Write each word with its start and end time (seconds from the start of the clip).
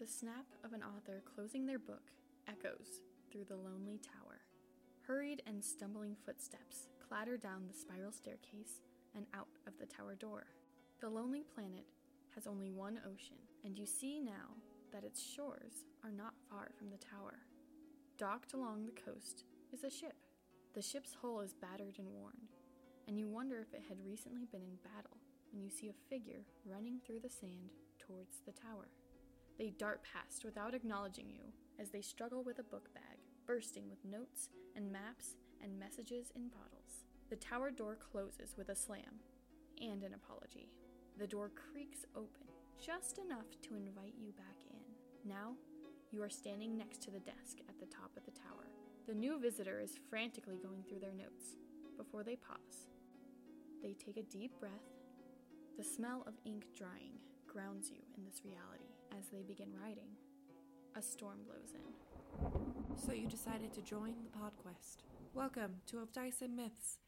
The 0.00 0.06
snap 0.06 0.46
of 0.64 0.72
an 0.72 0.82
author 0.82 1.22
closing 1.34 1.66
their 1.66 1.78
book 1.78 2.10
echoes 2.48 3.02
through 3.30 3.44
the 3.44 3.56
lonely 3.56 3.98
tower. 3.98 4.40
Hurried 5.06 5.42
and 5.46 5.62
stumbling 5.62 6.16
footsteps 6.24 6.88
clatter 7.06 7.36
down 7.36 7.66
the 7.68 7.78
spiral 7.78 8.10
staircase 8.10 8.80
and 9.14 9.26
out 9.34 9.58
of 9.66 9.74
the 9.78 9.84
tower 9.84 10.14
door. 10.14 10.46
The 11.02 11.10
lonely 11.10 11.42
planet 11.54 11.84
has 12.34 12.46
only 12.46 12.70
one 12.70 12.98
ocean, 13.04 13.36
and 13.62 13.76
you 13.76 13.84
see 13.84 14.20
now 14.20 14.56
that 14.90 15.04
its 15.04 15.22
shores 15.22 15.84
are 16.02 16.12
not 16.12 16.32
far 16.48 16.70
from 16.78 16.88
the 16.88 16.96
tower. 16.96 17.40
Docked 18.16 18.54
along 18.54 18.86
the 18.86 19.02
coast 19.02 19.44
is 19.70 19.84
a 19.84 19.90
ship. 19.90 20.16
The 20.74 20.80
ship's 20.80 21.14
hull 21.20 21.42
is 21.42 21.52
battered 21.52 21.98
and 21.98 22.08
worn, 22.08 22.48
and 23.06 23.18
you 23.18 23.28
wonder 23.28 23.60
if 23.60 23.74
it 23.74 23.84
had 23.86 23.98
recently 24.02 24.46
been 24.50 24.62
in 24.62 24.78
battle 24.82 25.18
when 25.52 25.62
you 25.62 25.68
see 25.68 25.90
a 25.90 26.08
figure 26.08 26.46
running 26.64 27.00
through 27.04 27.20
the 27.20 27.28
sand 27.28 27.74
towards 27.98 28.38
the 28.46 28.52
tower. 28.52 28.88
They 29.58 29.70
dart 29.70 30.02
past 30.02 30.44
without 30.44 30.74
acknowledging 30.74 31.30
you 31.30 31.52
as 31.78 31.90
they 31.90 32.00
struggle 32.00 32.42
with 32.42 32.58
a 32.58 32.64
book 32.64 32.92
bag, 32.94 33.18
bursting 33.46 33.88
with 33.88 34.04
notes 34.04 34.48
and 34.76 34.90
maps 34.92 35.36
and 35.62 35.78
messages 35.78 36.32
in 36.34 36.48
bottles. 36.48 37.04
The 37.28 37.36
tower 37.36 37.70
door 37.70 37.96
closes 37.96 38.54
with 38.56 38.68
a 38.68 38.76
slam 38.76 39.20
and 39.80 40.02
an 40.02 40.14
apology. 40.14 40.70
The 41.18 41.26
door 41.26 41.50
creaks 41.50 42.04
open 42.16 42.46
just 42.80 43.18
enough 43.18 43.46
to 43.62 43.74
invite 43.74 44.14
you 44.18 44.32
back 44.32 44.56
in. 44.70 45.28
Now, 45.28 45.52
you 46.10 46.22
are 46.22 46.30
standing 46.30 46.76
next 46.76 47.02
to 47.02 47.10
the 47.10 47.20
desk 47.20 47.58
at 47.68 47.78
the 47.78 47.86
top 47.86 48.10
of 48.16 48.24
the 48.24 48.32
tower. 48.32 48.66
The 49.06 49.14
new 49.14 49.38
visitor 49.38 49.80
is 49.80 49.98
frantically 50.08 50.58
going 50.62 50.82
through 50.88 51.00
their 51.00 51.12
notes 51.12 51.56
before 51.96 52.24
they 52.24 52.36
pause. 52.36 52.86
They 53.82 53.94
take 53.94 54.16
a 54.16 54.22
deep 54.22 54.58
breath. 54.58 54.72
The 55.76 55.84
smell 55.84 56.24
of 56.26 56.34
ink 56.44 56.66
drying 56.76 57.18
grounds 57.46 57.90
you 57.90 58.02
in 58.16 58.24
this 58.24 58.42
reality 58.44 58.89
as 59.18 59.28
they 59.28 59.42
begin 59.42 59.68
writing. 59.82 60.08
A 60.96 61.02
storm 61.02 61.38
blows 61.46 61.74
in. 61.74 62.96
So 62.96 63.12
you 63.12 63.26
decided 63.26 63.72
to 63.74 63.82
join 63.82 64.14
the 64.24 64.38
PodQuest. 64.38 65.04
Welcome 65.34 65.76
to 65.86 65.98
Of 65.98 66.12
Dice 66.12 66.42
and 66.42 66.56
Myths. 66.56 66.98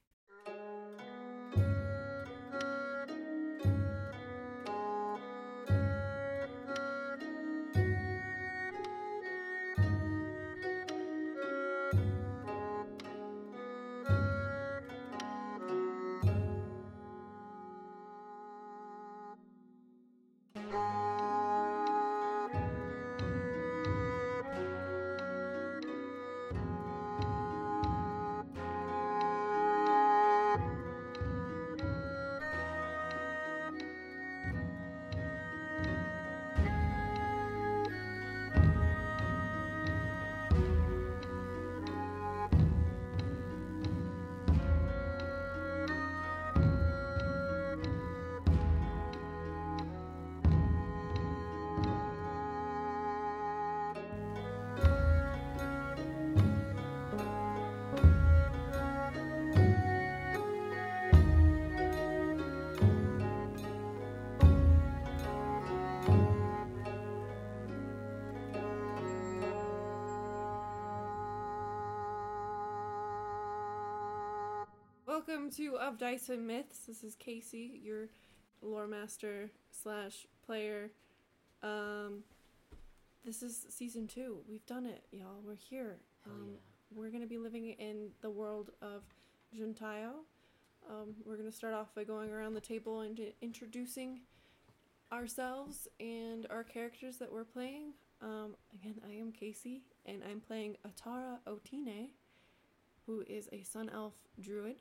Welcome 75.24 75.50
to 75.52 75.76
Of 75.76 75.98
Dice 75.98 76.30
and 76.30 76.44
Myths. 76.48 76.80
This 76.88 77.04
is 77.04 77.14
KC, 77.14 77.84
your 77.84 78.08
lore 78.60 78.88
master 78.88 79.52
slash 79.70 80.26
player. 80.44 80.90
Um, 81.62 82.24
this 83.24 83.40
is 83.40 83.66
season 83.70 84.08
two. 84.08 84.38
We've 84.48 84.66
done 84.66 84.84
it, 84.84 85.04
y'all. 85.12 85.40
We're 85.46 85.54
here. 85.54 85.98
Um, 86.26 86.54
We're 86.92 87.10
gonna 87.10 87.28
be 87.28 87.38
living 87.38 87.68
in 87.68 88.08
the 88.20 88.30
world 88.30 88.70
of 88.82 89.02
Juntaiyo. 89.56 90.10
Um, 90.90 91.14
we're 91.24 91.36
gonna 91.36 91.52
start 91.52 91.72
off 91.72 91.94
by 91.94 92.02
going 92.02 92.32
around 92.32 92.54
the 92.54 92.60
table 92.60 93.02
and 93.02 93.20
introducing 93.40 94.22
ourselves 95.12 95.86
and 96.00 96.48
our 96.50 96.64
characters 96.64 97.18
that 97.18 97.30
we're 97.32 97.44
playing. 97.44 97.92
Um, 98.22 98.56
again, 98.74 99.00
I 99.08 99.12
am 99.12 99.30
KC, 99.30 99.82
and 100.04 100.24
I'm 100.28 100.40
playing 100.40 100.78
Atarah 100.84 101.38
Otine, 101.46 102.08
who 103.06 103.22
is 103.28 103.48
a 103.52 103.62
Sun 103.62 103.88
Elf 103.94 104.14
druid. 104.40 104.80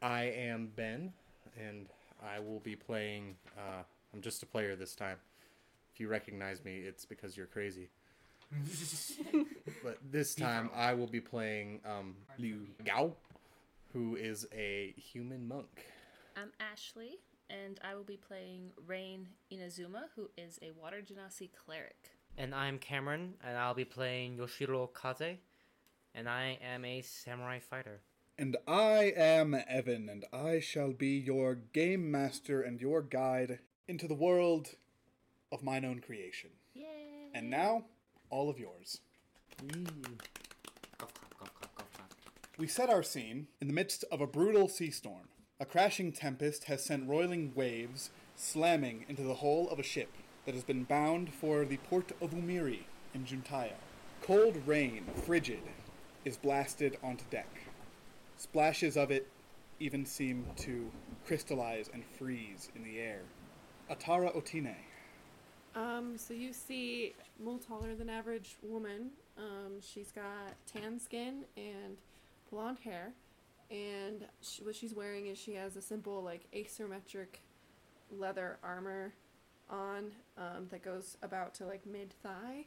I 0.00 0.24
am 0.24 0.70
Ben, 0.76 1.12
and 1.58 1.86
I 2.22 2.38
will 2.38 2.60
be 2.60 2.76
playing. 2.76 3.36
Uh, 3.56 3.82
I'm 4.12 4.20
just 4.20 4.42
a 4.42 4.46
player 4.46 4.76
this 4.76 4.94
time. 4.94 5.16
If 5.92 6.00
you 6.00 6.08
recognize 6.08 6.64
me, 6.64 6.78
it's 6.78 7.04
because 7.04 7.36
you're 7.36 7.46
crazy. 7.46 7.88
but 9.84 9.98
this 10.10 10.34
time, 10.34 10.70
I 10.74 10.94
will 10.94 11.06
be 11.06 11.20
playing 11.20 11.80
um, 11.84 12.14
Liu 12.38 12.66
Gao, 12.84 13.12
who 13.92 14.16
is 14.16 14.46
a 14.56 14.94
human 14.96 15.46
monk. 15.46 15.86
I'm 16.36 16.52
Ashley, 16.60 17.18
and 17.50 17.80
I 17.82 17.94
will 17.94 18.04
be 18.04 18.16
playing 18.16 18.70
Rayne 18.86 19.28
Inazuma, 19.52 20.04
who 20.14 20.30
is 20.38 20.58
a 20.62 20.70
Water 20.80 21.02
Genasi 21.02 21.50
cleric. 21.52 22.10
And 22.38 22.54
I'm 22.54 22.78
Cameron, 22.78 23.34
and 23.44 23.58
I'll 23.58 23.74
be 23.74 23.84
playing 23.84 24.38
Yoshirou 24.38 24.92
Ka-ze, 24.92 25.40
and 26.14 26.28
I 26.28 26.58
am 26.62 26.84
a 26.84 27.02
samurai 27.02 27.58
fighter. 27.58 28.00
And 28.40 28.56
I 28.68 29.12
am 29.16 29.52
Evan, 29.68 30.08
and 30.08 30.24
I 30.32 30.60
shall 30.60 30.92
be 30.92 31.08
your 31.08 31.56
game 31.56 32.08
master 32.08 32.62
and 32.62 32.80
your 32.80 33.02
guide 33.02 33.58
into 33.88 34.06
the 34.06 34.14
world 34.14 34.76
of 35.50 35.64
mine 35.64 35.84
own 35.84 35.98
creation. 35.98 36.50
Yay! 36.72 37.30
And 37.34 37.50
now, 37.50 37.86
all 38.30 38.48
of 38.48 38.60
yours. 38.60 39.00
We 42.56 42.68
set 42.68 42.88
our 42.88 43.02
scene 43.02 43.48
in 43.60 43.66
the 43.66 43.74
midst 43.74 44.04
of 44.12 44.20
a 44.20 44.26
brutal 44.28 44.68
sea 44.68 44.92
storm. 44.92 45.28
A 45.58 45.66
crashing 45.66 46.12
tempest 46.12 46.64
has 46.64 46.84
sent 46.84 47.08
roiling 47.08 47.52
waves 47.56 48.10
slamming 48.36 49.04
into 49.08 49.22
the 49.22 49.34
hull 49.34 49.68
of 49.68 49.80
a 49.80 49.82
ship 49.82 50.10
that 50.46 50.54
has 50.54 50.62
been 50.62 50.84
bound 50.84 51.34
for 51.34 51.64
the 51.64 51.78
port 51.78 52.12
of 52.20 52.30
Umiri 52.30 52.84
in 53.12 53.24
Juntaiyo. 53.24 53.74
Cold 54.22 54.62
rain, 54.64 55.06
frigid, 55.26 55.62
is 56.24 56.36
blasted 56.36 56.98
onto 57.02 57.24
deck. 57.30 57.67
Splashes 58.38 58.96
of 58.96 59.10
it 59.10 59.26
even 59.80 60.06
seem 60.06 60.46
to 60.56 60.90
crystallize 61.26 61.90
and 61.92 62.04
freeze 62.04 62.68
in 62.76 62.84
the 62.84 63.00
air. 63.00 63.22
Atarah 63.90 64.34
Otine. 64.36 64.76
Um, 65.74 66.16
so 66.16 66.34
you 66.34 66.52
see 66.52 67.14
little 67.40 67.58
taller 67.58 67.96
than 67.96 68.08
average 68.08 68.56
woman. 68.62 69.10
Um, 69.36 69.80
she's 69.80 70.12
got 70.12 70.54
tan 70.72 71.00
skin 71.00 71.44
and 71.56 71.98
blonde 72.50 72.78
hair, 72.84 73.12
and 73.70 74.24
she, 74.40 74.62
what 74.62 74.74
she's 74.74 74.94
wearing 74.94 75.26
is 75.26 75.36
she 75.36 75.54
has 75.54 75.76
a 75.76 75.82
simple 75.82 76.22
like 76.22 76.46
asymmetric 76.52 77.40
leather 78.10 78.58
armor 78.62 79.14
on 79.68 80.12
um, 80.36 80.66
that 80.70 80.82
goes 80.82 81.16
about 81.22 81.54
to 81.54 81.66
like 81.66 81.84
mid 81.86 82.12
thigh, 82.22 82.66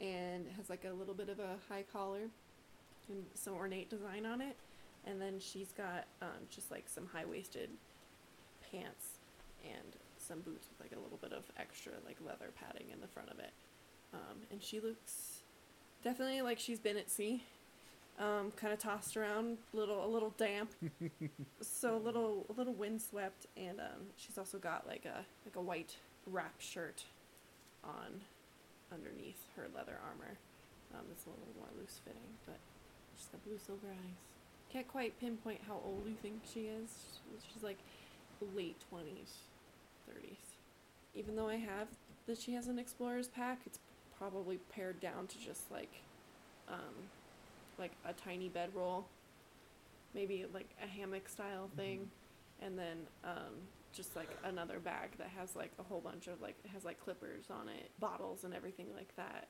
and 0.00 0.46
has 0.56 0.70
like 0.70 0.84
a 0.84 0.92
little 0.92 1.14
bit 1.14 1.28
of 1.28 1.40
a 1.40 1.56
high 1.68 1.84
collar 1.92 2.30
and 3.08 3.24
some 3.34 3.54
ornate 3.54 3.90
design 3.90 4.24
on 4.24 4.40
it. 4.40 4.56
And 5.08 5.20
then 5.20 5.38
she's 5.38 5.72
got 5.72 6.06
um, 6.20 6.46
just 6.50 6.70
like 6.70 6.84
some 6.88 7.06
high 7.06 7.24
waisted 7.24 7.70
pants 8.70 9.18
and 9.64 9.96
some 10.18 10.40
boots 10.40 10.68
with 10.68 10.80
like 10.80 10.98
a 10.98 11.02
little 11.02 11.18
bit 11.18 11.32
of 11.32 11.44
extra 11.58 11.92
like 12.04 12.16
leather 12.24 12.50
padding 12.54 12.88
in 12.92 13.00
the 13.00 13.08
front 13.08 13.30
of 13.30 13.38
it. 13.38 13.52
Um, 14.12 14.38
and 14.50 14.62
she 14.62 14.80
looks 14.80 15.42
definitely 16.04 16.42
like 16.42 16.58
she's 16.58 16.78
been 16.78 16.96
at 16.96 17.10
sea. 17.10 17.42
Um, 18.18 18.50
kind 18.56 18.72
of 18.72 18.80
tossed 18.80 19.16
around, 19.16 19.58
little 19.72 20.04
a 20.04 20.10
little 20.10 20.34
damp, 20.36 20.72
so 21.60 21.94
a 21.94 22.02
little 22.02 22.46
a 22.50 22.52
little 22.52 22.72
windswept, 22.72 23.46
and 23.56 23.78
um, 23.78 24.10
she's 24.16 24.36
also 24.36 24.58
got 24.58 24.88
like 24.88 25.04
a 25.04 25.24
like 25.46 25.54
a 25.54 25.60
white 25.60 25.94
wrap 26.26 26.60
shirt 26.60 27.04
on 27.84 28.20
underneath 28.92 29.44
her 29.54 29.66
leather 29.72 30.00
armor. 30.02 30.36
Um, 30.94 31.06
it's 31.12 31.26
a 31.26 31.30
little 31.30 31.46
more 31.56 31.68
loose 31.78 32.00
fitting, 32.04 32.26
but 32.44 32.58
she's 33.16 33.26
got 33.26 33.44
blue 33.44 33.58
silver 33.64 33.86
eyes. 33.86 34.37
Can't 34.72 34.86
quite 34.86 35.18
pinpoint 35.18 35.60
how 35.66 35.80
old 35.84 36.02
you 36.06 36.14
think 36.20 36.42
she 36.52 36.60
is. 36.60 37.20
She's 37.52 37.62
like 37.62 37.78
late 38.54 38.76
twenties, 38.88 39.38
thirties. 40.06 40.36
Even 41.14 41.36
though 41.36 41.48
I 41.48 41.56
have 41.56 41.88
that 42.26 42.38
she 42.38 42.52
has 42.52 42.68
an 42.68 42.78
explorer's 42.78 43.28
pack, 43.28 43.60
it's 43.66 43.80
probably 44.18 44.58
pared 44.70 45.00
down 45.00 45.26
to 45.26 45.38
just 45.38 45.70
like, 45.70 46.02
um, 46.68 46.94
like 47.78 47.92
a 48.04 48.12
tiny 48.12 48.48
bedroll, 48.48 49.06
maybe 50.14 50.44
like 50.52 50.68
a 50.82 50.86
hammock 50.86 51.28
style 51.28 51.70
thing, 51.76 52.10
and 52.60 52.78
then 52.78 52.98
um, 53.24 53.54
just 53.92 54.16
like 54.16 54.28
another 54.44 54.78
bag 54.78 55.10
that 55.18 55.28
has 55.36 55.56
like 55.56 55.72
a 55.78 55.82
whole 55.82 56.00
bunch 56.00 56.26
of 56.26 56.40
like 56.40 56.56
it 56.64 56.70
has 56.70 56.84
like 56.84 57.00
clippers 57.00 57.46
on 57.50 57.68
it, 57.68 57.90
bottles 57.98 58.44
and 58.44 58.54
everything 58.54 58.86
like 58.94 59.14
that. 59.16 59.48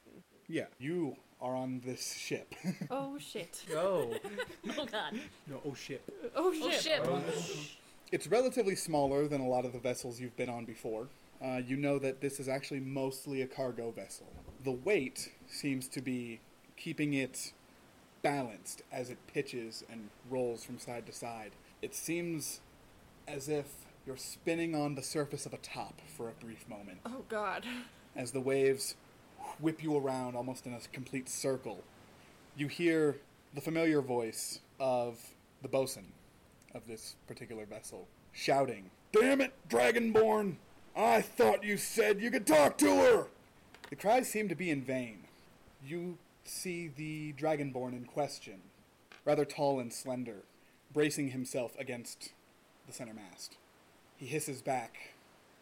Yeah, 0.49 0.67
you 0.79 1.17
are 1.40 1.55
on 1.55 1.81
this 1.85 2.14
ship. 2.14 2.55
oh 2.90 3.19
shit! 3.19 3.64
Go. 3.69 4.14
Oh 4.79 4.85
god. 4.85 5.19
no, 5.46 5.61
oh 5.67 5.75
ship. 5.75 6.02
Oh 6.37 6.52
shit! 6.52 7.00
Oh 7.05 7.23
shit. 7.40 7.76
It's 8.11 8.26
relatively 8.26 8.75
smaller 8.75 9.29
than 9.29 9.40
a 9.40 9.49
lot 9.49 9.64
of 9.64 9.73
the 9.73 9.79
vessels 9.79 10.20
you've 10.20 10.37
been 10.37 10.49
on 10.49 10.64
before. 10.64 11.08
Uh, 11.44 11.61
you 11.64 11.76
know 11.76 11.99
that 11.99 12.20
this 12.20 12.41
is 12.41 12.49
actually 12.49 12.81
mostly 12.81 13.43
a 13.43 13.46
cargo 13.46 13.91
vessel. 13.91 14.26
The 14.64 14.73
weight 14.73 15.31
seems 15.46 15.88
to 15.88 16.00
be 16.00 16.41
keeping 16.76 17.14
it 17.14 17.52
balanced 18.23 18.82
as 18.91 19.11
it 19.11 19.19
pitches 19.32 19.84
and 19.91 20.08
rolls 20.29 20.64
from 20.64 20.79
side 20.79 21.06
to 21.06 21.12
side. 21.12 21.52
It 21.82 21.94
seems 21.94 22.61
as 23.26 23.49
if 23.49 23.67
you're 24.08 24.16
spinning 24.16 24.75
on 24.75 24.94
the 24.94 25.02
surface 25.02 25.44
of 25.44 25.52
a 25.52 25.58
top 25.58 26.00
for 26.16 26.31
a 26.31 26.32
brief 26.43 26.66
moment 26.66 26.99
Oh 27.05 27.25
god! 27.28 27.66
as 28.16 28.32
the 28.32 28.40
waves 28.40 28.96
whip 29.60 29.82
you 29.82 29.99
around 29.99 30.34
almost 30.34 30.66
in 30.66 30.72
a 30.72 30.78
complete 30.94 31.28
circle. 31.28 31.84
You 32.56 32.69
hear 32.69 33.19
the 33.55 33.60
familiar 33.60 34.00
voice 34.00 34.60
of 34.81 35.19
the 35.60 35.69
bosun 35.69 36.06
of 36.75 36.87
this 36.87 37.16
particular 37.26 37.66
vessel 37.66 38.08
shouting, 38.32 38.90
Damn 39.12 39.43
it, 39.43 39.52
Dragonborn! 39.69 40.56
I 40.96 41.20
thought 41.20 41.62
you 41.62 41.76
said 41.76 42.22
you 42.22 42.31
could 42.31 42.46
talk 42.46 42.78
to 42.78 42.87
her! 42.87 43.26
The 43.90 43.96
cries 43.96 44.31
seem 44.31 44.49
to 44.49 44.55
be 44.55 44.70
in 44.70 44.81
vain. 44.81 45.25
You 45.84 46.16
see 46.44 46.88
the 46.88 47.34
Dragonborn 47.34 47.93
in 47.93 48.06
question, 48.06 48.60
rather 49.26 49.44
tall 49.44 49.78
and 49.81 49.93
slender, 49.93 50.44
bracing 50.94 51.32
himself 51.32 51.72
against 51.78 52.31
the 52.87 52.94
center 52.94 53.12
mast. 53.12 53.58
He 54.19 54.26
hisses 54.26 54.61
back, 54.61 55.15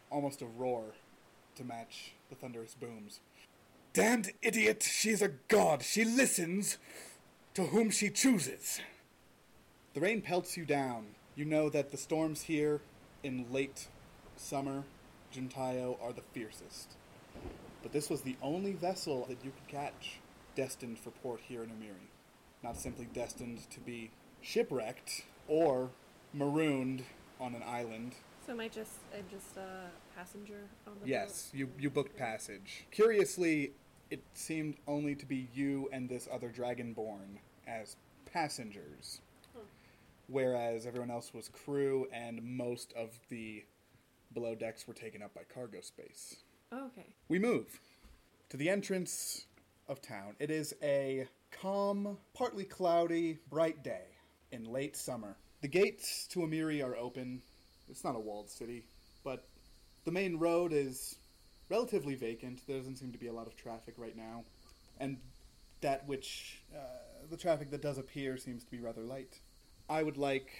almost 0.09 0.41
a 0.41 0.47
roar, 0.47 0.95
to 1.55 1.63
match 1.63 2.13
the 2.29 2.35
thunderous 2.35 2.73
booms. 2.73 3.19
Damned 3.93 4.31
idiot! 4.41 4.81
She's 4.81 5.21
a 5.21 5.29
god! 5.47 5.83
She 5.83 6.03
listens 6.03 6.79
to 7.53 7.67
whom 7.67 7.91
she 7.91 8.09
chooses! 8.09 8.81
The 9.93 10.01
rain 10.01 10.21
pelts 10.21 10.57
you 10.57 10.65
down. 10.65 11.05
You 11.35 11.45
know 11.45 11.69
that 11.69 11.91
the 11.91 11.97
storms 11.97 12.41
here 12.41 12.81
in 13.21 13.45
late 13.51 13.87
summer, 14.35 14.83
Juntaiyo, 15.31 16.01
are 16.01 16.11
the 16.11 16.21
fiercest. 16.33 16.95
But 17.83 17.93
this 17.93 18.09
was 18.09 18.21
the 18.21 18.37
only 18.41 18.73
vessel 18.73 19.27
that 19.29 19.45
you 19.45 19.51
could 19.51 19.67
catch 19.67 20.19
destined 20.55 20.97
for 20.97 21.11
port 21.11 21.41
here 21.47 21.61
in 21.61 21.69
Umiri. 21.69 22.09
Not 22.63 22.77
simply 22.77 23.07
destined 23.13 23.69
to 23.69 23.79
be 23.79 24.09
shipwrecked 24.41 25.25
or 25.47 25.91
marooned 26.33 27.03
on 27.39 27.53
an 27.53 27.61
island 27.63 28.15
So 28.47 28.53
am 28.53 28.61
I 28.61 28.69
just 28.69 28.93
I'm 29.13 29.25
just 29.29 29.57
a 29.57 29.89
passenger 30.15 30.69
on 30.87 30.93
the 31.01 31.09
Yes, 31.09 31.49
boat? 31.51 31.59
you, 31.59 31.69
you 31.77 31.89
booked 31.89 32.15
passage. 32.15 32.85
Curiously, 32.91 33.73
it 34.09 34.23
seemed 34.35 34.75
only 34.87 35.15
to 35.15 35.25
be 35.25 35.49
you 35.53 35.89
and 35.91 36.07
this 36.07 36.29
other 36.31 36.49
dragonborn 36.49 37.39
as 37.67 37.97
passengers, 38.31 39.19
hmm. 39.53 39.63
whereas 40.29 40.85
everyone 40.85 41.11
else 41.11 41.33
was 41.33 41.49
crew 41.49 42.07
and 42.13 42.41
most 42.41 42.93
of 42.93 43.19
the 43.27 43.65
below 44.33 44.55
decks 44.55 44.87
were 44.87 44.93
taken 44.93 45.21
up 45.21 45.33
by 45.33 45.41
cargo 45.53 45.81
space. 45.81 46.37
Oh, 46.71 46.85
okay. 46.85 47.07
We 47.27 47.39
move 47.39 47.81
to 48.47 48.55
the 48.55 48.69
entrance 48.69 49.47
of 49.89 50.01
town. 50.01 50.37
It 50.39 50.51
is 50.51 50.73
a 50.81 51.27
calm, 51.51 52.17
partly 52.33 52.63
cloudy, 52.63 53.39
bright 53.49 53.83
day 53.83 54.05
in 54.53 54.63
late 54.63 54.95
summer. 54.95 55.35
The 55.59 55.67
gates 55.67 56.27
to 56.27 56.39
Umiri 56.39 56.81
are 56.81 56.95
open. 56.95 57.41
It's 57.89 58.03
not 58.03 58.15
a 58.15 58.19
walled 58.19 58.49
city, 58.49 58.85
but 59.23 59.47
the 60.05 60.11
main 60.11 60.37
road 60.37 60.73
is 60.73 61.15
relatively 61.69 62.15
vacant. 62.15 62.61
There 62.67 62.77
doesn't 62.77 62.97
seem 62.97 63.11
to 63.11 63.17
be 63.17 63.27
a 63.27 63.33
lot 63.33 63.47
of 63.47 63.55
traffic 63.55 63.95
right 63.97 64.15
now. 64.15 64.43
And 64.99 65.17
that 65.81 66.07
which, 66.07 66.63
uh, 66.75 67.27
the 67.29 67.37
traffic 67.37 67.71
that 67.71 67.81
does 67.81 67.97
appear 67.97 68.37
seems 68.37 68.63
to 68.63 68.71
be 68.71 68.79
rather 68.79 69.01
light. 69.01 69.39
I 69.89 70.03
would 70.03 70.17
like 70.17 70.51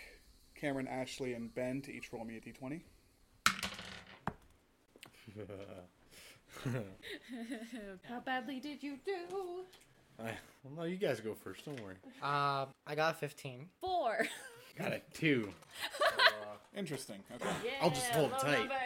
Cameron, 0.55 0.87
Ashley, 0.87 1.33
and 1.33 1.53
Ben 1.53 1.81
to 1.81 1.93
each 1.93 2.11
roll 2.11 2.25
me 2.25 2.37
a 2.37 2.41
d20. 2.41 2.81
How 8.09 8.19
badly 8.25 8.59
did 8.59 8.81
you 8.81 8.97
do? 9.05 9.65
I, 10.19 10.31
well, 10.63 10.73
no, 10.77 10.83
you 10.83 10.97
guys 10.97 11.19
go 11.19 11.35
first. 11.35 11.65
Don't 11.65 11.79
worry. 11.81 11.95
Uh, 12.21 12.65
I 12.87 12.95
got 12.95 13.15
a 13.15 13.17
15. 13.17 13.67
Four. 13.79 14.27
Got 14.77 14.93
a 14.93 15.01
two. 15.13 15.53
Interesting. 16.75 17.17
Okay. 17.35 17.49
Yeah, 17.63 17.71
I'll 17.81 17.89
just 17.89 18.09
hold 18.11 18.31
low 18.31 18.37
tight. 18.37 18.59
numbers. 18.59 18.77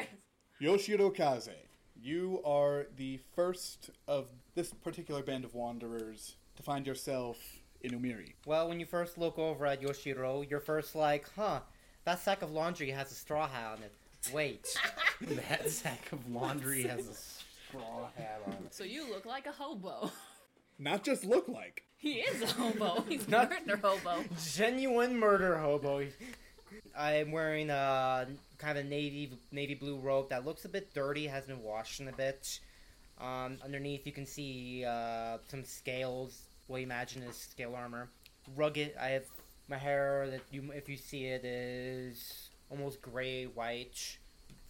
Yoshirou 0.61 1.15
Ka-ze, 1.15 1.51
you 1.99 2.41
are 2.45 2.85
the 2.97 3.19
first 3.35 3.89
of 4.07 4.27
this 4.55 4.71
particular 4.73 5.23
band 5.23 5.43
of 5.45 5.53
wanderers 5.55 6.35
to 6.55 6.63
find 6.63 6.85
yourself 6.85 7.37
in 7.81 7.91
Umiri. 7.99 8.33
Well, 8.45 8.67
when 8.69 8.79
you 8.79 8.85
first 8.85 9.17
look 9.17 9.39
over 9.39 9.65
at 9.65 9.81
Yoshirou, 9.81 10.49
you're 10.49 10.59
first 10.59 10.95
like, 10.95 11.25
huh, 11.35 11.61
that 12.05 12.19
sack 12.19 12.41
of 12.43 12.51
laundry 12.51 12.91
has 12.91 13.11
a 13.11 13.15
straw 13.15 13.47
hat 13.47 13.77
on 13.77 13.83
it. 13.83 13.93
Wait. 14.33 14.67
that 15.21 15.69
sack 15.69 16.11
of 16.11 16.29
laundry 16.31 16.83
has 16.87 17.07
a 17.07 17.13
straw 17.13 18.09
hat 18.17 18.41
on 18.45 18.53
it. 18.65 18.73
So 18.75 18.83
you 18.83 19.09
look 19.09 19.25
like 19.25 19.47
a 19.47 19.51
hobo. 19.51 20.11
Not 20.77 21.03
just 21.03 21.23
look 21.25 21.47
like. 21.47 21.83
He 21.97 22.13
is 22.19 22.41
a 22.41 22.47
hobo. 22.47 23.03
He's 23.07 23.27
a 23.27 23.31
Not- 23.31 23.49
murder 23.67 23.77
hobo. 23.83 24.23
Genuine 24.53 25.17
murder 25.17 25.57
hobo. 25.57 26.05
I'm 26.97 27.31
wearing 27.31 27.69
a 27.69 28.27
kind 28.57 28.77
of 28.77 28.85
a 28.85 28.87
navy 28.87 29.31
navy 29.51 29.75
blue 29.75 29.97
robe 29.97 30.29
that 30.29 30.45
looks 30.45 30.65
a 30.65 30.69
bit 30.69 30.93
dirty, 30.93 31.27
has 31.27 31.45
been 31.45 31.61
washed 31.63 31.99
in 31.99 32.07
a 32.07 32.13
bit. 32.13 32.59
Um, 33.19 33.57
underneath, 33.63 34.05
you 34.05 34.11
can 34.11 34.25
see 34.25 34.83
uh, 34.85 35.37
some 35.47 35.63
scales. 35.63 36.43
What 36.67 36.77
you 36.77 36.83
imagine 36.83 37.23
is 37.23 37.35
scale 37.35 37.75
armor. 37.75 38.09
Rugged. 38.55 38.93
I 38.99 39.09
have 39.09 39.25
my 39.67 39.77
hair 39.77 40.27
that 40.29 40.41
you, 40.51 40.71
if 40.73 40.89
you 40.89 40.97
see 40.97 41.25
it, 41.25 41.45
is 41.45 42.49
almost 42.69 43.01
gray 43.01 43.45
white 43.45 44.17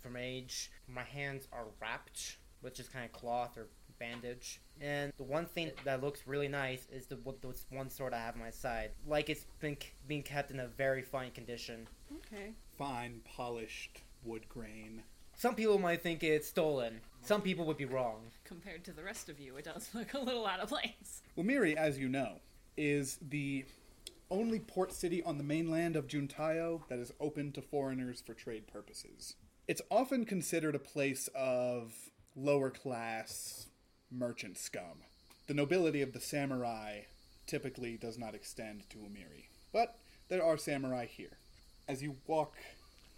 from 0.01 0.17
age. 0.17 0.71
My 0.87 1.03
hands 1.03 1.47
are 1.53 1.65
wrapped, 1.81 2.37
which 2.61 2.79
is 2.79 2.89
kind 2.89 3.05
of 3.05 3.11
cloth 3.11 3.57
or 3.57 3.67
bandage. 4.01 4.59
And 4.81 5.13
the 5.17 5.23
one 5.23 5.45
thing 5.45 5.71
that 5.85 6.01
looks 6.01 6.21
really 6.25 6.47
nice 6.47 6.87
is 6.91 7.05
the 7.05 7.17
what 7.17 7.41
this 7.41 7.65
one 7.69 7.89
sword 7.89 8.13
I 8.13 8.17
have 8.17 8.33
on 8.33 8.41
my 8.41 8.49
side, 8.49 8.91
like 9.07 9.29
it's 9.29 9.45
been 9.59 9.75
k- 9.75 9.91
being 10.07 10.23
kept 10.23 10.51
in 10.51 10.59
a 10.59 10.67
very 10.67 11.03
fine 11.03 11.31
condition. 11.31 11.87
Okay. 12.17 12.53
Fine, 12.77 13.21
polished 13.23 14.01
wood 14.23 14.49
grain. 14.49 15.03
Some 15.35 15.55
people 15.55 15.79
might 15.79 16.01
think 16.01 16.23
it's 16.23 16.47
stolen. 16.47 16.99
Some 17.21 17.41
people 17.41 17.65
would 17.65 17.77
be 17.77 17.85
wrong. 17.85 18.21
Compared 18.43 18.83
to 18.85 18.91
the 18.91 19.03
rest 19.03 19.29
of 19.29 19.39
you, 19.39 19.55
it 19.57 19.65
does 19.65 19.89
look 19.93 20.13
a 20.13 20.19
little 20.19 20.45
out 20.45 20.59
of 20.59 20.69
place. 20.69 21.21
Umiri, 21.37 21.75
as 21.75 21.97
you 21.97 22.09
know, 22.09 22.39
is 22.75 23.19
the 23.21 23.65
only 24.29 24.59
port 24.59 24.93
city 24.93 25.21
on 25.23 25.37
the 25.37 25.43
mainland 25.43 25.95
of 25.95 26.07
Juntaiyo 26.07 26.81
that 26.89 26.99
is 26.99 27.13
open 27.19 27.51
to 27.51 27.61
foreigners 27.61 28.21
for 28.21 28.33
trade 28.33 28.65
purposes. 28.65 29.35
It's 29.67 29.81
often 29.91 30.25
considered 30.25 30.73
a 30.73 30.79
place 30.79 31.29
of 31.35 31.93
lower 32.35 32.69
class 32.69 33.67
merchant 34.11 34.57
scum. 34.57 35.03
The 35.47 35.53
nobility 35.53 36.01
of 36.01 36.13
the 36.13 36.19
samurai 36.19 37.01
typically 37.47 37.97
does 37.97 38.17
not 38.17 38.35
extend 38.35 38.89
to 38.89 38.97
Umiri, 38.97 39.45
but 39.73 39.97
there 40.29 40.43
are 40.43 40.57
samurai 40.57 41.05
here. 41.05 41.37
As 41.87 42.03
you 42.03 42.17
walk 42.27 42.55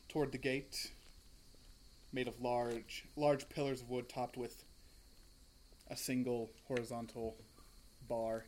toward 0.07 0.31
the 0.31 0.37
gate, 0.37 0.91
made 2.11 2.27
of 2.27 2.39
large, 2.41 3.05
large 3.15 3.49
pillars 3.49 3.81
of 3.81 3.89
wood 3.89 4.07
topped 4.07 4.37
with 4.37 4.63
a 5.89 5.97
single 5.97 6.51
horizontal 6.67 7.35
bar, 8.07 8.45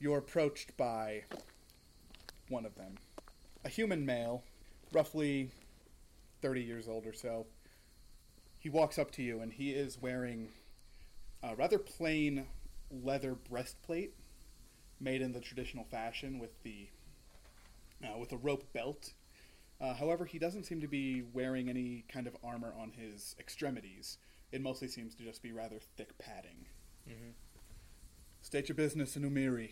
you're 0.00 0.18
approached 0.18 0.76
by 0.76 1.22
one 2.48 2.64
of 2.64 2.74
them. 2.76 2.94
A 3.64 3.68
human 3.68 4.06
male, 4.06 4.42
roughly 4.92 5.50
30 6.40 6.62
years 6.62 6.88
old 6.88 7.06
or 7.06 7.12
so. 7.12 7.46
He 8.58 8.68
walks 8.68 8.98
up 8.98 9.10
to 9.12 9.22
you 9.22 9.40
and 9.40 9.52
he 9.52 9.70
is 9.70 10.00
wearing 10.00 10.48
a 11.42 11.54
rather 11.54 11.78
plain 11.78 12.46
leather 12.90 13.34
breastplate 13.34 14.14
made 15.00 15.20
in 15.20 15.32
the 15.32 15.40
traditional 15.40 15.84
fashion 15.84 16.38
with 16.38 16.62
the 16.62 16.88
uh, 18.04 18.16
with 18.18 18.32
a 18.32 18.36
rope 18.36 18.72
belt. 18.72 19.12
Uh, 19.80 19.94
however, 19.94 20.24
he 20.24 20.38
doesn't 20.38 20.64
seem 20.64 20.80
to 20.80 20.88
be 20.88 21.22
wearing 21.32 21.68
any 21.68 22.04
kind 22.12 22.26
of 22.26 22.36
armor 22.42 22.72
on 22.80 22.90
his 22.92 23.36
extremities. 23.38 24.18
It 24.50 24.60
mostly 24.60 24.88
seems 24.88 25.14
to 25.16 25.22
just 25.22 25.42
be 25.42 25.52
rather 25.52 25.78
thick 25.96 26.16
padding. 26.18 26.66
Mhm. 27.08 27.34
State 28.40 28.68
your 28.68 28.76
business 28.76 29.16
in 29.16 29.22
Umiri. 29.22 29.70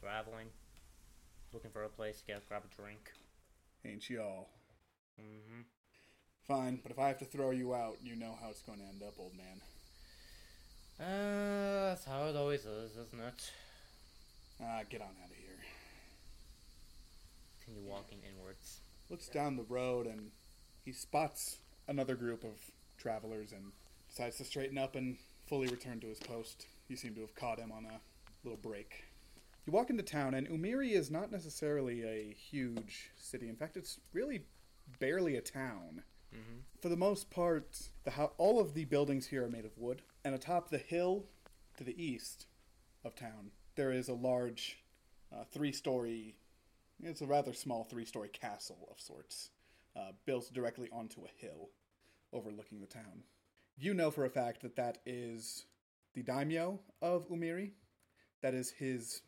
Traveling, 0.00 0.48
looking 1.52 1.70
for 1.70 1.82
a 1.82 1.88
place 1.88 2.18
to 2.20 2.26
get 2.26 2.46
grab 2.48 2.62
a 2.70 2.74
drink. 2.74 3.12
Ain't 3.84 4.08
y'all? 4.10 4.48
hmm 5.16 5.62
Fine, 6.46 6.80
but 6.82 6.92
if 6.92 6.98
I 6.98 7.08
have 7.08 7.18
to 7.18 7.24
throw 7.24 7.52
you 7.52 7.74
out, 7.74 7.96
you 8.02 8.14
know 8.16 8.36
how 8.40 8.50
it's 8.50 8.60
going 8.62 8.78
to 8.78 8.84
end 8.84 9.02
up, 9.02 9.14
old 9.18 9.34
man. 9.34 9.62
Uh, 11.00 11.90
that's 11.90 12.04
how 12.04 12.26
it 12.26 12.36
always 12.36 12.64
is, 12.64 12.92
isn't 12.92 13.20
it? 13.20 13.50
Ah, 14.62 14.80
get 14.88 15.00
on 15.00 15.08
out 15.08 15.30
of 15.30 15.36
here. 15.36 15.58
Continue 17.64 17.88
walking 17.90 18.18
inwards. 18.28 18.80
Looks 19.10 19.28
down 19.28 19.56
the 19.56 19.64
road 19.64 20.06
and 20.06 20.30
he 20.84 20.92
spots 20.92 21.58
another 21.88 22.14
group 22.14 22.44
of 22.44 22.52
travelers 22.96 23.52
and 23.52 23.72
decides 24.08 24.36
to 24.36 24.44
straighten 24.44 24.78
up 24.78 24.94
and 24.94 25.16
fully 25.46 25.66
return 25.68 26.00
to 26.00 26.06
his 26.06 26.20
post. 26.20 26.66
You 26.88 26.96
seem 26.96 27.14
to 27.14 27.20
have 27.22 27.34
caught 27.34 27.58
him 27.58 27.72
on 27.72 27.84
a 27.86 28.00
little 28.44 28.58
break. 28.58 29.04
You 29.66 29.72
walk 29.72 29.88
into 29.88 30.02
town, 30.02 30.34
and 30.34 30.46
Umiri 30.46 30.92
is 30.92 31.10
not 31.10 31.32
necessarily 31.32 32.04
a 32.04 32.34
huge 32.34 33.10
city. 33.16 33.48
In 33.48 33.56
fact, 33.56 33.76
it's 33.78 33.98
really 34.12 34.44
barely 35.00 35.36
a 35.36 35.40
town. 35.40 36.02
Mm-hmm. 36.34 36.60
For 36.82 36.90
the 36.90 36.96
most 36.96 37.30
part, 37.30 37.88
the 38.04 38.10
ho- 38.12 38.32
all 38.36 38.60
of 38.60 38.74
the 38.74 38.84
buildings 38.84 39.28
here 39.28 39.44
are 39.44 39.48
made 39.48 39.64
of 39.64 39.78
wood, 39.78 40.02
and 40.24 40.34
atop 40.34 40.70
the 40.70 40.78
hill 40.78 41.26
to 41.76 41.84
the 41.84 42.02
east 42.02 42.46
of 43.04 43.14
town, 43.14 43.50
there 43.76 43.92
is 43.92 44.08
a 44.08 44.14
large 44.14 44.78
uh, 45.32 45.44
three-story. 45.52 46.36
It's 47.02 47.20
a 47.20 47.26
rather 47.26 47.52
small 47.52 47.84
three-story 47.84 48.28
castle 48.28 48.88
of 48.90 49.00
sorts, 49.00 49.50
uh, 49.96 50.12
built 50.24 50.52
directly 50.52 50.88
onto 50.92 51.24
a 51.24 51.44
hill, 51.44 51.70
overlooking 52.32 52.80
the 52.80 52.86
town. 52.86 53.24
You 53.76 53.92
know 53.92 54.10
for 54.10 54.24
a 54.24 54.30
fact 54.30 54.62
that 54.62 54.76
that 54.76 54.98
is 55.04 55.66
the 56.14 56.22
daimyo 56.22 56.80
of 57.02 57.28
Umiri. 57.28 57.72
That 58.42 58.54
is 58.54 58.70
his 58.70 59.22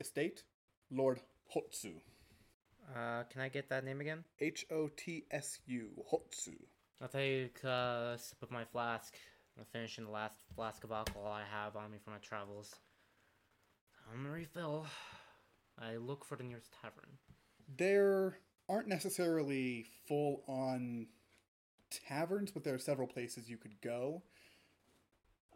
estate, 0.00 0.42
Lord 0.90 1.20
Hotsu. 1.54 1.92
Uh, 2.94 3.24
can 3.30 3.40
I 3.40 3.48
get 3.48 3.68
that 3.68 3.84
name 3.84 4.00
again? 4.00 4.24
H 4.40 4.66
O 4.70 4.88
T 4.96 5.24
S 5.30 5.58
U, 5.66 5.90
Hotsu. 6.12 6.54
I'll 7.00 7.08
take 7.08 7.62
a 7.64 8.16
sip 8.18 8.42
of 8.42 8.50
my 8.50 8.64
flask. 8.64 9.14
I'm 9.58 9.64
finishing 9.72 10.04
the 10.04 10.10
last 10.10 10.40
flask 10.54 10.84
of 10.84 10.92
alcohol 10.92 11.32
I 11.32 11.42
have 11.50 11.76
on 11.76 11.90
me 11.90 11.98
from 12.02 12.12
my 12.12 12.18
travels. 12.18 12.74
I'm 14.10 14.22
gonna 14.22 14.34
refill. 14.34 14.86
I 15.78 15.96
look 15.96 16.24
for 16.24 16.36
the 16.36 16.44
nearest 16.44 16.74
tavern. 16.82 17.18
There 17.76 18.38
aren't 18.68 18.88
necessarily 18.88 19.86
full 20.06 20.42
on 20.46 21.06
taverns, 21.90 22.50
but 22.50 22.64
there 22.64 22.74
are 22.74 22.78
several 22.78 23.08
places 23.08 23.48
you 23.48 23.56
could 23.56 23.80
go. 23.80 24.22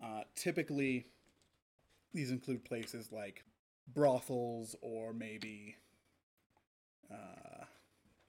Uh, 0.02 0.23
typically, 0.35 1.07
these 2.14 2.30
include 2.30 2.64
places 2.64 3.12
like 3.12 3.45
brothels 3.95 4.76
or 4.80 5.12
maybe 5.12 5.76
uh, 7.11 7.64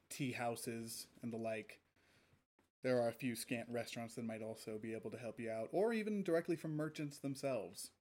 tea 0.09 0.31
houses 0.31 1.07
and 1.23 1.31
the 1.31 1.37
like. 1.37 1.79
There 2.83 2.99
are 3.01 3.09
a 3.09 3.13
few 3.13 3.35
scant 3.35 3.67
restaurants 3.69 4.15
that 4.15 4.25
might 4.25 4.41
also 4.41 4.79
be 4.81 4.93
able 4.93 5.11
to 5.11 5.17
help 5.17 5.39
you 5.39 5.51
out, 5.51 5.69
or 5.71 5.93
even 5.93 6.23
directly 6.23 6.55
from 6.55 6.75
merchants 6.75 7.19
themselves. 7.19 7.91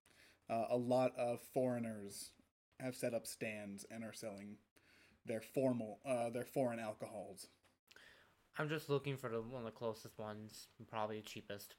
Uh, 0.49 0.65
a 0.71 0.77
lot 0.77 1.13
of 1.19 1.41
foreigners 1.53 2.31
have 2.81 2.97
set 2.97 3.15
up 3.15 3.27
stands 3.27 3.85
and 3.91 4.03
are 4.03 4.13
selling 4.13 4.57
their 5.27 5.41
formal, 5.41 5.99
uh, 6.07 6.31
their 6.31 6.45
foreign 6.45 6.81
alcohols. 6.81 7.49
I'm 8.59 8.69
just 8.69 8.89
looking 8.89 9.17
for 9.17 9.29
the 9.29 9.41
one 9.41 9.61
of 9.61 9.67
the 9.67 9.71
closest 9.71 10.19
ones, 10.19 10.69
probably 10.89 11.17
the 11.17 11.23
cheapest. 11.23 11.75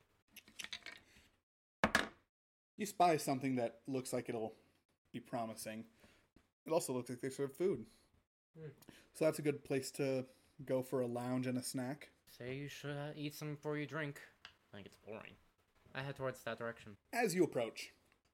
You 2.77 2.86
spy 2.86 3.17
something 3.17 3.55
that 3.58 3.79
looks 3.88 4.13
like 4.13 4.29
it'll 4.29 4.53
be 5.12 5.20
promising. 5.20 5.86
It 6.65 6.72
also 6.72 6.93
looks 6.93 7.10
like 7.10 7.22
they 7.22 7.29
serve 7.29 7.53
food. 7.53 7.86
Hmm. 8.58 8.70
So 9.13 9.25
that's 9.25 9.39
a 9.39 9.43
good 9.43 9.63
place 9.63 9.91
to 9.91 10.25
go 10.65 10.81
for 10.81 11.01
a 11.01 11.08
lounge 11.08 11.48
and 11.48 11.58
a 11.58 11.63
snack. 11.63 12.10
Say 12.38 12.56
you 12.56 12.70
should 12.70 12.92
uh, 12.92 13.12
eat 13.16 13.36
some 13.36 13.56
before 13.56 13.78
you 13.78 13.86
drink. 13.86 14.22
I 14.46 14.78
think 14.78 14.88
it's 14.88 14.98
boring. 15.06 15.34
I 15.94 16.02
head 16.02 16.16
towards 16.16 16.42
that 16.44 16.58
direction. 16.58 16.96
As 17.12 17.36
you 17.36 17.44
approach, 17.44 17.92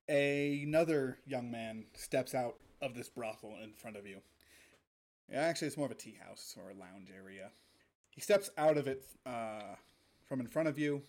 another 0.08 1.18
young 1.26 1.50
man 1.50 1.86
steps 1.96 2.36
out 2.36 2.58
of 2.82 2.94
this 2.94 3.10
brothel 3.10 3.56
in 3.64 3.74
front 3.74 3.98
of 3.98 4.06
you. 4.06 4.20
Yeah, 5.32 5.42
actually, 5.42 5.68
it's 5.70 5.78
more 5.78 5.88
of 5.88 5.92
a 5.92 5.96
tea 5.96 6.18
house 6.24 6.56
or 6.58 6.70
a 6.70 6.80
lounge 6.80 7.10
area. 7.16 7.50
He 8.12 8.22
steps 8.22 8.52
out 8.58 8.78
of 8.78 8.88
it 8.88 9.04
uh, 9.26 9.76
from 10.26 10.40
in 10.40 10.48
front 10.48 10.70
of 10.70 10.78
you 10.78 11.02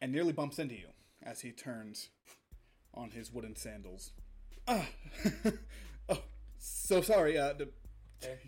and 0.00 0.12
nearly 0.12 0.32
bumps 0.32 0.58
into 0.58 0.74
you 0.74 0.88
as 1.22 1.40
he 1.40 1.52
turns 1.52 2.10
on 2.94 3.10
his 3.10 3.32
wooden 3.32 3.56
sandals. 3.56 4.12
Ah, 4.66 4.86
oh, 6.10 6.22
so 6.58 7.00
sorry, 7.00 7.38
uh, 7.38 7.54
the, 7.54 7.68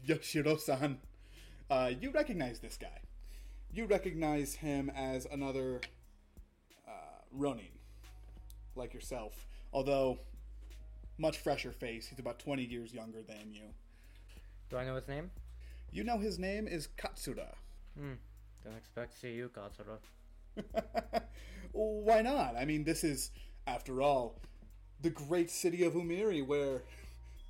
Yoshirou-san. 0.07 0.99
Uh, 1.71 1.91
you 2.01 2.11
recognize 2.11 2.59
this 2.61 2.77
guy. 2.77 3.01
You 3.73 3.87
recognize 3.87 4.55
him 4.55 4.91
as 4.91 5.27
another 5.31 5.81
uh, 6.89 6.91
Ronin, 7.33 7.71
like 8.75 8.93
yourself. 8.93 9.47
Although, 9.73 10.19
much 11.19 11.39
fresher 11.39 11.71
face. 11.71 12.09
He's 12.09 12.19
about 12.19 12.41
20 12.41 12.65
years 12.65 12.93
younger 12.93 13.23
than 13.23 13.53
you. 13.53 13.62
Do 14.71 14.77
I 14.77 14.85
know 14.85 14.97
his 14.97 15.07
name? 15.07 15.31
You 15.93 16.03
know 16.03 16.19
his 16.19 16.39
name 16.39 16.67
is 16.67 16.89
Katsura. 16.97 17.55
Hmm. 17.97 18.15
Don't 18.65 18.77
expect 18.77 19.15
to 19.15 19.19
see 19.19 19.35
you, 19.35 19.50
Katsura. 19.50 19.99
Why 21.73 22.23
not? 22.23 22.57
I 22.57 22.65
mean, 22.65 22.85
this 22.85 23.05
is, 23.05 23.31
after 23.67 24.03
all, 24.03 24.41
the 25.00 25.11
great 25.11 25.50
city 25.50 25.85
of 25.85 25.95
Umiri, 25.95 26.45
where 26.45 26.83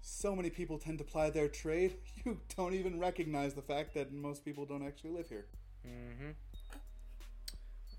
so 0.03 0.37
many 0.37 0.51
people 0.51 0.79
tend 0.79 0.99
to 0.99 1.05
ply 1.05 1.31
their 1.31 1.49
trade. 1.49 1.95
You 2.27 2.39
don't 2.55 2.75
even 2.75 3.01
recognize 3.01 3.55
the 3.55 3.63
fact 3.63 3.95
that 3.95 4.13
most 4.13 4.45
people 4.45 4.67
don't 4.67 4.87
actually 4.87 5.13
live 5.13 5.31
here. 5.31 5.47
Mm-hmm. 5.87 6.31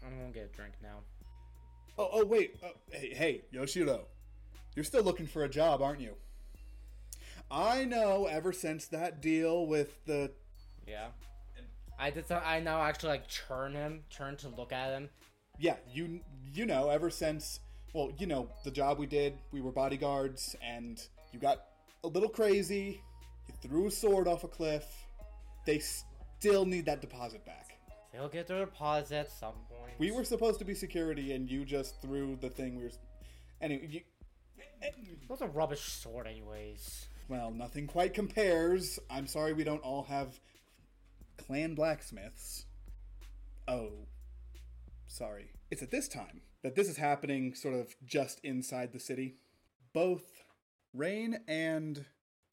I'm 0.06 0.18
gonna 0.20 0.32
get 0.32 0.52
a 0.54 0.56
drink 0.56 0.74
now. 0.82 1.00
Oh, 1.98 2.10
oh, 2.14 2.26
wait. 2.26 2.56
Uh, 2.64 2.70
hey, 2.92 3.14
hey, 3.14 3.42
Yoshirou. 3.54 4.02
You're 4.76 4.86
still 4.86 5.04
looking 5.04 5.28
for 5.28 5.44
a 5.44 5.50
job, 5.50 5.82
aren't 5.82 6.00
you? 6.00 6.16
I 7.50 7.84
know. 7.86 8.28
Ever 8.28 8.54
since 8.54 8.88
that 8.88 9.22
deal 9.22 9.66
with 9.68 10.04
the 10.06 10.32
Yeah. 10.88 11.08
I 12.00 12.10
did. 12.10 12.28
Some, 12.28 12.42
I 12.44 12.60
now 12.60 12.82
actually 12.82 13.10
like 13.10 13.30
turn 13.30 13.74
him, 13.74 14.04
turn 14.10 14.38
to 14.38 14.48
look 14.50 14.72
at 14.74 14.92
him. 14.92 15.10
yeah, 15.60 15.76
you 15.94 16.22
you 16.54 16.66
know, 16.66 16.90
ever 16.90 17.10
since 17.10 17.60
well, 17.94 18.12
you 18.18 18.26
know, 18.26 18.48
the 18.64 18.72
job 18.72 18.98
we 18.98 19.06
did, 19.06 19.38
we 19.52 19.62
were 19.62 19.72
bodyguards, 19.72 20.56
and 20.64 21.00
you 21.34 21.40
got 21.40 21.64
a 22.04 22.08
little 22.08 22.30
crazy. 22.30 23.02
You 23.48 23.54
threw 23.62 23.88
a 23.88 23.92
sword 23.92 24.28
off 24.28 24.44
a 24.44 24.48
cliff. 24.48 24.86
They 25.66 25.80
still 25.80 26.66
need 26.66 26.86
that 26.86 27.02
deposit 27.02 27.46
back. 27.46 27.71
They'll 28.12 28.28
get 28.30 28.48
their 28.48 28.66
deposit 28.66 29.16
at 29.16 29.32
some 29.32 29.54
point. 29.70 29.94
We 29.98 30.12
were 30.12 30.24
supposed 30.26 30.60
to 30.60 30.66
be 30.66 30.74
security, 30.76 31.32
and 31.34 31.50
you 31.50 31.64
just 31.66 32.02
threw 32.02 32.36
the 32.36 32.50
thing. 32.50 32.76
We 32.76 32.84
were 32.84 32.92
anyway. 33.62 33.88
You, 33.90 34.02
It 34.82 34.96
was 35.30 35.42
a 35.42 35.48
rubbish 35.48 35.82
sword, 35.82 36.28
anyways. 36.28 37.08
well, 37.30 37.52
nothing 37.52 37.88
quite 37.88 38.14
compares. 38.14 39.00
I'm 39.10 39.28
sorry 39.28 39.54
we 39.54 39.64
don't 39.64 39.82
all 39.84 40.04
have 40.04 40.40
clan 41.38 41.74
blacksmiths. 41.76 42.66
Oh, 43.68 43.92
sorry. 45.08 45.52
It's 45.70 45.82
at 45.82 45.92
this 45.92 46.08
time 46.10 46.42
that 46.64 46.76
this 46.76 46.90
is 46.90 46.98
happening, 46.98 47.56
sort 47.56 47.76
of 47.76 47.96
just 48.06 48.40
inside 48.44 48.92
the 48.92 49.00
city. 49.00 49.36
Both 49.94 50.44
Rayne 50.94 51.40
and 51.48 52.06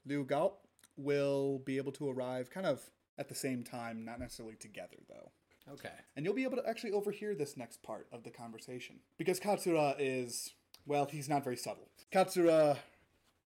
Liu 0.07 0.25
Gao 0.25 0.53
will 0.97 1.59
be 1.59 1.77
able 1.79 1.93
to 1.93 2.09
arrive 2.09 2.51
kind 2.51 2.67
of 2.67 2.81
at 3.19 3.29
the 3.29 3.35
same 3.35 3.65
time, 3.65 4.05
not 4.05 4.21
necessarily 4.21 4.55
together, 4.55 4.97
though. 5.09 5.33
Okay. 5.73 5.91
And 6.17 6.25
you'll 6.25 6.35
be 6.35 6.45
able 6.45 6.57
to 6.57 6.69
actually 6.69 6.93
overhear 6.93 7.35
this 7.35 7.57
next 7.57 7.83
part 7.83 8.07
of 8.13 8.23
the 8.25 8.31
conversation. 8.31 8.97
Because 9.17 9.39
Katsura 9.39 9.95
is, 9.99 10.55
well, 10.87 11.07
he's 11.07 11.29
not 11.29 11.45
very 11.45 11.57
subtle. 11.57 11.89
Katsura 12.13 12.79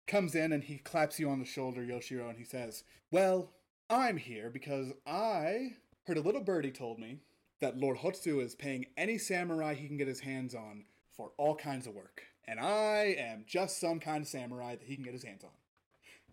comes 0.06 0.34
in 0.34 0.52
and 0.52 0.64
he 0.64 0.78
claps 0.78 1.20
you 1.20 1.30
on 1.30 1.38
the 1.38 1.44
shoulder, 1.44 1.82
Yoshirou, 1.82 2.28
and 2.28 2.38
he 2.38 2.44
says, 2.44 2.84
Well, 3.10 3.50
I'm 3.88 4.16
here 4.16 4.50
because 4.50 4.92
I 5.06 5.74
heard 6.06 6.18
a 6.18 6.22
little 6.22 6.42
birdie 6.42 6.72
told 6.72 6.98
me 6.98 7.20
that 7.60 7.78
Lord 7.78 7.98
Hotsu 7.98 8.42
is 8.42 8.54
paying 8.54 8.86
any 8.96 9.18
samurai 9.18 9.74
he 9.74 9.86
can 9.86 9.96
get 9.96 10.08
his 10.08 10.20
hands 10.20 10.54
on 10.54 10.84
for 11.12 11.32
all 11.36 11.54
kinds 11.54 11.86
of 11.86 11.94
work. 11.94 12.22
And 12.46 12.58
I 12.58 13.16
am 13.18 13.44
just 13.46 13.78
some 13.80 14.00
kind 14.00 14.22
of 14.22 14.28
samurai 14.28 14.76
that 14.76 14.86
he 14.86 14.94
can 14.94 15.04
get 15.04 15.12
his 15.12 15.24
hands 15.24 15.44
on. 15.44 15.50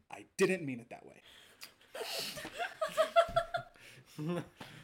I 0.09 0.25
didn't 0.37 0.65
mean 0.65 0.79
it 0.79 0.89
that 0.89 1.05
way. 1.05 1.21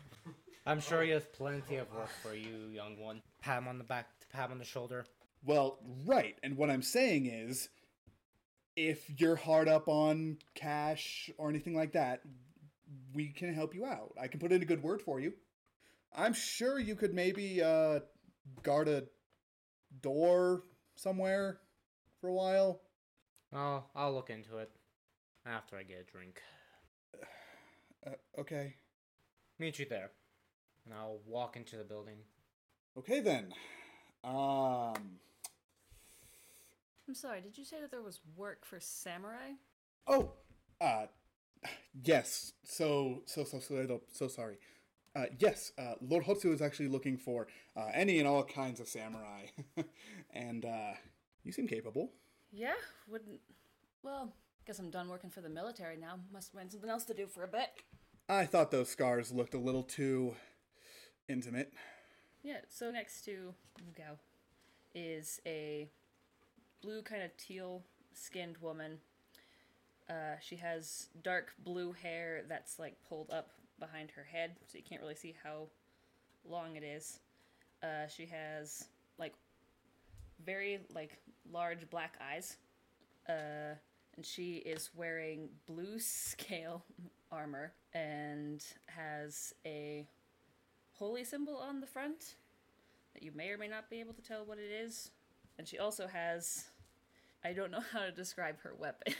I'm 0.65 0.79
sure 0.79 1.01
he 1.01 1.09
has 1.11 1.25
plenty 1.25 1.77
of 1.77 1.91
work 1.93 2.09
for 2.21 2.35
you, 2.35 2.69
young 2.71 2.99
one. 2.99 3.21
Pat 3.41 3.57
him 3.57 3.67
on 3.67 3.77
the 3.77 3.83
back, 3.83 4.07
pat 4.31 4.45
him 4.45 4.53
on 4.53 4.57
the 4.59 4.65
shoulder. 4.65 5.05
Well, 5.43 5.79
right. 6.05 6.35
And 6.43 6.55
what 6.55 6.69
I'm 6.69 6.83
saying 6.83 7.25
is, 7.25 7.69
if 8.75 9.09
you're 9.19 9.35
hard 9.35 9.67
up 9.67 9.87
on 9.87 10.37
cash 10.53 11.29
or 11.37 11.49
anything 11.49 11.75
like 11.75 11.93
that, 11.93 12.21
we 13.13 13.29
can 13.29 13.53
help 13.53 13.73
you 13.73 13.85
out. 13.85 14.13
I 14.21 14.27
can 14.27 14.39
put 14.39 14.51
in 14.51 14.61
a 14.61 14.65
good 14.65 14.83
word 14.83 15.01
for 15.01 15.19
you. 15.19 15.33
I'm 16.15 16.33
sure 16.33 16.79
you 16.79 16.95
could 16.95 17.13
maybe 17.13 17.61
uh, 17.61 18.01
guard 18.63 18.87
a 18.87 19.03
door 20.01 20.63
somewhere 20.95 21.59
for 22.19 22.27
a 22.27 22.33
while. 22.33 22.81
Oh, 23.53 23.83
I'll 23.95 24.13
look 24.13 24.29
into 24.29 24.57
it 24.57 24.71
after 25.45 25.75
I 25.75 25.83
get 25.83 26.05
a 26.07 26.11
drink. 26.11 26.41
Uh, 28.05 28.11
okay. 28.39 28.75
Meet 29.59 29.79
you 29.79 29.85
there, 29.89 30.11
and 30.91 30.99
I'll 30.99 31.19
walk 31.25 31.55
into 31.55 31.77
the 31.77 31.83
building. 31.83 32.17
Okay 32.97 33.21
then. 33.21 33.53
Um, 34.23 35.19
I'm 37.07 37.15
sorry, 37.15 37.41
did 37.41 37.57
you 37.57 37.65
say 37.65 37.79
that 37.79 37.91
there 37.91 38.01
was 38.01 38.19
work 38.35 38.65
for 38.65 38.79
samurai? 38.79 39.51
Oh, 40.07 40.33
uh, 40.79 41.05
yes. 42.03 42.53
So, 42.63 43.23
so, 43.25 43.43
so, 43.43 43.59
so, 43.59 44.01
so 44.11 44.27
sorry. 44.27 44.57
Uh, 45.15 45.25
yes, 45.39 45.71
uh, 45.77 45.95
Lord 46.01 46.25
Hotsu 46.25 46.53
is 46.53 46.61
actually 46.61 46.87
looking 46.87 47.17
for 47.17 47.47
uh, 47.75 47.87
any 47.93 48.19
and 48.19 48.27
all 48.27 48.43
kinds 48.43 48.79
of 48.79 48.87
samurai, 48.87 49.47
and 50.33 50.63
uh, 50.63 50.93
you 51.43 51.51
seem 51.51 51.67
capable. 51.67 52.11
Yeah, 52.51 52.75
wouldn't. 53.09 53.39
Well, 54.03 54.33
guess 54.65 54.79
I'm 54.79 54.89
done 54.89 55.09
working 55.09 55.29
for 55.29 55.41
the 55.41 55.49
military 55.49 55.97
now. 55.97 56.19
Must 56.31 56.53
find 56.53 56.71
something 56.71 56.89
else 56.89 57.03
to 57.05 57.13
do 57.13 57.27
for 57.27 57.43
a 57.43 57.47
bit. 57.47 57.69
I 58.29 58.45
thought 58.45 58.71
those 58.71 58.87
scars 58.87 59.33
looked 59.33 59.53
a 59.53 59.59
little 59.59 59.83
too 59.83 60.35
intimate. 61.31 61.73
Yeah, 62.43 62.57
so 62.69 62.91
next 62.91 63.23
to 63.25 63.53
Liu 63.79 63.93
Gao 63.97 64.17
is 64.93 65.39
a 65.45 65.89
blue, 66.81 67.01
kind 67.01 67.23
of 67.23 67.35
teal 67.37 67.83
skinned 68.13 68.57
woman. 68.57 68.97
Uh, 70.09 70.35
she 70.41 70.55
has 70.57 71.07
dark 71.23 71.53
blue 71.63 71.93
hair 71.93 72.43
that's 72.49 72.79
like 72.79 72.95
pulled 73.07 73.29
up 73.31 73.51
behind 73.79 74.11
her 74.11 74.23
head, 74.23 74.55
so 74.67 74.77
you 74.77 74.83
can't 74.87 75.01
really 75.01 75.15
see 75.15 75.35
how 75.43 75.67
long 76.43 76.75
it 76.75 76.83
is. 76.83 77.19
Uh, 77.83 78.07
she 78.07 78.25
has 78.25 78.85
like 79.17 79.33
very 80.45 80.79
like 80.93 81.17
large 81.51 81.89
black 81.89 82.15
eyes, 82.21 82.57
uh, 83.29 83.75
and 84.15 84.25
she 84.25 84.55
is 84.57 84.89
wearing 84.95 85.49
blue 85.67 85.99
scale 85.99 86.83
armor 87.31 87.71
and 87.93 88.63
has 88.87 89.53
a 89.65 90.07
holy 91.01 91.23
symbol 91.23 91.57
on 91.57 91.81
the 91.81 91.87
front 91.87 92.35
that 93.15 93.23
you 93.23 93.31
may 93.33 93.49
or 93.49 93.57
may 93.57 93.67
not 93.67 93.89
be 93.89 93.99
able 93.99 94.13
to 94.13 94.21
tell 94.21 94.45
what 94.45 94.59
it 94.59 94.71
is. 94.71 95.09
And 95.57 95.67
she 95.67 95.79
also 95.79 96.05
has 96.05 96.65
I 97.43 97.53
don't 97.53 97.71
know 97.71 97.81
how 97.91 98.01
to 98.01 98.11
describe 98.11 98.57
her 98.61 98.73
weapon. 98.77 99.15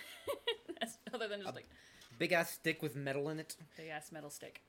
Other 1.14 1.28
than 1.28 1.42
just 1.42 1.56
like 1.56 1.68
Big 2.20 2.34
ass 2.34 2.52
stick 2.52 2.84
with 2.84 2.96
metal 2.96 3.30
in 3.30 3.40
it. 3.40 3.56
big 3.78 3.88
ass 3.88 4.12
metal 4.12 4.30
stick. 4.30 4.62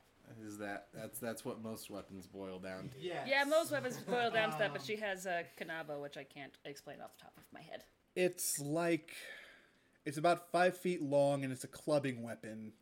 Is 0.47 0.57
that 0.59 0.87
that's 0.95 1.19
that's 1.19 1.45
what 1.45 1.62
most 1.62 1.90
weapons 1.90 2.26
boil 2.26 2.59
down 2.59 2.88
to. 2.88 2.99
Yeah. 2.99 3.25
Yeah, 3.28 3.45
most 3.45 3.71
weapons 3.71 3.99
boil 3.99 4.31
down 4.31 4.52
to 4.52 4.59
that, 4.59 4.73
but 4.73 4.81
um, 4.81 4.87
she 4.87 4.97
has 4.97 5.26
a 5.26 5.45
kanabo, 5.61 6.00
which 6.00 6.16
I 6.16 6.25
can't 6.25 6.54
explain 6.64 7.02
off 7.02 7.12
the 7.19 7.25
top 7.25 7.35
of 7.37 7.45
my 7.52 7.61
head. 7.61 7.85
It's 8.16 8.59
like 8.59 9.12
it's 10.07 10.16
about 10.16 10.50
five 10.50 10.78
feet 10.78 11.02
long 11.02 11.45
and 11.45 11.52
it's 11.52 11.64
a 11.64 11.69
clubbing 11.69 12.23
weapon. 12.23 12.73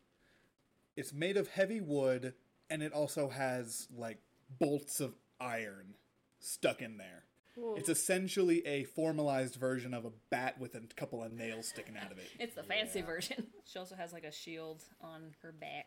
It's 0.95 1.11
made 1.11 1.35
of 1.35 1.49
heavy 1.49 1.81
wood 1.81 2.33
and 2.71 2.81
it 2.81 2.93
also 2.93 3.29
has 3.29 3.87
like 3.95 4.17
bolts 4.59 4.99
of 4.99 5.13
iron 5.39 5.93
stuck 6.39 6.81
in 6.81 6.97
there. 6.97 7.25
Whoa. 7.55 7.75
It's 7.75 7.89
essentially 7.89 8.65
a 8.65 8.85
formalized 8.85 9.55
version 9.55 9.93
of 9.93 10.05
a 10.05 10.11
bat 10.29 10.57
with 10.57 10.73
a 10.73 10.81
couple 10.95 11.21
of 11.21 11.33
nails 11.33 11.67
sticking 11.67 11.97
out 11.97 12.11
of 12.11 12.17
it. 12.17 12.29
It's 12.39 12.55
the 12.55 12.63
fancy 12.63 13.01
version. 13.01 13.47
She 13.65 13.77
also 13.79 13.95
has 13.95 14.11
like 14.11 14.23
a 14.23 14.31
shield 14.31 14.83
on 14.99 15.33
her 15.43 15.53
back. 15.53 15.85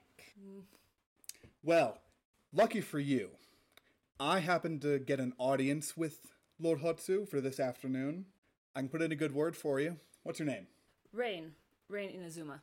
Well, 1.63 1.99
lucky 2.53 2.81
for 2.81 2.99
you, 2.99 3.31
I 4.19 4.39
happened 4.39 4.81
to 4.83 4.99
get 4.99 5.21
an 5.21 5.35
audience 5.39 5.97
with 5.97 6.19
Lord 6.59 6.81
Hotsu 6.81 7.29
for 7.29 7.41
this 7.41 7.61
afternoon. 7.61 8.27
I 8.75 8.81
can 8.81 8.89
put 8.89 9.03
in 9.03 9.13
a 9.13 9.17
good 9.17 9.35
word 9.35 9.57
for 9.57 9.81
you. 9.81 9.97
What's 10.23 10.39
your 10.39 10.49
name? 10.49 10.67
Rayne. 11.13 11.53
Rayne 11.89 12.11
Inazuma. 12.11 12.61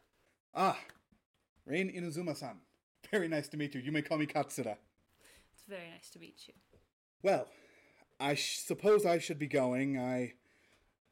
Ah, 0.55 0.79
Rayne 1.65 1.91
Inazuma-san. 1.91 2.57
Very 3.11 3.27
nice 3.27 3.49
to 3.49 3.57
meet 3.57 3.75
you. 3.75 3.81
You 3.81 3.91
may 3.91 4.01
call 4.01 4.17
me 4.17 4.25
Katsura. 4.25 4.77
It's 5.53 5.65
very 5.67 5.89
nice 5.91 6.09
to 6.11 6.19
meet 6.19 6.47
you. 6.47 6.53
Well, 7.21 7.47
I 8.19 8.35
sh- 8.35 8.59
suppose 8.59 9.05
I 9.05 9.19
should 9.19 9.37
be 9.37 9.47
going. 9.47 9.99
I 9.99 10.33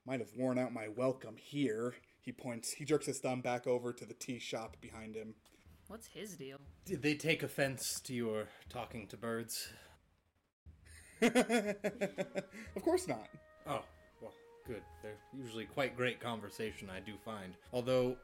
might 0.05 0.21
have 0.21 0.29
worn 0.37 0.57
out 0.57 0.73
my 0.73 0.87
welcome 0.87 1.35
here. 1.37 1.95
He 2.21 2.31
points, 2.31 2.71
he 2.71 2.85
jerks 2.85 3.05
his 3.05 3.19
thumb 3.19 3.41
back 3.41 3.67
over 3.67 3.91
to 3.91 4.05
the 4.05 4.13
tea 4.13 4.39
shop 4.39 4.77
behind 4.79 5.15
him. 5.15 5.35
What's 5.88 6.07
his 6.07 6.35
deal? 6.38 6.57
Did 6.85 7.01
they 7.01 7.15
take 7.15 7.43
offense 7.43 7.99
to 8.01 8.13
your 8.13 8.47
talking 8.69 9.07
to 9.07 9.17
birds? 9.17 9.67
of 11.21 12.83
course 12.83 13.07
not. 13.07 13.27
Oh, 13.67 13.81
well, 14.21 14.33
good. 14.65 14.83
They're 15.03 15.17
usually 15.35 15.65
quite 15.65 15.97
great 15.97 16.19
conversation, 16.21 16.89
I 16.89 17.01
do 17.01 17.13
find. 17.25 17.55
Although, 17.73 18.15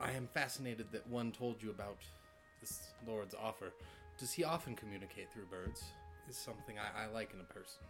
I 0.00 0.12
am 0.12 0.28
fascinated 0.32 0.86
that 0.92 1.06
one 1.08 1.30
told 1.30 1.62
you 1.62 1.70
about 1.70 1.98
this 2.64 2.88
Lord's 3.06 3.34
offer. 3.34 3.72
Does 4.18 4.32
he 4.32 4.42
often 4.44 4.74
communicate 4.74 5.30
through 5.30 5.46
birds? 5.46 5.84
Is 6.28 6.36
something 6.36 6.76
I, 6.78 7.04
I 7.04 7.12
like 7.12 7.32
in 7.34 7.40
a 7.40 7.44
person. 7.44 7.80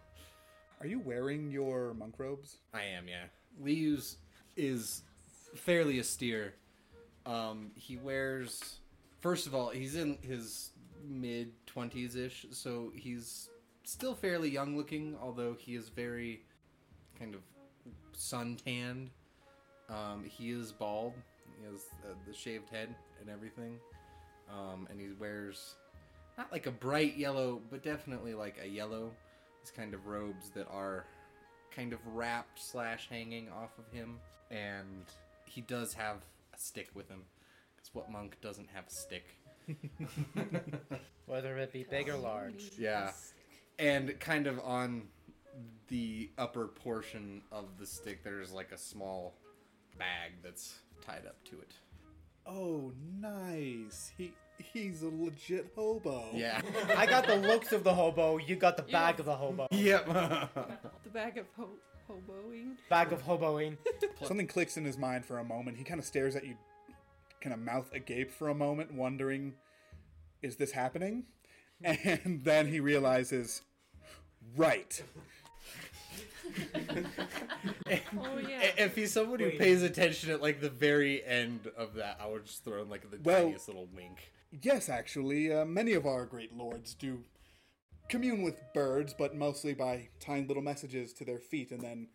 Are 0.81 0.87
you 0.87 0.99
wearing 0.99 1.49
your 1.49 1.93
monk 1.93 2.15
robes? 2.17 2.57
I 2.73 2.83
am, 2.83 3.07
yeah. 3.07 3.25
Liu's 3.61 4.17
is 4.57 5.03
fairly 5.55 5.99
austere. 5.99 6.55
Um, 7.25 7.71
he 7.75 7.95
wears, 7.95 8.79
first 9.21 9.47
of 9.47 9.55
all, 9.55 9.69
he's 9.69 9.95
in 9.95 10.17
his 10.21 10.71
mid 11.07 11.51
20s 11.73 12.17
ish, 12.17 12.45
so 12.51 12.91
he's 12.93 13.49
still 13.85 14.13
fairly 14.13 14.49
young 14.49 14.75
looking, 14.75 15.15
although 15.21 15.55
he 15.57 15.75
is 15.75 15.87
very 15.87 16.41
kind 17.17 17.33
of 17.33 17.41
sun 18.11 18.57
tanned. 18.57 19.11
Um, 19.89 20.25
he 20.25 20.51
is 20.51 20.73
bald, 20.73 21.13
he 21.57 21.65
has 21.65 21.85
uh, 22.03 22.15
the 22.27 22.33
shaved 22.33 22.69
head 22.69 22.93
and 23.21 23.29
everything. 23.29 23.79
Um, 24.49 24.87
and 24.89 24.99
he 24.99 25.07
wears 25.19 25.75
not 26.37 26.51
like 26.51 26.67
a 26.67 26.71
bright 26.71 27.17
yellow, 27.17 27.61
but 27.69 27.83
definitely 27.83 28.33
like 28.33 28.57
a 28.63 28.67
yellow. 28.67 29.11
These 29.61 29.71
kind 29.71 29.93
of 29.93 30.05
robes 30.05 30.49
that 30.51 30.67
are 30.69 31.05
kind 31.75 31.93
of 31.93 31.99
wrapped 32.07 32.61
slash 32.61 33.07
hanging 33.09 33.49
off 33.49 33.71
of 33.77 33.91
him, 33.91 34.19
and 34.51 35.05
he 35.45 35.61
does 35.61 35.93
have 35.93 36.17
a 36.53 36.59
stick 36.59 36.89
with 36.93 37.09
him. 37.09 37.21
Because 37.75 37.93
what 37.93 38.11
monk 38.11 38.37
doesn't 38.41 38.69
have 38.73 38.85
a 38.87 38.91
stick? 38.91 39.37
Whether 41.25 41.57
it 41.57 41.73
be 41.73 41.85
big 41.89 42.09
or 42.09 42.17
large. 42.17 42.71
Yeah, 42.77 43.11
and 43.79 44.19
kind 44.19 44.47
of 44.47 44.59
on 44.59 45.03
the 45.87 46.29
upper 46.37 46.67
portion 46.67 47.41
of 47.51 47.77
the 47.79 47.85
stick, 47.85 48.23
there's 48.23 48.51
like 48.51 48.71
a 48.71 48.77
small 48.77 49.33
bag 49.97 50.33
that's 50.43 50.75
tied 51.05 51.25
up 51.25 51.43
to 51.45 51.59
it. 51.59 51.73
Oh, 52.45 52.91
nice. 53.19 54.11
He 54.17 54.33
he's 54.57 55.01
a 55.03 55.09
legit 55.09 55.71
hobo. 55.75 56.25
Yeah. 56.33 56.61
I 56.97 57.05
got 57.05 57.27
the 57.27 57.35
looks 57.35 57.71
of 57.71 57.83
the 57.83 57.93
hobo. 57.93 58.37
You 58.37 58.55
got 58.55 58.77
the 58.77 58.83
bag 58.83 59.19
of 59.19 59.25
the 59.25 59.35
hobo. 59.35 59.67
yep. 59.71 60.05
The 61.03 61.09
bag 61.11 61.37
of 61.37 61.45
ho- 61.57 61.69
hoboing. 62.09 62.75
Bag 62.89 63.11
of 63.13 63.23
hoboing. 63.23 63.77
Something 64.23 64.47
clicks 64.47 64.75
in 64.77 64.83
his 64.85 64.97
mind 64.97 65.25
for 65.25 65.39
a 65.39 65.43
moment. 65.43 65.77
He 65.77 65.83
kind 65.83 65.99
of 65.99 66.05
stares 66.05 66.35
at 66.35 66.45
you, 66.45 66.55
kind 67.41 67.53
of 67.53 67.59
mouth 67.59 67.89
agape 67.93 68.31
for 68.31 68.49
a 68.49 68.55
moment, 68.55 68.93
wondering, 68.93 69.53
is 70.41 70.55
this 70.57 70.71
happening? 70.71 71.23
And 71.83 72.41
then 72.43 72.67
he 72.67 72.79
realizes, 72.79 73.61
right. 74.57 75.01
Oh 78.17 78.37
yeah. 78.37 78.71
If 78.77 78.95
he's 78.95 79.11
someone 79.13 79.39
who 79.39 79.45
Wait. 79.45 79.59
pays 79.59 79.83
attention 79.83 80.31
at 80.31 80.41
like 80.41 80.61
the 80.61 80.69
very 80.69 81.23
end 81.23 81.67
of 81.77 81.93
that, 81.95 82.17
I 82.21 82.27
would 82.27 82.45
just 82.45 82.63
throw 82.63 82.81
in 82.81 82.89
like 82.89 83.09
the 83.09 83.19
Well- 83.23 83.43
tiniest 83.43 83.67
little 83.67 83.87
wink. 83.87 84.31
Yes, 84.61 84.87
actually, 84.89 85.51
uh, 85.51 85.65
many 85.65 85.93
of 85.93 86.05
our 86.05 86.25
great 86.25 86.53
lords 86.55 86.93
do 86.93 87.23
commune 88.09 88.41
with 88.41 88.61
birds, 88.73 89.13
but 89.13 89.35
mostly 89.35 89.73
by 89.73 90.09
tying 90.19 90.47
little 90.47 90.63
messages 90.63 91.11
to 91.13 91.25
their 91.25 91.39
feet 91.39 91.71
and 91.71 91.81
then 91.81 92.07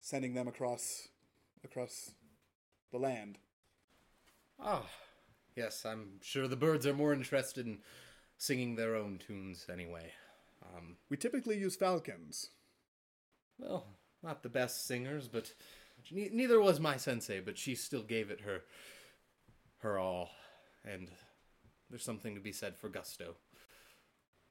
sending 0.00 0.34
them 0.34 0.48
across 0.48 1.08
across 1.64 2.12
the 2.92 2.98
land. 2.98 3.38
Ah, 4.58 4.86
yes, 5.56 5.84
I'm 5.84 6.20
sure 6.22 6.48
the 6.48 6.56
birds 6.56 6.86
are 6.86 6.94
more 6.94 7.12
interested 7.12 7.66
in 7.66 7.82
singing 8.38 8.76
their 8.76 8.94
own 8.94 9.18
tunes 9.18 9.66
anyway. 9.70 10.12
Um, 10.62 10.96
We 11.10 11.16
typically 11.16 11.58
use 11.58 11.76
falcons. 11.76 12.50
Well, 13.58 13.86
not 14.22 14.42
the 14.42 14.48
best 14.48 14.86
singers, 14.86 15.28
but 15.28 15.52
ne- 16.10 16.30
neither 16.32 16.60
was 16.60 16.80
my 16.80 16.96
sensei, 16.96 17.40
but 17.40 17.58
she 17.58 17.74
still 17.74 18.02
gave 18.02 18.30
it 18.30 18.40
her 18.42 18.62
her 19.78 19.98
all, 19.98 20.30
and 20.84 21.10
there's 21.90 22.04
something 22.04 22.34
to 22.34 22.40
be 22.40 22.52
said 22.52 22.76
for 22.76 22.88
gusto. 22.88 23.34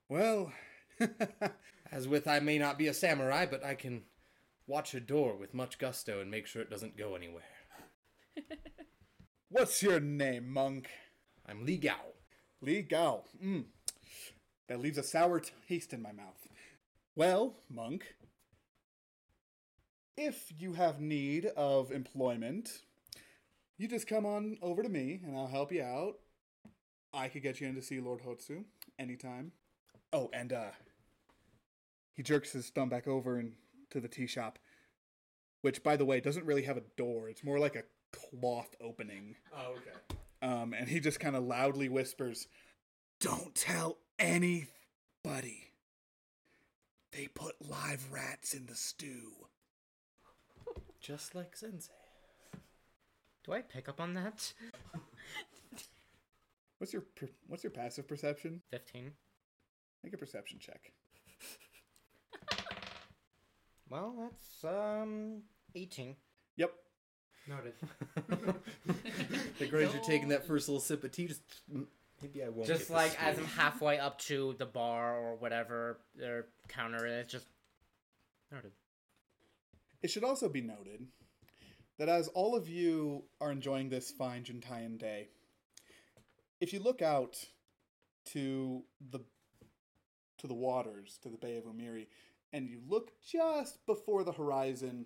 Well, 0.07 0.53
As 1.91 2.07
with, 2.07 2.27
I 2.27 2.39
may 2.39 2.57
not 2.57 2.77
be 2.77 2.87
a 2.87 2.93
samurai, 2.93 3.45
but 3.45 3.63
I 3.63 3.75
can 3.75 4.03
watch 4.67 4.93
a 4.93 4.99
door 4.99 5.35
with 5.35 5.53
much 5.53 5.77
gusto 5.77 6.21
and 6.21 6.31
make 6.31 6.47
sure 6.47 6.61
it 6.61 6.69
doesn't 6.69 6.97
go 6.97 7.15
anywhere. 7.15 7.43
what's 9.49 9.83
your 9.83 9.99
name, 9.99 10.49
monk? 10.49 10.89
I'm 11.47 11.65
Li 11.65 11.77
Gao. 11.77 12.13
Li 12.61 12.81
Gao. 12.81 13.25
Mm. 13.43 13.65
That 14.67 14.79
leaves 14.79 14.97
a 14.97 15.03
sour 15.03 15.41
taste 15.67 15.93
in 15.93 16.01
my 16.01 16.11
mouth. 16.11 16.47
Well, 17.15 17.57
monk, 17.69 18.15
if 20.17 20.51
you 20.57 20.73
have 20.73 20.99
need 20.99 21.47
of 21.57 21.91
employment, 21.91 22.81
you 23.77 23.87
just 23.87 24.07
come 24.07 24.25
on 24.25 24.57
over 24.61 24.83
to 24.83 24.89
me 24.89 25.19
and 25.25 25.35
I'll 25.35 25.47
help 25.47 25.71
you 25.71 25.83
out. 25.83 26.15
I 27.13 27.27
could 27.27 27.43
get 27.43 27.59
you 27.61 27.67
in 27.67 27.75
to 27.75 27.81
see 27.81 27.99
Lord 27.99 28.21
Hotsu 28.23 28.63
anytime. 28.99 29.51
Oh, 30.11 30.29
and 30.33 30.53
uh 30.53 30.71
he 32.13 32.21
jerks 32.23 32.51
his 32.51 32.69
thumb 32.69 32.89
back 32.89 33.07
over 33.07 33.39
into 33.39 33.99
the 33.99 34.07
tea 34.07 34.27
shop. 34.27 34.59
which, 35.61 35.81
by 35.81 35.95
the 35.95 36.05
way, 36.05 36.19
doesn't 36.19 36.45
really 36.45 36.63
have 36.63 36.77
a 36.77 36.83
door. 36.97 37.29
It's 37.29 37.43
more 37.43 37.57
like 37.57 37.75
a 37.75 37.83
cloth 38.11 38.75
opening. 38.81 39.35
Oh, 39.57 39.75
okay. 39.77 40.19
Um, 40.41 40.73
and 40.73 40.89
he 40.89 40.99
just 40.99 41.19
kind 41.21 41.35
of 41.35 41.43
loudly 41.43 41.87
whispers, 41.89 42.47
Don't 43.19 43.55
tell 43.55 43.97
anybody. 44.19 45.71
They 47.13 47.27
put 47.33 47.55
live 47.67 48.11
rats 48.11 48.53
in 48.53 48.65
the 48.65 48.75
stew. 48.75 49.31
Just 51.03 51.35
like 51.35 51.55
Sensei. 51.57 51.91
Do 53.45 53.51
I 53.51 53.61
pick 53.61 53.89
up 53.89 53.99
on 53.99 54.13
that? 54.13 54.53
What's 56.77 56.91
your 56.93 57.03
per- 57.15 57.29
what's 57.47 57.63
your 57.63 57.71
passive 57.71 58.07
perception? 58.07 58.61
15. 58.71 59.11
Make 60.03 60.13
a 60.13 60.17
perception 60.17 60.59
check. 60.59 60.91
Well, 63.89 64.15
that's, 64.17 64.63
um, 64.73 65.43
18. 65.75 66.15
Yep. 66.57 66.73
Noted. 67.47 67.73
The 69.59 69.67
great 69.67 69.93
you're 69.93 70.01
taking 70.01 70.29
that 70.29 70.47
first 70.47 70.67
little 70.67 70.81
sip 70.81 71.03
of 71.03 71.11
tea, 71.11 71.27
just 71.27 71.43
mm, 71.71 71.85
maybe 72.23 72.43
I 72.43 72.49
won't. 72.49 72.67
Just 72.67 72.81
get 72.81 72.87
the 72.87 72.93
like 72.93 73.23
as. 73.23 73.37
I'm 73.37 73.45
halfway 73.45 73.99
up 73.99 74.17
to 74.21 74.55
the 74.57 74.65
bar 74.65 75.15
or 75.15 75.35
whatever 75.35 75.99
their 76.15 76.47
counter 76.69 77.05
is, 77.05 77.27
just. 77.27 77.45
Noted. 78.51 78.71
It 80.03 80.11
should 80.11 80.25
also 80.25 80.49
be 80.49 80.61
noted 80.61 81.07
that 81.97 82.09
as 82.09 82.27
all 82.29 82.55
of 82.55 82.67
you 82.67 83.23
are 83.39 83.51
enjoying 83.51 83.89
this 83.89 84.11
fine 84.11 84.43
Juntaiyan 84.43 84.99
day, 84.99 85.29
if 86.59 86.73
you 86.73 86.79
look 86.79 87.01
out 87.01 87.37
to 88.25 88.83
the 89.11 89.19
to 90.39 90.47
the 90.47 90.53
waters, 90.53 91.17
to 91.23 91.29
the 91.29 91.37
Bay 91.37 91.57
of 91.57 91.63
Umiri, 91.63 92.07
and 92.51 92.67
you 92.67 92.79
look 92.87 93.11
just 93.25 93.85
before 93.85 94.25
the 94.25 94.33
horizon, 94.33 95.05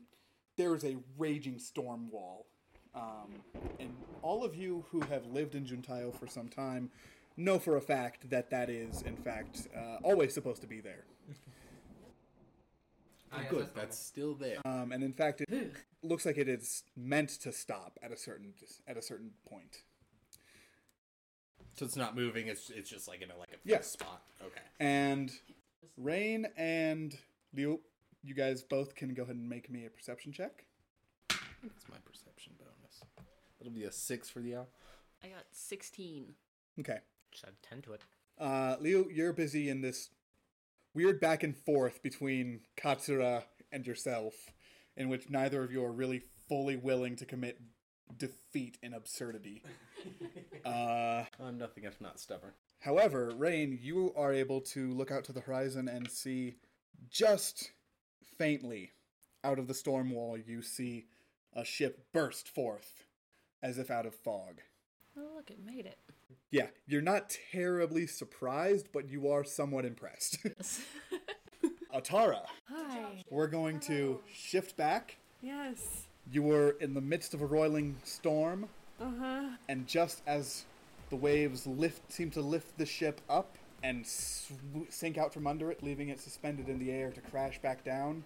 there 0.58 0.74
is 0.74 0.84
a 0.84 0.98
raging 1.18 1.60
storm 1.60 2.10
wall. 2.10 2.48
Um, 2.96 3.44
and 3.80 3.96
all 4.24 4.44
of 4.44 4.56
you 4.56 4.84
who 4.90 5.02
have 5.02 5.28
lived 5.28 5.54
in 5.54 5.64
Juntaiyo 5.64 6.18
for 6.18 6.26
some 6.26 6.48
time 6.48 6.90
know 7.36 7.60
for 7.60 7.78
a 7.78 7.82
fact 7.82 8.32
that 8.32 8.50
that 8.50 8.72
is, 8.72 9.04
in 9.04 9.16
fact, 9.16 9.68
uh, 9.78 9.98
always 10.02 10.34
supposed 10.34 10.62
to 10.62 10.68
be 10.68 10.80
there. 10.82 11.06
Oh, 13.34 13.42
good. 13.50 13.68
That's 13.76 13.98
still 13.98 14.34
there. 14.36 14.58
Um, 14.66 14.92
and 14.92 15.04
in 15.04 15.14
fact, 15.14 15.42
it 15.42 15.74
looks 16.02 16.26
like 16.26 16.38
it 16.38 16.48
is 16.48 16.84
meant 16.96 17.30
to 17.42 17.52
stop 17.52 17.98
at 18.02 18.12
a 18.12 18.18
certain 18.18 18.54
at 18.88 18.98
a 18.98 19.02
certain 19.02 19.32
point. 19.50 19.84
So 21.76 21.86
it's 21.86 21.96
not 21.96 22.16
moving. 22.16 22.48
It's 22.48 22.70
it's 22.70 22.90
just 22.90 23.08
like 23.08 23.22
in 23.22 23.30
a 23.32 23.38
like 23.38 23.50
a 23.54 23.58
Yeah. 23.64 23.82
spot. 23.82 24.24
Okay. 24.42 24.62
And 24.80 25.32
Rayne 25.98 26.48
and 26.58 27.18
Liu, 27.54 27.82
you 28.24 28.34
guys 28.34 28.64
both 28.64 28.96
can 28.96 29.14
go 29.14 29.24
ahead 29.24 29.36
and 29.36 29.48
make 29.48 29.70
me 29.70 29.86
a 29.86 29.90
perception 29.90 30.32
check. 30.32 30.66
That's 31.30 31.90
my 31.90 31.98
perception 32.06 32.54
bonus. 32.58 33.02
It'll 33.60 33.74
be 33.74 33.84
a 33.84 33.92
six 33.92 34.30
for 34.30 34.40
the 34.40 34.56
owl. 34.56 34.68
I 35.24 35.28
got 35.30 35.46
16. 35.52 36.36
Okay. 36.80 37.00
Just 37.32 37.44
add 37.46 37.54
10 37.64 37.82
to 37.84 37.94
it. 37.94 38.02
Uh, 38.38 38.76
Liu, 38.80 39.10
you're 39.12 39.34
busy 39.34 39.68
in 39.70 39.82
this 39.82 40.10
weird 40.98 41.20
back 41.20 41.44
and 41.44 41.56
forth 41.56 42.02
between 42.02 42.62
Katsura 42.76 43.44
and 43.72 43.86
yourself, 43.86 44.34
in 44.96 45.10
which 45.10 45.30
neither 45.30 45.64
of 45.64 45.72
you 45.72 45.86
are 45.86 45.92
really 45.92 46.24
fully 46.50 46.76
willing 46.76 47.16
to 47.18 47.26
commit 47.26 47.62
defeat 48.18 48.80
in 48.82 48.96
absurdity. 48.96 49.62
uh, 50.66 51.24
I'm 51.40 51.60
nothing 51.60 51.84
if 51.84 52.02
not 52.02 52.20
stubborn. 52.20 52.54
However, 52.80 53.32
Rayne, 53.38 53.78
you 53.80 54.12
are 54.18 54.34
able 54.34 54.60
to 54.62 54.92
look 54.92 55.12
out 55.12 55.24
to 55.26 55.34
the 55.34 55.42
horizon 55.42 55.88
and 55.88 56.10
see 56.10 56.56
just 57.12 57.70
faintly 58.40 58.94
out 59.44 59.60
of 59.60 59.68
the 59.68 59.76
storm 59.76 60.10
wall, 60.10 60.36
you 60.36 60.64
see 60.64 61.06
a 61.54 61.64
ship 61.64 62.08
burst 62.12 62.50
forth 62.50 63.04
as 63.62 63.78
if 63.78 63.92
out 63.92 64.08
of 64.08 64.16
fog. 64.16 64.62
Oh, 65.16 65.36
look, 65.36 65.52
it 65.52 65.60
made 65.64 65.86
it. 65.86 66.00
Yeah, 66.52 66.68
you're 66.88 67.02
not 67.02 67.36
terribly 67.52 68.08
surprised, 68.08 68.88
but 68.94 69.10
you 69.10 69.30
are 69.30 69.44
somewhat 69.44 69.86
impressed. 69.86 70.38
Atarah, 71.94 72.46
Hi. 72.70 73.24
we're 73.30 73.48
going 73.48 73.80
to 73.82 74.20
shift 74.34 74.78
back. 74.78 75.18
Yes. 75.42 76.08
You 76.32 76.44
were 76.44 76.72
in 76.80 76.94
the 76.94 77.02
midst 77.02 77.34
of 77.34 77.42
a 77.42 77.46
roiling 77.46 77.96
storm, 78.04 78.68
Uh 79.00 79.12
huh. 79.20 79.50
and 79.70 79.88
just 79.88 80.22
as 80.28 80.66
the 81.10 81.16
waves 81.16 81.66
lift 81.66 82.12
seem 82.12 82.30
to 82.32 82.42
lift 82.42 82.78
the 82.78 82.86
ship 82.86 83.22
up 83.30 83.56
and 83.84 84.06
sw- 84.06 84.52
sink 84.90 85.18
out 85.18 85.34
from 85.34 85.48
under 85.48 85.72
it, 85.72 85.82
leaving 85.84 86.10
it 86.10 86.20
suspended 86.20 86.68
in 86.68 86.80
the 86.80 86.92
air 86.92 87.12
to 87.12 87.22
crash 87.22 87.60
back 87.62 87.84
down, 87.84 88.24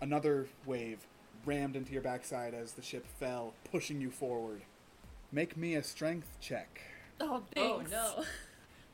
another 0.00 0.46
wave 0.64 1.06
rammed 1.44 1.74
into 1.76 1.92
your 1.92 2.02
backside 2.02 2.54
as 2.54 2.72
the 2.72 2.82
ship 2.82 3.04
fell, 3.18 3.52
pushing 3.70 4.00
you 4.00 4.10
forward. 4.10 4.62
Make 5.32 5.56
me 5.56 5.74
a 5.74 5.82
strength 5.82 6.36
check. 6.40 6.80
Oh, 7.24 7.42
Oh, 7.56 7.82
no. 7.90 8.24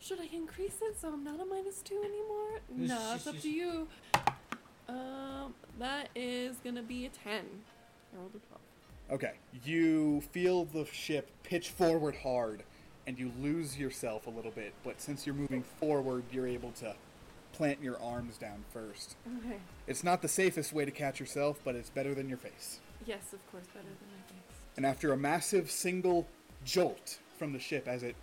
Should 0.01 0.21
I 0.21 0.29
increase 0.33 0.77
it 0.83 1.01
so 1.01 1.09
I'm 1.09 1.25
not 1.25 1.41
a 1.41 1.45
minus 1.45 1.83
two 1.83 2.01
anymore? 2.05 2.61
No, 2.71 3.15
it's 3.15 3.27
up 3.27 3.39
to 3.41 3.49
you. 3.51 3.89
Um, 4.89 5.55
that 5.79 6.09
is 6.15 6.57
gonna 6.65 6.83
be 6.83 7.07
a 7.07 7.09
ten. 7.09 7.45
I 8.15 8.17
rolled 8.19 8.31
a 8.35 8.39
twelve. 8.47 8.61
Okay, 9.11 9.33
you 9.65 10.21
feel 10.33 10.65
the 10.67 10.85
ship 10.87 11.29
pitch 11.43 11.71
forward 11.71 12.17
hard, 12.17 12.63
and 13.07 13.19
you 13.19 13.33
lose 13.41 13.79
yourself 13.79 14.27
a 14.27 14.31
little 14.31 14.51
bit, 14.51 14.73
but 14.85 15.01
since 15.01 15.27
you're 15.27 15.35
moving 15.35 15.63
forward, 15.63 16.25
you're 16.31 16.47
able 16.47 16.73
to 16.73 16.95
plant 17.53 17.83
your 17.83 18.01
arms 18.01 18.37
down 18.39 18.65
first. 18.73 19.17
Okay. 19.45 19.57
It's 19.87 20.05
not 20.05 20.23
the 20.23 20.29
safest 20.29 20.73
way 20.73 20.85
to 20.85 20.91
catch 20.91 21.19
yourself, 21.19 21.59
but 21.65 21.75
it's 21.75 21.91
better 21.91 22.15
than 22.15 22.29
your 22.29 22.39
face. 22.39 22.79
Yes, 23.07 23.33
of 23.33 23.51
course, 23.51 23.67
better 23.69 23.87
than 23.87 24.09
my 24.13 24.27
face. 24.29 24.59
And 24.77 24.87
after 24.87 25.13
a 25.13 25.17
massive 25.17 25.71
single 25.71 26.27
jolt 26.65 27.19
from 27.39 27.53
the 27.53 27.59
ship 27.59 27.87
as 27.87 28.03
it 28.03 28.17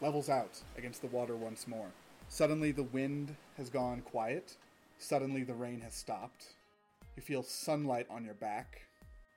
levels 0.00 0.28
out 0.30 0.60
against 0.78 1.02
the 1.02 1.08
water 1.08 1.36
once 1.36 1.66
more, 1.66 1.88
suddenly 2.28 2.72
the 2.72 2.84
wind 2.84 3.34
has 3.56 3.68
gone 3.68 4.00
quiet. 4.02 4.56
Suddenly 4.98 5.44
the 5.44 5.54
rain 5.54 5.80
has 5.80 5.94
stopped. 5.94 6.44
You 7.16 7.22
feel 7.22 7.42
sunlight 7.42 8.06
on 8.10 8.24
your 8.24 8.34
back, 8.34 8.82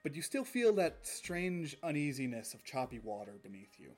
but 0.04 0.16
you 0.16 0.22
still 0.22 0.44
feel 0.44 0.74
that 0.76 1.00
strange 1.04 1.76
uneasiness 1.82 2.54
of 2.54 2.64
choppy 2.64 3.00
water 3.00 3.34
beneath 3.42 3.80
you. 3.80 3.90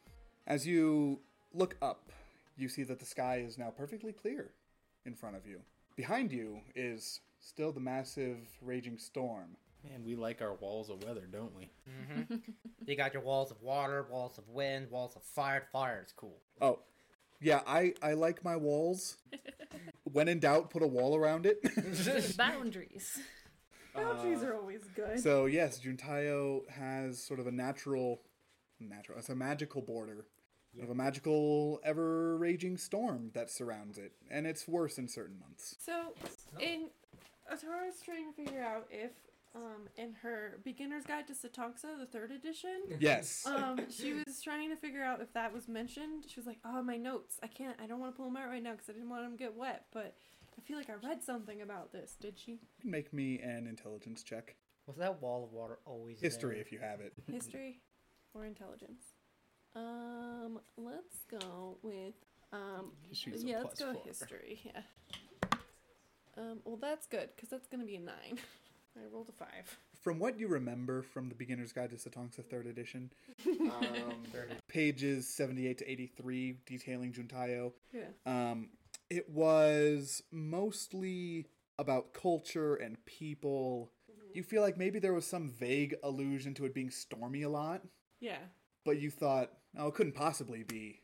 As 0.47 0.65
you 0.65 1.19
look 1.53 1.75
up, 1.81 2.11
you 2.55 2.69
see 2.69 2.83
that 2.83 2.99
the 2.99 3.05
sky 3.05 3.43
is 3.45 3.57
now 3.57 3.71
perfectly 3.71 4.13
clear 4.13 4.51
in 5.05 5.15
front 5.15 5.35
of 5.35 5.45
you. 5.45 5.59
Behind 5.95 6.31
you 6.31 6.61
is 6.75 7.19
still 7.41 7.71
the 7.71 7.79
massive 7.79 8.37
raging 8.61 8.97
storm. 8.97 9.57
Man, 9.89 10.03
we 10.03 10.15
like 10.15 10.41
our 10.41 10.55
walls 10.55 10.89
of 10.89 11.03
weather, 11.03 11.27
don't 11.31 11.55
we? 11.55 11.69
Mm-hmm. 11.89 12.35
You 12.85 12.95
got 12.95 13.15
your 13.15 13.23
walls 13.23 13.49
of 13.49 13.59
water, 13.63 14.05
walls 14.11 14.37
of 14.37 14.47
wind, 14.47 14.91
walls 14.91 15.15
of 15.15 15.23
fire. 15.23 15.63
Fire 15.71 16.03
is 16.05 16.13
cool. 16.15 16.37
Oh, 16.61 16.81
yeah, 17.41 17.61
I, 17.65 17.95
I 17.99 18.13
like 18.13 18.43
my 18.43 18.55
walls. 18.55 19.17
when 20.03 20.27
in 20.27 20.39
doubt, 20.39 20.69
put 20.69 20.83
a 20.83 20.87
wall 20.87 21.15
around 21.15 21.47
it. 21.47 21.63
Boundaries. 22.37 23.19
Boundaries 23.95 24.43
are 24.43 24.55
always 24.55 24.81
good. 24.95 25.19
so 25.19 25.47
yes, 25.47 25.79
Juntaiyo 25.79 26.69
has 26.69 27.23
sort 27.23 27.39
of 27.39 27.47
a 27.47 27.51
natural, 27.51 28.21
natural. 28.79 29.17
It's 29.17 29.29
a 29.29 29.35
magical 29.35 29.81
border 29.81 30.27
of 30.81 30.89
a 30.89 30.95
magical, 30.95 31.79
ever 31.83 32.37
raging 32.37 32.77
storm 32.77 33.31
that 33.33 33.49
surrounds 33.49 33.97
it, 33.97 34.13
and 34.29 34.45
it's 34.45 34.67
worse 34.67 34.97
in 34.97 35.07
certain 35.07 35.39
months. 35.39 35.75
So, 35.79 36.13
oh. 36.23 36.59
in 36.59 36.89
Atarah's 37.51 38.01
trying 38.03 38.31
to 38.31 38.35
figure 38.35 38.61
out 38.61 38.87
if, 38.89 39.11
um, 39.55 39.87
in 39.97 40.13
her 40.21 40.59
Beginner's 40.63 41.05
Guide 41.05 41.27
to 41.27 41.33
Satonxa, 41.33 41.97
the 41.97 42.05
third 42.05 42.31
edition, 42.31 42.81
Yes. 42.99 43.45
um, 43.47 43.79
she 43.89 44.13
was 44.13 44.41
trying 44.43 44.69
to 44.69 44.75
figure 44.75 45.01
out 45.03 45.21
if 45.21 45.31
that 45.33 45.53
was 45.53 45.67
mentioned. 45.67 46.25
She 46.27 46.39
was 46.39 46.45
like, 46.47 46.57
"Oh, 46.65 46.81
my 46.83 46.97
notes. 46.97 47.39
I 47.41 47.47
can't. 47.47 47.75
I 47.81 47.87
don't 47.87 47.99
want 47.99 48.13
to 48.13 48.17
pull 48.17 48.25
them 48.25 48.37
out 48.37 48.49
right 48.49 48.61
now 48.61 48.71
because 48.73 48.89
I 48.89 48.93
didn't 48.93 49.09
want 49.09 49.23
them 49.23 49.31
to 49.31 49.37
get 49.37 49.55
wet." 49.55 49.85
But 49.93 50.13
I 50.57 50.61
feel 50.61 50.77
like 50.77 50.89
I 50.89 50.93
read 51.07 51.23
something 51.23 51.61
about 51.61 51.91
this. 51.93 52.15
Did 52.19 52.37
she? 52.37 52.59
Make 52.83 53.13
me 53.13 53.39
an 53.39 53.65
intelligence 53.67 54.23
check. 54.23 54.55
Was 54.87 54.97
that 54.97 55.21
wall 55.21 55.43
of 55.45 55.51
water 55.53 55.79
always 55.85 56.19
History, 56.19 56.55
there? 56.55 56.61
if 56.61 56.71
you 56.71 56.79
have 56.79 56.99
it. 56.99 57.13
History 57.31 57.79
or 58.33 58.45
intelligence? 58.45 59.03
Um, 59.75 60.59
let's 60.77 61.19
go 61.31 61.77
with 61.81 62.13
um. 62.51 62.91
History's 63.09 63.43
a 63.43 63.47
yeah, 63.47 63.59
let's 63.63 63.79
go 63.79 63.93
four. 63.93 64.03
history. 64.05 64.59
Yeah. 64.65 64.81
Um. 66.37 66.59
Well, 66.65 66.77
that's 66.77 67.07
good 67.07 67.29
because 67.35 67.49
that's 67.49 67.67
gonna 67.67 67.85
be 67.85 67.95
a 67.95 67.99
nine. 68.01 68.39
I 68.97 69.05
rolled 69.13 69.29
a 69.29 69.31
five. 69.31 69.77
From 70.01 70.19
what 70.19 70.39
you 70.39 70.47
remember 70.47 71.01
from 71.01 71.29
the 71.29 71.35
Beginner's 71.35 71.73
Guide 71.73 71.89
to 71.91 71.95
Satonxa 71.95 72.45
third 72.45 72.67
edition, 72.67 73.11
um, 73.47 74.23
pages 74.67 75.27
78 75.27 75.79
to 75.79 75.91
83 75.91 76.57
detailing 76.65 77.11
Juntaiyo, 77.11 77.71
Yeah. 77.91 78.03
Um, 78.25 78.69
it 79.09 79.29
was 79.29 80.23
mostly 80.31 81.47
about 81.77 82.13
culture 82.13 82.75
and 82.75 83.03
people. 83.05 83.91
You 84.33 84.43
feel 84.43 84.61
like 84.61 84.77
maybe 84.77 84.99
there 84.99 85.13
was 85.13 85.25
some 85.25 85.49
vague 85.49 85.95
allusion 86.03 86.53
to 86.55 86.65
it 86.65 86.73
being 86.73 86.89
stormy 86.89 87.41
a 87.43 87.49
lot, 87.49 87.81
Yeah. 88.19 88.37
but 88.85 88.99
you 88.99 89.09
thought, 89.09 89.51
oh, 89.77 89.87
it 89.87 89.93
couldn't 89.95 90.15
possibly 90.15 90.63
be, 90.63 90.99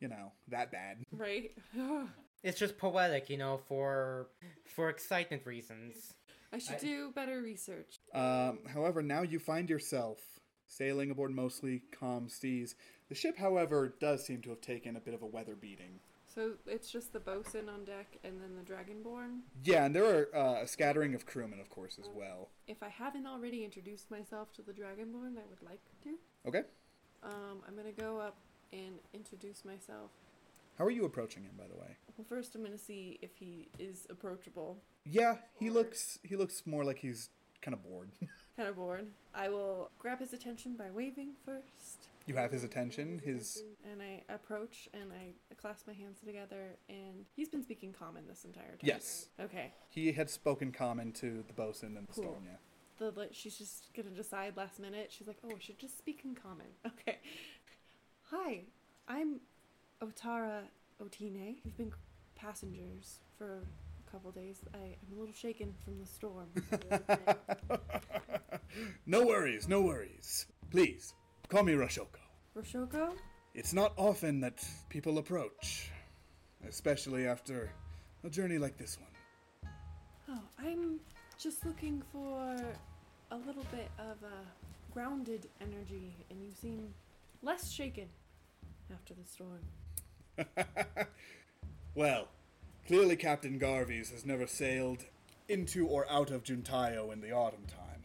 you 0.00 0.08
know, 0.08 0.32
that 0.48 0.70
bad. 0.72 0.98
Right. 1.12 1.52
It's 2.44 2.56
just 2.60 2.78
poetic, 2.78 3.28
you 3.30 3.36
know, 3.36 3.58
for 3.66 4.28
for 4.64 4.88
excitement 4.90 5.44
reasons. 5.44 6.14
I 6.52 6.58
should 6.58 6.76
I- 6.76 6.78
do 6.78 7.10
better 7.14 7.40
research. 7.42 8.00
Um, 8.14 8.60
however, 8.72 9.02
now 9.02 9.22
you 9.22 9.38
find 9.38 9.68
yourself 9.68 10.18
sailing 10.66 11.10
aboard 11.10 11.30
mostly 11.30 11.82
calm 11.92 12.28
seas. 12.28 12.74
The 13.08 13.14
ship, 13.14 13.38
however, 13.38 13.94
does 14.00 14.24
seem 14.26 14.42
to 14.42 14.50
have 14.50 14.60
taken 14.60 14.96
a 14.96 15.00
bit 15.00 15.14
of 15.14 15.22
a 15.22 15.26
weather 15.26 15.54
beating. 15.54 16.00
So 16.26 16.52
it's 16.66 16.90
just 16.90 17.12
the 17.12 17.20
bosun 17.20 17.68
on 17.68 17.84
deck 17.84 18.18
and 18.22 18.40
then 18.40 18.54
the 18.54 18.62
dragonborn. 18.62 19.40
Yeah, 19.64 19.86
and 19.86 19.96
there 19.96 20.04
are 20.04 20.36
uh, 20.36 20.62
a 20.62 20.68
scattering 20.68 21.14
of 21.14 21.24
crewmen, 21.26 21.58
of 21.58 21.70
course, 21.70 21.98
as 21.98 22.08
well. 22.14 22.50
If 22.66 22.82
I 22.82 22.88
haven't 22.88 23.26
already 23.26 23.64
introduced 23.64 24.10
myself 24.10 24.52
to 24.52 24.62
the 24.62 24.72
dragonborn, 24.72 25.38
I 25.38 25.46
would 25.48 25.62
like 25.62 25.80
to. 26.04 26.10
Okay. 26.46 26.62
Um, 27.22 27.62
I'm 27.66 27.74
gonna 27.74 27.92
go 27.92 28.18
up 28.18 28.36
and 28.72 28.98
introduce 29.14 29.64
myself. 29.64 30.10
How 30.78 30.84
are 30.84 30.90
you 30.90 31.04
approaching 31.04 31.42
him, 31.42 31.52
by 31.58 31.66
the 31.66 31.74
way? 31.76 31.96
Well, 32.16 32.24
first 32.28 32.54
I'm 32.54 32.62
gonna 32.62 32.78
see 32.78 33.18
if 33.20 33.30
he 33.36 33.68
is 33.78 34.06
approachable. 34.10 34.78
Yeah, 35.04 35.36
he 35.58 35.70
looks 35.70 36.18
he 36.22 36.36
looks 36.36 36.62
more 36.66 36.84
like 36.84 36.98
he's 36.98 37.30
kind 37.60 37.74
of 37.74 37.82
bored. 37.82 38.10
Kind 38.56 38.70
of 38.70 38.74
bored. 38.74 39.06
I 39.36 39.48
will 39.50 39.88
grab 40.00 40.18
his 40.18 40.32
attention 40.32 40.74
by 40.76 40.90
waving 40.90 41.34
first. 41.44 42.08
you 42.26 42.34
have 42.34 42.50
his 42.50 42.64
attention. 42.64 43.20
His 43.24 43.62
And 43.88 44.02
I 44.02 44.22
approach 44.34 44.88
and 44.92 45.12
I 45.12 45.30
clasp 45.54 45.86
my 45.86 45.92
hands 45.92 46.18
together, 46.26 46.74
and 46.88 47.24
he's 47.36 47.48
been 47.48 47.62
speaking 47.62 47.92
common 47.92 48.24
this 48.26 48.44
entire 48.44 48.70
time. 48.70 48.78
yes, 48.82 49.28
Okay. 49.38 49.72
he 49.90 50.10
had 50.10 50.28
spoken 50.28 50.72
common 50.72 51.12
to 51.12 51.44
the 51.46 51.52
bosun 51.52 51.96
and 51.96 52.08
the 52.08 52.12
Cool. 52.12 52.24
storm. 52.24 52.42
Yeah. 52.46 52.56
The 52.98 53.12
like, 53.20 53.28
she's 53.32 53.56
just 53.56 53.90
gonna 53.96 54.10
decide 54.10 54.56
last 54.56 54.80
minute. 54.80 55.12
She's 55.16 55.28
like, 55.28 55.38
"Oh, 55.44 55.50
I 55.54 55.60
should 55.60 55.78
just 55.78 55.96
speak 55.96 56.22
in 56.24 56.34
common." 56.34 56.66
Okay. 56.86 57.18
Hi, 58.32 58.62
I'm 59.06 59.38
Atarah 60.02 60.62
Otine. 61.02 61.56
We've 61.64 61.76
been 61.76 61.92
passengers 62.36 63.18
for 63.36 63.58
a 64.06 64.10
couple 64.10 64.30
days. 64.30 64.60
I, 64.74 64.78
I'm 64.78 65.16
a 65.16 65.18
little 65.18 65.34
shaken 65.34 65.74
from 65.84 65.98
the 65.98 66.06
storm. 66.06 66.48
no 69.06 69.26
worries, 69.26 69.68
no 69.68 69.82
worries. 69.82 70.46
Please 70.70 71.14
call 71.48 71.64
me 71.64 71.72
Rashoko. 71.72 72.20
Roshoko? 72.56 73.12
It's 73.54 73.72
not 73.72 73.92
often 73.96 74.40
that 74.40 74.64
people 74.88 75.18
approach, 75.18 75.90
especially 76.68 77.26
after 77.26 77.70
a 78.22 78.30
journey 78.30 78.58
like 78.58 78.76
this 78.76 78.98
one. 79.00 79.72
Oh, 80.30 80.42
I'm 80.64 81.00
just 81.38 81.66
looking 81.66 82.02
for 82.12 82.56
a 83.30 83.36
little 83.36 83.64
bit 83.72 83.90
of 83.98 84.16
a 84.22 84.92
grounded 84.92 85.48
energy, 85.60 86.14
and 86.30 86.40
you 86.42 86.52
seem 86.52 86.94
less 87.42 87.70
shaken 87.70 88.08
after 88.92 89.14
the 89.14 89.24
storm. 89.24 89.60
Well, 91.94 92.28
clearly 92.86 93.16
Captain 93.16 93.58
Garvey's 93.58 94.10
has 94.10 94.24
never 94.24 94.46
sailed 94.46 95.06
into 95.48 95.84
or 95.84 96.08
out 96.08 96.30
of 96.30 96.44
Juntaiyo 96.44 97.12
in 97.12 97.20
the 97.20 97.32
autumn 97.32 97.66
time. 97.66 98.04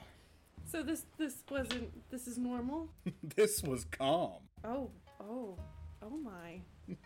So 0.65 0.81
this 0.81 1.05
this 1.19 1.43
wasn't 1.51 2.09
this 2.09 2.27
is 2.27 2.39
normal. 2.39 2.89
this 3.35 3.61
was 3.61 3.85
calm. 3.85 4.41
Oh, 4.63 4.89
oh, 5.21 5.59
oh 6.01 6.17
my. 6.17 6.61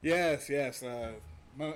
Yes, 0.00 0.48
yes. 0.48 0.82
Uh, 0.82 1.12
mo- 1.56 1.74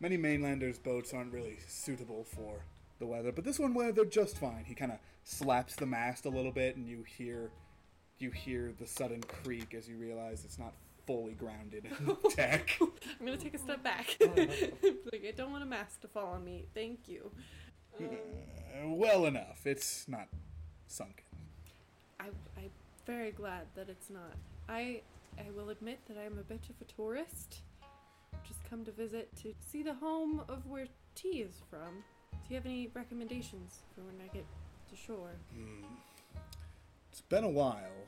many 0.00 0.16
mainlanders' 0.16 0.78
boats 0.78 1.12
aren't 1.12 1.32
really 1.32 1.58
suitable 1.68 2.24
for 2.24 2.64
the 2.98 3.06
weather, 3.06 3.32
but 3.32 3.44
this 3.44 3.58
one 3.58 3.74
weathered 3.74 4.10
just 4.10 4.38
fine. 4.38 4.64
He 4.66 4.74
kind 4.74 4.92
of 4.92 4.98
slaps 5.24 5.76
the 5.76 5.84
mast 5.84 6.24
a 6.24 6.30
little 6.30 6.52
bit, 6.52 6.76
and 6.76 6.86
you 6.86 7.02
hear, 7.02 7.50
you 8.18 8.30
hear 8.30 8.72
the 8.78 8.86
sudden 8.86 9.22
creak 9.22 9.74
as 9.74 9.86
you 9.88 9.96
realize 9.98 10.42
it's 10.44 10.58
not 10.58 10.72
fully 11.08 11.32
grounded 11.32 11.86
in 11.86 12.06
the. 12.06 12.90
I'm 13.18 13.24
gonna 13.24 13.38
take 13.38 13.54
a 13.54 13.58
step 13.58 13.82
back. 13.82 14.14
like 14.20 15.24
I 15.26 15.32
don't 15.34 15.50
want 15.50 15.62
a 15.62 15.66
mask 15.66 16.02
to 16.02 16.08
fall 16.08 16.34
on 16.34 16.44
me. 16.44 16.66
Thank 16.74 17.08
you. 17.08 17.30
Uh, 17.98 18.04
well 18.84 19.24
enough. 19.24 19.66
It's 19.66 20.06
not 20.06 20.28
sunken. 20.86 21.24
I 22.20 22.26
I'm 22.58 22.70
very 23.06 23.30
glad 23.30 23.62
that 23.74 23.88
it's 23.88 24.10
not. 24.10 24.34
I 24.68 25.00
I 25.38 25.50
will 25.56 25.70
admit 25.70 25.98
that 26.08 26.18
I'm 26.18 26.38
a 26.38 26.42
bit 26.42 26.68
of 26.68 26.76
a 26.82 26.84
tourist. 26.84 27.62
Just 28.46 28.62
come 28.68 28.84
to 28.84 28.92
visit 28.92 29.34
to 29.42 29.54
see 29.66 29.82
the 29.82 29.94
home 29.94 30.42
of 30.50 30.66
where 30.66 30.86
tea 31.14 31.40
is 31.40 31.62
from. 31.70 32.04
Do 32.32 32.38
you 32.50 32.56
have 32.56 32.66
any 32.66 32.90
recommendations 32.92 33.78
for 33.94 34.02
when 34.02 34.16
I 34.22 34.32
get 34.34 34.44
to 34.90 34.96
shore? 34.96 35.30
Hmm. 35.54 35.86
It's 37.10 37.22
been 37.22 37.44
a 37.44 37.48
while. 37.48 38.04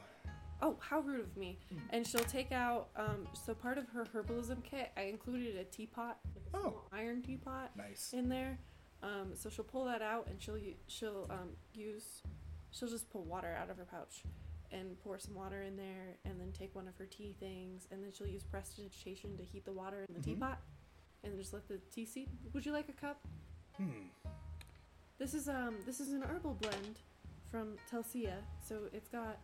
Oh, 0.63 0.77
how 0.81 1.01
rude 1.01 1.21
of 1.21 1.37
me. 1.37 1.59
And 1.91 2.07
she'll 2.07 2.21
take 2.25 2.53
out, 2.53 2.89
um, 2.97 3.27
so 3.33 3.55
part 3.55 3.79
of 3.79 3.89
her 3.89 4.05
herbalism 4.05 4.63
kit, 4.63 4.91
I 4.97 5.03
included 5.03 5.57
a 5.57 5.65
teapot, 5.65 6.19
like 6.35 6.45
a 6.53 6.57
Oh. 6.57 6.61
small 6.61 6.89
iron 6.93 7.23
teapot 7.23 7.75
Nice. 7.77 8.13
in 8.13 8.29
there. 8.29 8.59
Um, 9.03 9.35
so 9.35 9.49
she'll 9.49 9.65
pull 9.65 9.87
that 9.87 10.03
out 10.03 10.27
and 10.29 10.41
she'll, 10.41 10.59
she'll, 10.87 11.27
um, 11.31 11.57
use, 11.75 12.23
she'll 12.71 12.89
just 12.89 13.09
pull 13.11 13.25
water 13.25 13.57
out 13.59 13.71
of 13.71 13.79
her 13.79 13.87
pouch 13.87 14.23
and 14.71 15.01
pour 15.03 15.19
some 15.19 15.35
water 15.35 15.63
in 15.63 15.77
there 15.77 16.17
and 16.27 16.39
then 16.39 16.53
take 16.53 16.75
one 16.75 16.87
of 16.87 16.95
her 16.99 17.07
tea 17.07 17.35
things 17.41 17.89
and 17.91 18.05
then 18.05 18.13
she'll 18.13 18.27
use 18.27 18.43
prestidigitation 18.45 19.37
to 19.39 19.43
heat 19.43 19.65
the 19.65 19.73
water 19.73 20.05
in 20.09 20.15
the 20.15 20.21
Mhm. 20.21 20.25
teapot 20.25 20.59
and 21.25 21.37
just 21.39 21.53
let 21.55 21.67
the 21.69 21.79
tea 21.91 22.05
seep. 22.05 22.29
Would 22.53 22.67
you 22.67 22.73
like 22.73 22.89
a 22.91 22.93
cup? 22.93 23.27
Hmm. 23.79 24.09
This 25.19 25.33
is, 25.35 25.49
um, 25.49 25.79
this 25.87 26.01
is 26.01 26.13
an 26.13 26.23
herbal 26.23 26.55
blend 26.55 26.99
from 27.51 27.77
Telsia, 27.91 28.43
so 28.63 28.89
it's 28.93 29.09
got 29.09 29.39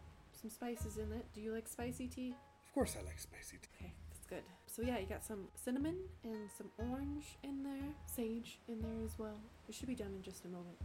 some 0.46 0.50
spices 0.50 0.98
in 0.98 1.12
it. 1.12 1.26
Do 1.34 1.40
you 1.40 1.52
like 1.52 1.66
spicy 1.66 2.06
tea? 2.06 2.34
Of 2.66 2.74
course, 2.74 2.96
I 2.98 3.04
like 3.04 3.18
spicy 3.18 3.58
tea. 3.58 3.68
Okay, 3.78 3.92
that's 4.10 4.26
good. 4.26 4.42
So 4.66 4.82
yeah, 4.82 4.98
you 4.98 5.06
got 5.06 5.24
some 5.24 5.48
cinnamon 5.56 5.96
and 6.24 6.48
some 6.56 6.70
orange 6.78 7.36
in 7.42 7.62
there, 7.64 7.88
sage 8.06 8.60
in 8.68 8.80
there 8.80 9.04
as 9.04 9.18
well. 9.18 9.38
It 9.68 9.74
should 9.74 9.88
be 9.88 9.94
done 9.94 10.12
in 10.14 10.22
just 10.22 10.44
a 10.44 10.48
moment. 10.48 10.76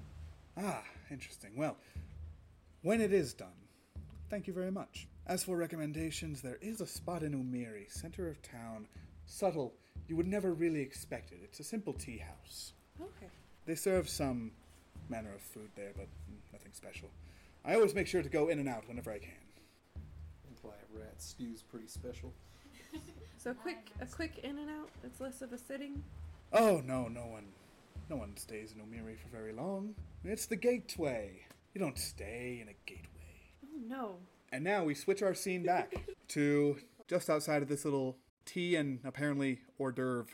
Ah, 0.57 0.83
interesting. 1.11 1.51
Well, 1.55 1.77
when 2.81 3.01
it 3.01 3.13
is 3.13 3.33
done, 3.33 3.49
thank 4.29 4.47
you 4.47 4.53
very 4.53 4.71
much. 4.71 5.07
As 5.27 5.43
for 5.43 5.57
recommendations, 5.57 6.41
there 6.41 6.57
is 6.61 6.81
a 6.81 6.87
spot 6.87 7.21
in 7.21 7.33
Umiri, 7.33 7.91
center 7.91 8.27
of 8.27 8.41
town. 8.41 8.87
Subtle. 9.25 9.73
You 10.07 10.15
would 10.15 10.27
never 10.27 10.53
really 10.53 10.81
expect 10.81 11.31
it. 11.31 11.39
It's 11.43 11.59
a 11.59 11.63
simple 11.63 11.93
tea 11.93 12.17
house. 12.17 12.73
Okay. 12.99 13.31
They 13.65 13.75
serve 13.75 14.09
some 14.09 14.51
manner 15.09 15.33
of 15.35 15.41
food 15.41 15.69
there, 15.75 15.91
but 15.95 16.07
nothing 16.51 16.73
special. 16.73 17.09
I 17.63 17.75
always 17.75 17.93
make 17.93 18.07
sure 18.07 18.23
to 18.23 18.29
go 18.29 18.47
in 18.47 18.57
and 18.57 18.67
out 18.67 18.87
whenever 18.87 19.11
I 19.11 19.19
can. 19.19 19.40
Imply 20.63 20.77
rat 20.93 21.21
stew's 21.21 21.61
pretty 21.63 21.87
special. 21.87 22.33
So 23.37 23.51
a 23.51 23.53
quick, 23.55 23.89
a 23.99 24.05
quick 24.05 24.39
in 24.43 24.57
and 24.59 24.69
out. 24.69 24.89
It's 25.03 25.19
less 25.19 25.41
of 25.41 25.51
a 25.53 25.57
sitting. 25.57 26.03
Oh 26.53 26.81
no, 26.85 27.07
no 27.07 27.21
one, 27.25 27.45
no 28.09 28.15
one 28.17 28.35
stays 28.37 28.73
in 28.75 28.81
Umiri 28.81 29.17
for 29.17 29.29
very 29.35 29.53
long. 29.53 29.95
It's 30.23 30.45
the 30.45 30.55
gateway. 30.55 31.41
You 31.73 31.81
don't 31.81 31.97
stay 31.97 32.59
in 32.61 32.67
a 32.67 32.75
gateway. 32.85 33.07
Oh 33.65 33.79
no. 33.87 34.15
And 34.51 34.63
now 34.63 34.83
we 34.83 34.93
switch 34.93 35.23
our 35.23 35.33
scene 35.33 35.63
back 35.63 35.95
to 36.29 36.77
just 37.07 37.29
outside 37.29 37.61
of 37.63 37.69
this 37.69 37.85
little 37.85 38.17
tea 38.45 38.75
and 38.75 38.99
apparently 39.03 39.61
hors 39.79 39.93
d'oeuvre 39.93 40.27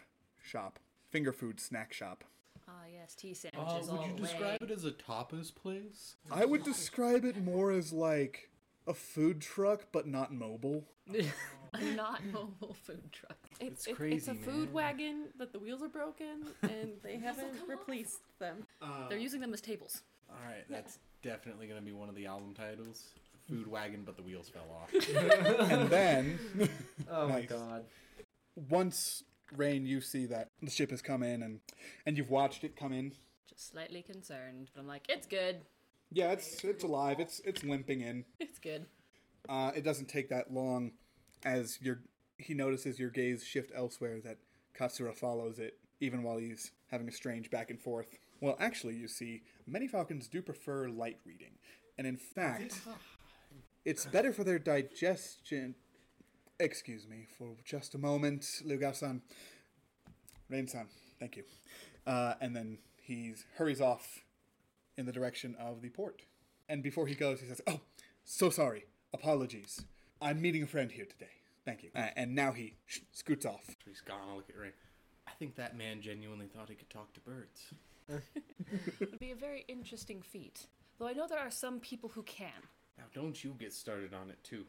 shop, 0.43 0.79
finger 1.09 1.31
food 1.31 1.59
snack 1.59 1.93
shop. 1.93 2.23
Ah, 2.67 2.73
yes, 2.91 3.15
tea 3.15 3.31
Uh, 3.31 3.35
sandwiches 3.35 3.89
would 3.89 3.99
all 3.99 4.07
you 4.07 4.15
the 4.15 4.21
describe 4.23 4.59
way. 4.61 4.67
it 4.67 4.71
as 4.71 4.83
a 4.83 4.91
tapas 4.91 5.53
place? 5.55 6.15
I 6.29 6.43
would 6.43 6.63
describe 6.63 7.23
it 7.23 7.41
more 7.41 7.71
as 7.71 7.93
like 7.93 8.49
a 8.87 8.93
food 8.93 9.41
truck, 9.41 9.87
but 9.91 10.07
not 10.07 10.33
mobile. 10.33 10.83
a 11.73 11.81
not 11.95 12.23
mobile 12.25 12.75
food 12.83 13.11
truck. 13.11 13.37
It's, 13.59 13.85
It's 13.85 13.87
it- 13.87 13.89
it's 13.91 13.97
crazy, 13.97 14.31
a 14.31 14.35
food 14.35 14.65
man. 14.65 14.73
wagon, 14.73 15.23
but 15.37 15.51
the 15.53 15.59
wheels 15.59 15.81
are 15.81 15.89
broken 15.89 16.45
and 16.63 16.91
they 17.03 17.17
haven't 17.17 17.55
replaced 17.67 18.19
them. 18.39 18.65
Uh, 18.81 19.07
They're 19.09 19.17
using 19.17 19.41
them 19.41 19.53
as 19.53 19.61
tables. 19.61 20.01
All 20.29 20.35
right, 20.45 20.63
that's 20.69 20.99
definitely 21.23 21.67
going 21.67 21.79
to 21.79 21.85
be 21.85 21.91
one 21.93 22.09
of 22.09 22.15
the 22.15 22.25
album 22.25 22.53
titles. 22.53 23.03
Food 23.49 23.67
wagon, 23.67 24.03
but 24.05 24.17
the 24.17 24.23
wheels 24.23 24.49
fell 24.49 24.67
off. 24.81 24.91
and 25.71 25.89
then, 25.89 26.37
Oh 27.09 27.27
my 27.29 27.39
Nice. 27.39 27.49
god. 27.49 27.85
once 28.69 29.23
Rayne, 29.55 29.85
you 29.85 30.01
see 30.01 30.25
that 30.25 30.49
the 30.61 30.69
ship 30.69 30.89
has 30.91 31.01
come 31.01 31.23
in, 31.23 31.41
and 31.41 31.61
and 32.05 32.17
you've 32.17 32.29
watched 32.29 32.65
it 32.65 32.75
come 32.75 32.91
in. 32.91 33.13
Just 33.47 33.71
slightly 33.71 34.01
concerned, 34.01 34.69
but 34.75 34.81
I'm 34.81 34.87
like, 34.87 35.05
it's 35.07 35.25
good. 35.27 35.61
Yeah, 36.11 36.31
it's 36.31 36.63
it's 36.63 36.83
alive. 36.83 37.19
It's 37.19 37.41
it's 37.45 37.63
limping 37.63 38.01
in. 38.01 38.25
It's 38.39 38.59
good. 38.59 38.85
Uh, 39.49 39.71
it 39.75 39.83
doesn't 39.83 40.09
take 40.09 40.29
that 40.29 40.51
long 40.51 40.91
as 41.43 41.79
your 41.81 42.01
he 42.37 42.53
notices 42.53 42.99
your 42.99 43.09
gaze 43.09 43.43
shift 43.43 43.71
elsewhere 43.75 44.19
that 44.23 44.37
Katsura 44.77 45.15
follows 45.15 45.59
it, 45.59 45.77
even 45.99 46.23
while 46.23 46.37
he's 46.37 46.71
having 46.91 47.07
a 47.07 47.11
strange 47.11 47.49
back 47.49 47.69
and 47.69 47.81
forth. 47.81 48.07
Well, 48.41 48.55
actually, 48.59 48.95
you 48.95 49.07
see, 49.07 49.41
many 49.65 49.87
falcons 49.87 50.27
do 50.27 50.41
prefer 50.41 50.89
light 50.89 51.17
reading, 51.25 51.57
and 51.97 52.05
in 52.05 52.17
fact, 52.17 52.79
it's 53.85 54.05
better 54.05 54.31
for 54.31 54.43
their 54.43 54.59
digestion. 54.59 55.75
Excuse 56.59 57.07
me 57.07 57.27
for 57.37 57.49
just 57.63 57.93
a 57.95 57.97
moment, 57.97 58.41
Lugasan. 58.65 59.21
Rayne-san, 60.49 60.87
thank 61.19 61.35
you. 61.37 61.43
Uh, 62.05 62.35
and 62.39 62.55
then 62.55 62.77
he 63.01 63.33
hurries 63.57 63.81
off 63.81 64.23
in 64.97 65.05
the 65.05 65.11
direction 65.11 65.55
of 65.59 65.81
the 65.81 65.89
port. 65.89 66.23
And 66.69 66.83
before 66.83 67.07
he 67.07 67.15
goes, 67.15 67.39
he 67.41 67.47
says, 67.47 67.61
"Oh, 67.67 67.81
so 68.25 68.49
sorry. 68.49 68.85
Apologies. 69.13 69.83
I'm 70.21 70.41
meeting 70.41 70.63
a 70.63 70.67
friend 70.67 70.91
here 70.91 71.05
today. 71.05 71.31
Thank 71.65 71.83
you." 71.83 71.89
Uh, 71.95 72.09
and 72.15 72.35
now 72.35 72.51
he 72.51 72.75
sh- 72.85 72.99
scoots 73.11 73.45
off. 73.45 73.75
He's 73.85 74.01
gone. 74.01 74.27
I 74.31 74.35
look 74.35 74.49
at 74.49 74.57
Rayne. 74.57 74.73
I 75.27 75.31
think 75.39 75.55
that 75.55 75.77
man 75.77 76.01
genuinely 76.01 76.47
thought 76.47 76.69
he 76.69 76.75
could 76.75 76.89
talk 76.89 77.13
to 77.13 77.19
birds. 77.21 77.73
It 78.99 79.11
would 79.11 79.19
be 79.19 79.31
a 79.31 79.35
very 79.35 79.65
interesting 79.67 80.21
feat. 80.21 80.65
Though 80.97 81.07
I 81.07 81.13
know 81.13 81.27
there 81.27 81.39
are 81.39 81.51
some 81.51 81.79
people 81.79 82.09
who 82.09 82.23
can. 82.23 82.51
Now, 82.97 83.03
don't 83.13 83.41
you 83.43 83.53
get 83.59 83.73
started 83.73 84.13
on 84.13 84.29
it 84.29 84.41
too, 84.43 84.65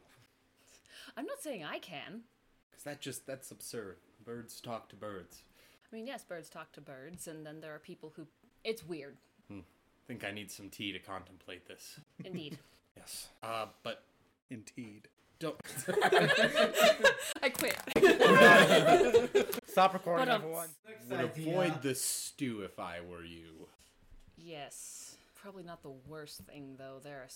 I'm 1.17 1.25
not 1.25 1.41
saying 1.41 1.63
I 1.63 1.79
can. 1.79 2.21
because 2.69 2.83
that 2.83 3.01
just 3.01 3.25
that's 3.25 3.51
absurd. 3.51 3.97
Birds 4.25 4.61
talk 4.61 4.89
to 4.89 4.95
birds. 4.95 5.43
I 5.91 5.95
mean, 5.95 6.05
yes, 6.05 6.23
birds 6.23 6.49
talk 6.49 6.71
to 6.73 6.81
birds, 6.81 7.27
and 7.27 7.45
then 7.45 7.61
there 7.61 7.73
are 7.73 7.79
people 7.79 8.11
who. 8.15 8.27
It's 8.63 8.85
weird, 8.85 9.17
think 10.09 10.23
I 10.25 10.31
need 10.31 10.49
some 10.49 10.69
tea 10.69 10.91
to 10.91 10.97
contemplate 10.99 11.67
this. 11.67 11.99
indeed. 12.25 12.57
Yes. 12.97 13.29
Uh, 13.41 13.67
but 13.81 14.03
Indeed. 14.49 15.07
don't. 15.39 15.55
I 17.41 17.47
quit. 17.49 17.77
Stop 19.67 19.93
recording, 19.93 20.25
But, 20.25 20.33
um, 20.35 20.41
everyone. 20.41 20.67
would 21.09 21.19
avoid 21.21 21.81
the 21.81 21.95
stew 21.95 22.63
if 22.63 22.77
I 22.77 22.99
were 22.99 23.23
you. 23.23 23.67
Yes, 24.35 25.15
probably 25.33 25.63
not 25.63 25.81
the 25.81 25.93
worst 26.09 26.41
thing 26.41 26.75
though. 26.77 26.99
There 27.01 27.19
are 27.19 27.29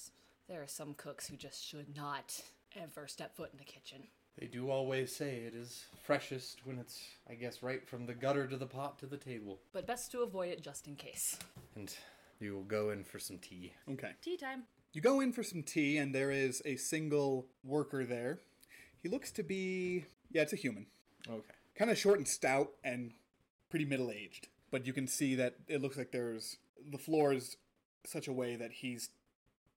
there 0.49 0.61
are 0.61 0.67
some 0.67 0.95
cooks 0.95 1.27
who 1.27 1.37
just 1.37 1.63
should 1.65 1.95
not 1.95 2.41
ever 2.75 3.07
step 3.07 3.33
foot 3.37 3.51
in 3.53 3.57
the 3.57 3.63
kitchen. 3.63 4.03
They 4.37 4.47
do 4.47 4.69
always 4.69 5.15
say 5.15 5.43
it 5.47 5.53
is 5.55 5.85
freshest 6.03 6.65
when 6.65 6.77
it's, 6.79 7.01
I 7.29 7.35
guess, 7.35 7.63
right 7.63 7.87
from 7.87 8.05
the 8.05 8.15
gutter 8.15 8.47
to 8.47 8.57
the 8.57 8.65
pot 8.65 8.99
to 8.99 9.05
the 9.05 9.15
table. 9.17 9.59
But 9.71 9.87
best 9.87 10.11
to 10.11 10.23
avoid 10.23 10.49
it 10.49 10.61
just 10.61 10.87
in 10.87 10.95
case. 10.97 11.37
And 11.77 11.95
you 12.43 12.53
will 12.53 12.63
go 12.63 12.89
in 12.89 13.03
for 13.03 13.19
some 13.19 13.37
tea. 13.37 13.73
Okay. 13.89 14.11
Tea 14.21 14.37
time. 14.37 14.63
You 14.93 15.01
go 15.01 15.19
in 15.21 15.33
for 15.33 15.43
some 15.43 15.63
tea, 15.63 15.97
and 15.97 16.13
there 16.13 16.31
is 16.31 16.61
a 16.65 16.75
single 16.75 17.47
worker 17.63 18.05
there. 18.05 18.39
He 19.01 19.09
looks 19.09 19.31
to 19.33 19.43
be. 19.43 20.05
Yeah, 20.31 20.43
it's 20.43 20.53
a 20.53 20.57
human. 20.57 20.85
Okay. 21.29 21.53
Kind 21.75 21.89
of 21.89 21.97
short 21.97 22.19
and 22.19 22.27
stout 22.27 22.71
and 22.83 23.13
pretty 23.69 23.85
middle 23.85 24.11
aged. 24.11 24.47
But 24.71 24.85
you 24.85 24.93
can 24.93 25.07
see 25.07 25.35
that 25.35 25.55
it 25.67 25.81
looks 25.81 25.97
like 25.97 26.11
there's. 26.11 26.57
The 26.91 26.97
floor 26.97 27.33
is 27.33 27.57
such 28.05 28.27
a 28.27 28.33
way 28.33 28.55
that 28.55 28.71
he's 28.71 29.09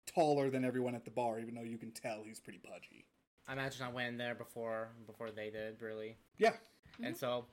taller 0.07 0.51
than 0.51 0.65
everyone 0.65 0.95
at 0.95 1.05
the 1.05 1.11
bar, 1.11 1.39
even 1.41 1.55
though 1.55 1.63
you 1.63 1.79
can 1.79 1.93
tell 1.93 2.23
he's 2.25 2.41
pretty 2.41 2.59
pudgy. 2.59 3.07
I 3.49 3.53
imagine 3.53 3.87
I 3.87 3.91
went 3.91 4.09
in 4.09 4.19
there 4.19 4.35
before 4.35 4.89
before 5.07 5.31
they 5.31 5.51
did, 5.51 5.81
really. 5.81 6.17
Yeah. 6.39 6.55
And 6.99 7.15
mm-hmm. 7.15 7.19
so 7.19 7.47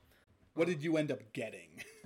What 0.55 0.67
um, 0.67 0.73
did 0.73 0.83
you 0.83 0.97
end 0.97 1.11
up 1.11 1.19
getting? 1.33 1.69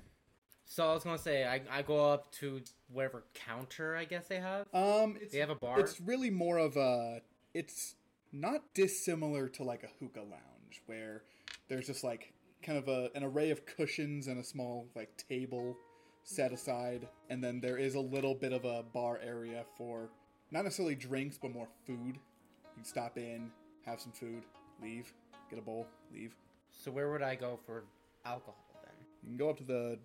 so 0.67 0.89
I 0.89 0.93
was 0.93 1.03
gonna 1.03 1.17
say 1.17 1.45
I, 1.45 1.61
I 1.71 1.81
go 1.81 2.11
up 2.11 2.31
to 2.33 2.61
whatever 2.91 3.23
counter 3.33 3.95
I 3.95 4.05
guess 4.05 4.27
they 4.27 4.39
have. 4.39 4.67
Um, 4.73 5.17
it's, 5.19 5.33
They 5.33 5.39
have 5.39 5.49
a 5.49 5.55
bar. 5.55 5.79
It's 5.79 5.99
really 6.01 6.29
more 6.29 6.57
of 6.57 6.75
a. 6.77 7.21
It's 7.53 7.95
not 8.31 8.61
dissimilar 8.73 9.47
to 9.49 9.63
like 9.63 9.83
a 9.83 9.89
hookah 9.99 10.19
lounge 10.19 10.81
where 10.85 11.23
there's 11.69 11.87
just 11.87 12.03
like 12.03 12.33
kind 12.61 12.77
of 12.77 12.87
a, 12.87 13.09
an 13.15 13.23
array 13.23 13.49
of 13.49 13.65
cushions 13.65 14.27
and 14.27 14.39
a 14.39 14.43
small 14.43 14.87
like 14.95 15.09
table 15.29 15.75
set 16.23 16.51
aside, 16.51 17.07
and 17.29 17.41
then 17.41 17.61
there 17.61 17.77
is 17.77 17.95
a 17.95 17.99
little 17.99 18.35
bit 18.35 18.51
of 18.51 18.65
a 18.65 18.83
bar 18.93 19.19
area 19.23 19.63
for 19.77 20.09
not 20.51 20.65
necessarily 20.65 20.95
drinks 20.95 21.39
but 21.41 21.51
more 21.51 21.69
food. 21.85 22.15
You 22.15 22.73
can 22.75 22.83
stop 22.83 23.17
in, 23.17 23.49
have 23.85 24.01
some 24.01 24.11
food, 24.11 24.43
leave, 24.83 25.13
get 25.49 25.57
a 25.57 25.61
bowl, 25.61 25.87
leave. 26.13 26.35
So 26.71 26.91
where 26.91 27.09
would 27.09 27.21
I 27.21 27.35
go 27.35 27.57
for 27.65 27.85
alcohol 28.25 28.65
then? 28.83 28.93
You 29.23 29.29
can 29.29 29.37
go 29.37 29.49
up 29.49 29.57
to 29.57 29.63
the 29.63 29.97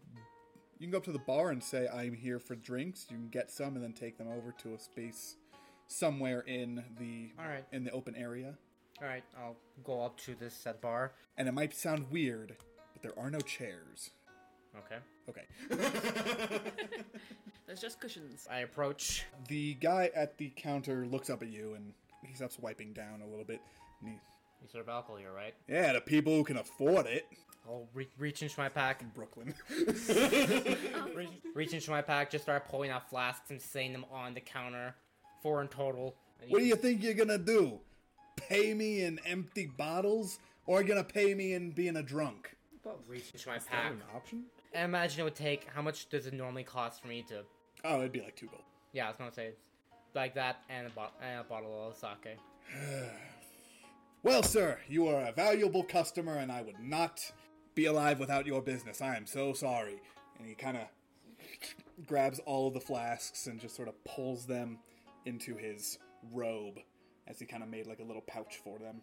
you 0.78 0.86
can 0.86 0.90
go 0.90 0.98
up 0.98 1.04
to 1.04 1.12
the 1.12 1.18
bar 1.18 1.50
and 1.50 1.62
say 1.62 1.88
I'm 1.88 2.14
here 2.14 2.38
for 2.38 2.54
drinks. 2.54 3.06
You 3.10 3.16
can 3.16 3.28
get 3.28 3.50
some 3.50 3.74
and 3.76 3.82
then 3.84 3.92
take 3.92 4.18
them 4.18 4.28
over 4.28 4.52
to 4.62 4.74
a 4.74 4.78
space 4.78 5.36
somewhere 5.86 6.40
in 6.40 6.82
the 6.98 7.30
All 7.38 7.48
right. 7.48 7.64
in 7.72 7.84
the 7.84 7.90
open 7.92 8.14
area. 8.16 8.54
All 9.00 9.08
right, 9.08 9.24
I'll 9.36 9.56
go 9.84 10.00
up 10.02 10.18
to 10.20 10.34
this 10.34 10.54
set 10.54 10.80
bar. 10.80 11.12
And 11.36 11.48
it 11.48 11.52
might 11.52 11.74
sound 11.74 12.10
weird, 12.10 12.56
but 12.92 13.02
there 13.02 13.18
are 13.18 13.30
no 13.30 13.40
chairs. 13.40 14.10
Okay. 14.78 14.98
Okay. 15.28 15.46
There's 17.66 17.80
just 17.80 18.00
cushions. 18.00 18.46
I 18.50 18.60
approach. 18.60 19.24
The 19.48 19.74
guy 19.74 20.10
at 20.14 20.38
the 20.38 20.52
counter 20.56 21.06
looks 21.06 21.30
up 21.30 21.42
at 21.42 21.48
you 21.48 21.74
and 21.74 21.92
he 22.24 22.34
stops 22.34 22.58
wiping 22.58 22.92
down 22.92 23.22
a 23.22 23.26
little 23.26 23.44
bit. 23.44 23.60
And 24.00 24.10
he, 24.10 24.18
You 24.62 24.68
serve 24.72 24.88
alcohol 24.88 25.16
here, 25.16 25.32
right? 25.32 25.54
yeah, 25.68 25.92
the 25.92 26.00
people 26.00 26.36
who 26.36 26.44
can 26.44 26.56
afford 26.56 27.06
it. 27.06 27.26
I'll 27.66 27.88
re- 27.94 28.08
reach 28.18 28.42
into 28.42 28.58
my 28.58 28.68
pack. 28.68 29.02
In 29.02 29.08
Brooklyn. 29.08 29.54
reach, 31.16 31.28
reach 31.54 31.72
into 31.72 31.90
my 31.90 32.02
pack, 32.02 32.30
just 32.30 32.44
start 32.44 32.68
pulling 32.68 32.90
out 32.90 33.08
flasks 33.10 33.50
and 33.50 33.60
setting 33.60 33.92
them 33.92 34.04
on 34.12 34.34
the 34.34 34.40
counter. 34.40 34.94
Four 35.42 35.62
in 35.62 35.68
total. 35.68 36.14
What 36.48 36.60
do 36.60 36.64
you 36.64 36.76
think 36.76 37.02
you're 37.02 37.14
gonna 37.14 37.38
do? 37.38 37.80
Pay 38.36 38.74
me 38.74 39.02
in 39.02 39.18
empty 39.26 39.66
bottles, 39.66 40.38
or 40.66 40.78
are 40.78 40.82
you 40.82 40.88
gonna 40.88 41.04
pay 41.04 41.34
me 41.34 41.54
in 41.54 41.70
being 41.70 41.96
a 41.96 42.02
drunk? 42.02 42.56
reach 43.08 43.30
into 43.32 43.48
my 43.48 43.56
Is 43.56 43.64
that 43.64 43.70
pack? 43.70 43.92
an 43.92 44.02
option? 44.14 44.44
I 44.76 44.82
imagine 44.82 45.20
it 45.20 45.24
would 45.24 45.34
take. 45.34 45.68
How 45.72 45.82
much 45.82 46.08
does 46.08 46.26
it 46.26 46.34
normally 46.34 46.64
cost 46.64 47.02
for 47.02 47.08
me 47.08 47.24
to? 47.28 47.42
Oh, 47.84 47.98
it'd 47.98 48.12
be 48.12 48.20
like 48.20 48.36
two 48.36 48.46
gold. 48.46 48.62
Yeah, 48.92 49.06
I 49.06 49.08
was 49.08 49.16
gonna 49.16 49.32
say, 49.32 49.50
like 50.14 50.34
that, 50.34 50.62
and 50.68 50.86
a, 50.86 50.90
bo- 50.90 51.12
and 51.20 51.40
a 51.40 51.44
bottle 51.44 51.88
of 51.88 51.96
sake. 51.96 52.38
Well, 54.24 54.44
sir, 54.44 54.78
you 54.88 55.08
are 55.08 55.20
a 55.20 55.32
valuable 55.32 55.82
customer, 55.82 56.36
and 56.36 56.52
I 56.52 56.62
would 56.62 56.78
not 56.78 57.20
be 57.74 57.86
alive 57.86 58.20
without 58.20 58.46
your 58.46 58.62
business. 58.62 59.02
I 59.02 59.16
am 59.16 59.26
so 59.26 59.52
sorry. 59.52 60.00
And 60.38 60.46
he 60.46 60.54
kind 60.54 60.76
of 60.76 60.84
grabs 62.06 62.38
all 62.46 62.68
of 62.68 62.74
the 62.74 62.80
flasks 62.80 63.48
and 63.48 63.58
just 63.58 63.74
sort 63.74 63.88
of 63.88 64.04
pulls 64.04 64.46
them 64.46 64.78
into 65.26 65.56
his 65.56 65.98
robe 66.32 66.78
as 67.26 67.40
he 67.40 67.46
kind 67.46 67.64
of 67.64 67.68
made 67.68 67.88
like 67.88 67.98
a 67.98 68.04
little 68.04 68.22
pouch 68.22 68.60
for 68.62 68.78
them. 68.78 69.00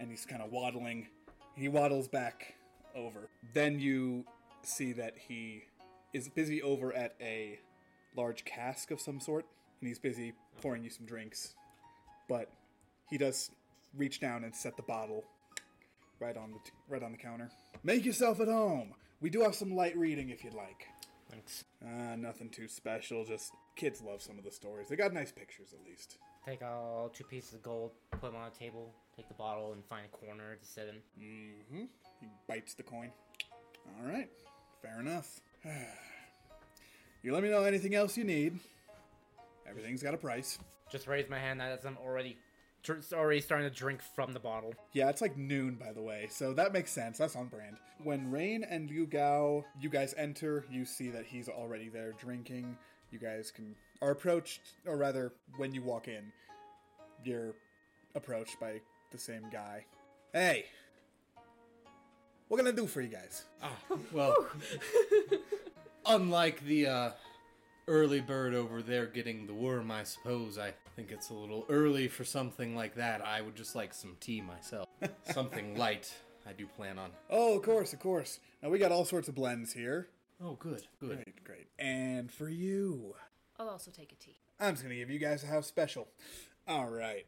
And 0.00 0.10
he's 0.10 0.26
kind 0.26 0.42
of 0.42 0.50
waddling. 0.50 1.06
He 1.54 1.68
waddles 1.68 2.08
back 2.08 2.56
over. 2.96 3.28
Then 3.54 3.78
you 3.78 4.24
see 4.62 4.92
that 4.94 5.14
he 5.16 5.62
is 6.12 6.28
busy 6.28 6.60
over 6.60 6.92
at 6.92 7.14
a 7.20 7.60
large 8.16 8.44
cask 8.44 8.90
of 8.90 9.00
some 9.00 9.20
sort, 9.20 9.46
and 9.80 9.86
he's 9.86 10.00
busy 10.00 10.32
pouring 10.60 10.82
you 10.82 10.90
some 10.90 11.06
drinks. 11.06 11.54
But 12.28 12.50
he 13.08 13.16
does 13.16 13.52
reach 13.96 14.20
down 14.20 14.44
and 14.44 14.54
set 14.54 14.76
the 14.76 14.82
bottle 14.82 15.24
right 16.20 16.36
on 16.36 16.52
the 16.52 16.58
t- 16.58 16.72
right 16.88 17.02
on 17.02 17.12
the 17.12 17.18
counter. 17.18 17.50
Make 17.82 18.04
yourself 18.04 18.40
at 18.40 18.48
home. 18.48 18.94
We 19.20 19.30
do 19.30 19.40
have 19.40 19.54
some 19.54 19.74
light 19.74 19.96
reading 19.96 20.30
if 20.30 20.44
you'd 20.44 20.54
like. 20.54 20.86
Thanks. 21.30 21.64
Uh, 21.84 22.16
nothing 22.16 22.50
too 22.50 22.68
special. 22.68 23.24
Just 23.24 23.52
kids 23.76 24.02
love 24.02 24.20
some 24.20 24.38
of 24.38 24.44
the 24.44 24.50
stories. 24.50 24.88
They 24.88 24.96
got 24.96 25.12
nice 25.12 25.32
pictures 25.32 25.72
at 25.72 25.86
least. 25.88 26.18
Take 26.44 26.62
out 26.62 27.12
two 27.14 27.24
pieces 27.24 27.54
of 27.54 27.62
gold, 27.62 27.92
put 28.10 28.22
them 28.22 28.36
on 28.36 28.48
a 28.48 28.58
table, 28.58 28.92
take 29.14 29.28
the 29.28 29.34
bottle, 29.34 29.72
and 29.72 29.84
find 29.84 30.06
a 30.06 30.08
corner 30.08 30.56
to 30.56 30.66
sit 30.66 30.88
in. 30.88 31.22
Mm-hmm. 31.22 31.84
He 32.20 32.26
bites 32.48 32.74
the 32.74 32.82
coin. 32.82 33.10
All 33.86 34.10
right. 34.10 34.28
Fair 34.82 35.00
enough. 35.00 35.40
you 37.22 37.32
let 37.32 37.42
me 37.42 37.50
know 37.50 37.62
anything 37.64 37.94
else 37.94 38.16
you 38.16 38.24
need. 38.24 38.58
Everything's 39.68 40.02
got 40.02 40.14
a 40.14 40.18
price. 40.18 40.58
Just 40.90 41.06
raise 41.06 41.28
my 41.28 41.38
hand 41.38 41.62
as 41.62 41.84
I'm 41.84 41.98
already, 42.04 42.36
already 43.12 43.40
starting 43.40 43.68
to 43.68 43.74
drink 43.74 44.00
from 44.14 44.32
the 44.32 44.40
bottle. 44.40 44.74
Yeah, 44.92 45.08
it's 45.08 45.20
like 45.20 45.36
noon, 45.36 45.74
by 45.74 45.92
the 45.92 46.02
way, 46.02 46.28
so 46.30 46.52
that 46.54 46.72
makes 46.72 46.90
sense. 46.90 47.18
That's 47.18 47.36
on 47.36 47.48
brand. 47.48 47.76
When 48.02 48.30
Rayne 48.30 48.64
and 48.64 48.88
Liu 48.88 49.06
Gao, 49.06 49.64
you 49.80 49.88
guys 49.88 50.14
enter, 50.16 50.64
you 50.70 50.84
see 50.84 51.10
that 51.10 51.26
he's 51.26 51.48
already 51.48 51.88
there 51.88 52.12
drinking. 52.12 52.76
You 53.10 53.18
guys 53.18 53.50
can 53.50 53.74
are 54.02 54.12
approached, 54.12 54.60
or 54.86 54.96
rather, 54.96 55.32
when 55.56 55.74
you 55.74 55.82
walk 55.82 56.08
in, 56.08 56.32
you're 57.24 57.54
approached 58.14 58.58
by 58.60 58.80
the 59.10 59.18
same 59.18 59.44
guy. 59.52 59.84
Hey, 60.32 60.66
what 62.48 62.56
can 62.56 62.66
I 62.66 62.72
do 62.72 62.86
for 62.86 63.00
you 63.00 63.08
guys? 63.08 63.44
Ah 63.62 63.76
well, 64.12 64.34
unlike 66.06 66.64
the 66.64 66.86
uh, 66.86 67.10
early 67.86 68.20
bird 68.20 68.54
over 68.54 68.82
there 68.82 69.06
getting 69.06 69.46
the 69.46 69.54
worm, 69.54 69.90
I 69.90 70.04
suppose 70.04 70.58
I 70.58 70.72
think 71.00 71.12
it's 71.12 71.30
a 71.30 71.34
little 71.34 71.64
early 71.70 72.08
for 72.08 72.24
something 72.24 72.76
like 72.76 72.96
that. 72.96 73.24
I 73.24 73.40
would 73.40 73.56
just 73.56 73.74
like 73.74 73.94
some 73.94 74.18
tea 74.20 74.42
myself. 74.42 74.86
something 75.32 75.74
light, 75.78 76.12
I 76.46 76.52
do 76.52 76.66
plan 76.66 76.98
on. 76.98 77.10
Oh, 77.30 77.56
of 77.56 77.62
course, 77.62 77.94
of 77.94 78.00
course. 78.00 78.38
Now 78.62 78.68
we 78.68 78.78
got 78.78 78.92
all 78.92 79.06
sorts 79.06 79.26
of 79.26 79.34
blends 79.34 79.72
here. 79.72 80.08
Oh, 80.44 80.56
good, 80.60 80.82
good. 81.00 81.22
Great, 81.24 81.44
great. 81.44 81.66
And 81.78 82.30
for 82.30 82.50
you, 82.50 83.14
I'll 83.58 83.70
also 83.70 83.90
take 83.90 84.12
a 84.12 84.14
tea. 84.16 84.36
I'm 84.58 84.74
just 84.74 84.82
gonna 84.82 84.94
give 84.94 85.08
you 85.08 85.18
guys 85.18 85.42
a 85.42 85.46
house 85.46 85.66
special. 85.66 86.08
All 86.68 86.90
right. 86.90 87.24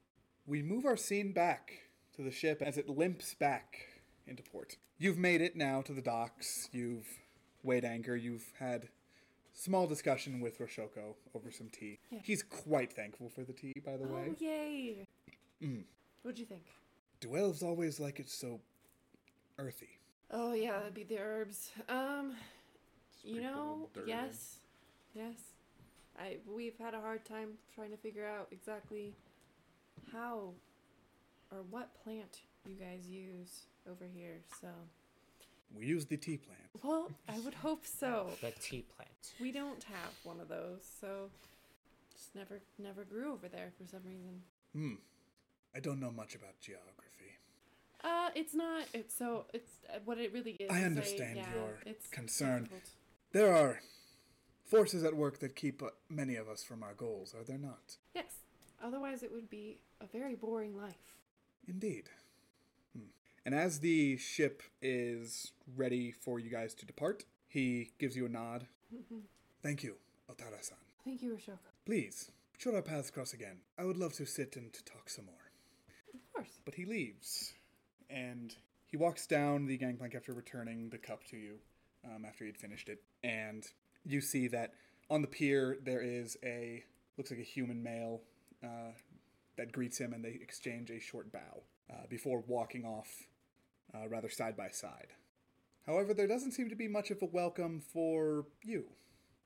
We 0.47 0.61
move 0.61 0.85
our 0.85 0.99
scene 0.99 1.33
back 1.33 1.73
to 2.17 2.23
the 2.23 2.31
ship 2.31 2.61
as 2.61 2.77
it 2.77 2.91
limps 2.91 3.33
back 3.33 3.87
into 4.27 4.43
port. 4.43 4.77
You've 4.99 5.19
made 5.19 5.41
it 5.41 5.57
now 5.57 5.81
to 5.81 5.95
the 5.95 6.03
docks. 6.03 6.69
You've 6.73 7.07
weighed 7.63 7.87
anchor. 7.87 8.17
You've 8.17 8.53
had 8.59 8.89
small 9.53 9.87
discussion 9.87 10.41
with 10.41 10.59
Roshoko 10.59 11.15
over 11.35 11.51
some 11.51 11.69
tea. 11.69 11.99
He's 12.23 12.43
quite 12.43 12.93
thankful 12.93 13.29
for 13.29 13.45
the 13.45 13.53
tea, 13.53 13.75
by 13.85 13.97
the 13.97 14.07
way. 14.07 14.29
Oh, 14.31 14.37
yay. 14.39 15.07
Mm. 15.63 15.85
What'd 16.23 16.39
you 16.39 16.47
think? 16.47 16.67
Do 17.21 17.37
elves 17.37 17.63
always 17.63 18.01
like 18.01 18.19
it 18.19 18.29
so 18.29 18.61
earthy? 19.59 19.99
Oh, 20.31 20.53
yeah, 20.55 20.79
that'd 20.79 20.95
be 20.95 21.05
the 21.05 21.19
herbs. 21.19 21.71
Um, 21.89 22.35
you 23.23 23.43
know, 23.43 23.89
yes. 24.07 24.57
Yes. 25.15 25.37
I 26.19 26.39
we've 26.47 26.77
had 26.79 26.95
a 26.95 27.01
hard 27.01 27.25
time 27.25 27.51
trying 27.75 27.91
to 27.91 27.97
figure 27.97 28.27
out 28.27 28.49
exactly 28.51 29.15
how 30.13 30.53
or 31.51 31.59
what 31.71 31.91
plant 32.03 32.41
you 32.67 32.75
guys 32.75 33.07
use 33.09 33.67
over 33.91 34.05
here. 34.13 34.41
So, 34.61 34.69
We 35.77 35.87
use 35.87 36.07
the 36.07 36.17
tea 36.17 36.37
plant. 36.37 36.61
Well, 36.83 37.11
I 37.29 37.39
would 37.41 37.55
hope 37.55 37.87
so. 37.87 38.31
The 38.41 38.53
tea 38.61 38.85
plant. 38.97 39.11
We 39.41 39.53
don't 39.53 39.83
have 39.85 40.13
one 40.25 40.41
of 40.41 40.49
those, 40.49 40.87
so 41.01 41.31
just 42.13 42.35
never 42.35 42.61
never 42.79 43.05
grew 43.05 43.33
over 43.33 43.49
there 43.49 43.73
for 43.79 43.87
some 43.87 44.01
reason. 44.05 44.43
Hmm. 44.75 44.95
I 45.75 45.81
don't 45.81 46.01
know 46.01 46.11
much 46.11 46.35
about 46.35 46.61
geography. 46.61 47.39
Uh, 48.05 48.31
it's 48.35 48.55
not. 48.55 48.85
It's 48.93 49.15
so. 49.17 49.47
It's 49.55 49.71
uh, 49.89 49.99
what 50.05 50.19
it 50.19 50.33
really 50.33 50.53
is. 50.53 50.71
I 50.71 50.79
is 50.79 50.85
understand 50.85 51.37
yeah, 51.37 51.55
your 51.55 51.79
it's 51.87 52.09
concern. 52.09 52.65
difficult. 52.65 52.91
There 53.33 53.55
are 53.55 53.81
forces 54.65 55.05
at 55.05 55.15
work 55.15 55.39
that 55.41 55.55
keep 55.55 55.83
uh, 55.83 55.89
many 56.09 56.37
of 56.37 56.49
us 56.49 56.63
from 56.63 56.83
our 56.83 56.95
goals, 56.95 57.35
are 57.39 57.45
there 57.45 57.59
not? 57.59 57.97
Yes. 58.15 58.25
Otherwise, 58.83 59.23
it 59.23 59.31
would 59.31 59.49
be 59.49 59.79
a 60.01 60.07
very 60.07 60.35
boring 60.35 60.77
life. 60.77 61.15
Indeed. 61.69 62.09
And 63.45 63.55
as 63.55 63.81
the 63.81 64.17
ship 64.19 64.63
is 64.81 65.53
ready 65.77 66.13
for 66.13 66.39
you 66.39 66.51
guys 66.51 66.75
to 66.75 66.87
depart, 66.87 67.25
he 67.49 67.91
gives 67.99 68.17
you 68.17 68.27
a 68.27 68.29
nod. 68.29 68.67
Thank 69.63 69.83
you, 69.83 69.97
Atarah-san. 70.31 70.79
Thank 71.05 71.23
you, 71.23 71.33
Ashoka. 71.33 71.59
Please, 71.85 72.31
should 72.59 72.75
our 72.75 72.83
paths 72.83 73.11
cross 73.11 73.33
again, 73.33 73.59
I 73.77 73.85
would 73.85 73.97
love 73.97 74.13
to 74.15 74.27
sit 74.27 74.57
and 74.57 74.73
to 74.73 74.85
talk 74.85 75.11
some 75.11 75.25
more. 75.27 75.51
Of 76.15 76.33
course. 76.33 76.61
But 76.65 76.75
he 76.75 76.85
leaves, 76.85 77.53
and 78.09 78.55
he 78.87 78.97
walks 78.97 79.27
down 79.27 79.67
the 79.67 79.77
gangplank 79.77 80.15
after 80.15 80.33
returning 80.33 80.91
the 80.91 80.99
cup 80.99 81.25
to 81.31 81.37
you, 81.37 81.55
um, 82.05 82.25
after 82.25 82.45
he'd 82.45 82.57
finished 82.57 82.89
it, 82.89 83.03
and 83.25 83.67
you 84.05 84.21
see 84.21 84.49
that 84.49 84.75
on 85.11 85.23
the 85.23 85.29
pier 85.29 85.79
there 85.85 86.01
is 86.01 86.37
a 86.45 86.85
looks 87.19 87.31
like 87.31 87.41
a 87.41 87.45
human 87.45 87.83
male 87.83 88.23
uh, 88.65 88.93
that 89.57 89.73
greets 89.73 89.99
him, 89.99 90.13
and 90.13 90.25
they 90.25 90.39
exchange 90.41 90.91
a 90.91 91.01
short 91.01 91.33
bow 91.33 91.63
uh, 91.91 92.07
before 92.09 92.43
walking 92.47 92.85
off, 92.85 93.27
uh, 93.95 94.09
rather 94.09 94.29
side 94.29 94.57
by 94.57 94.69
side. 94.69 95.09
However, 95.87 96.15
there 96.15 96.29
doesn't 96.29 96.53
seem 96.53 96.69
to 96.71 96.77
be 96.77 96.89
much 96.89 97.11
of 97.11 97.23
a 97.23 97.27
welcome 97.27 97.81
for 97.81 98.47
you. 98.63 98.85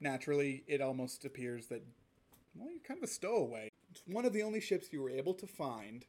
Naturally, 0.01 0.65
it 0.67 0.81
almost 0.81 1.25
appears 1.25 1.67
that 1.69 1.83
well, 2.55 2.71
you're 2.71 2.81
kind 2.81 2.99
of 2.99 3.05
a 3.05 3.13
stowaway. 3.13 3.71
It's 3.91 4.03
one 4.07 4.25
of 4.25 4.33
the 4.33 4.43
only 4.43 4.61
ships 4.61 4.89
you 4.93 5.03
were 5.03 5.11
able 5.11 5.35
to 5.35 5.47
find 5.47 6.05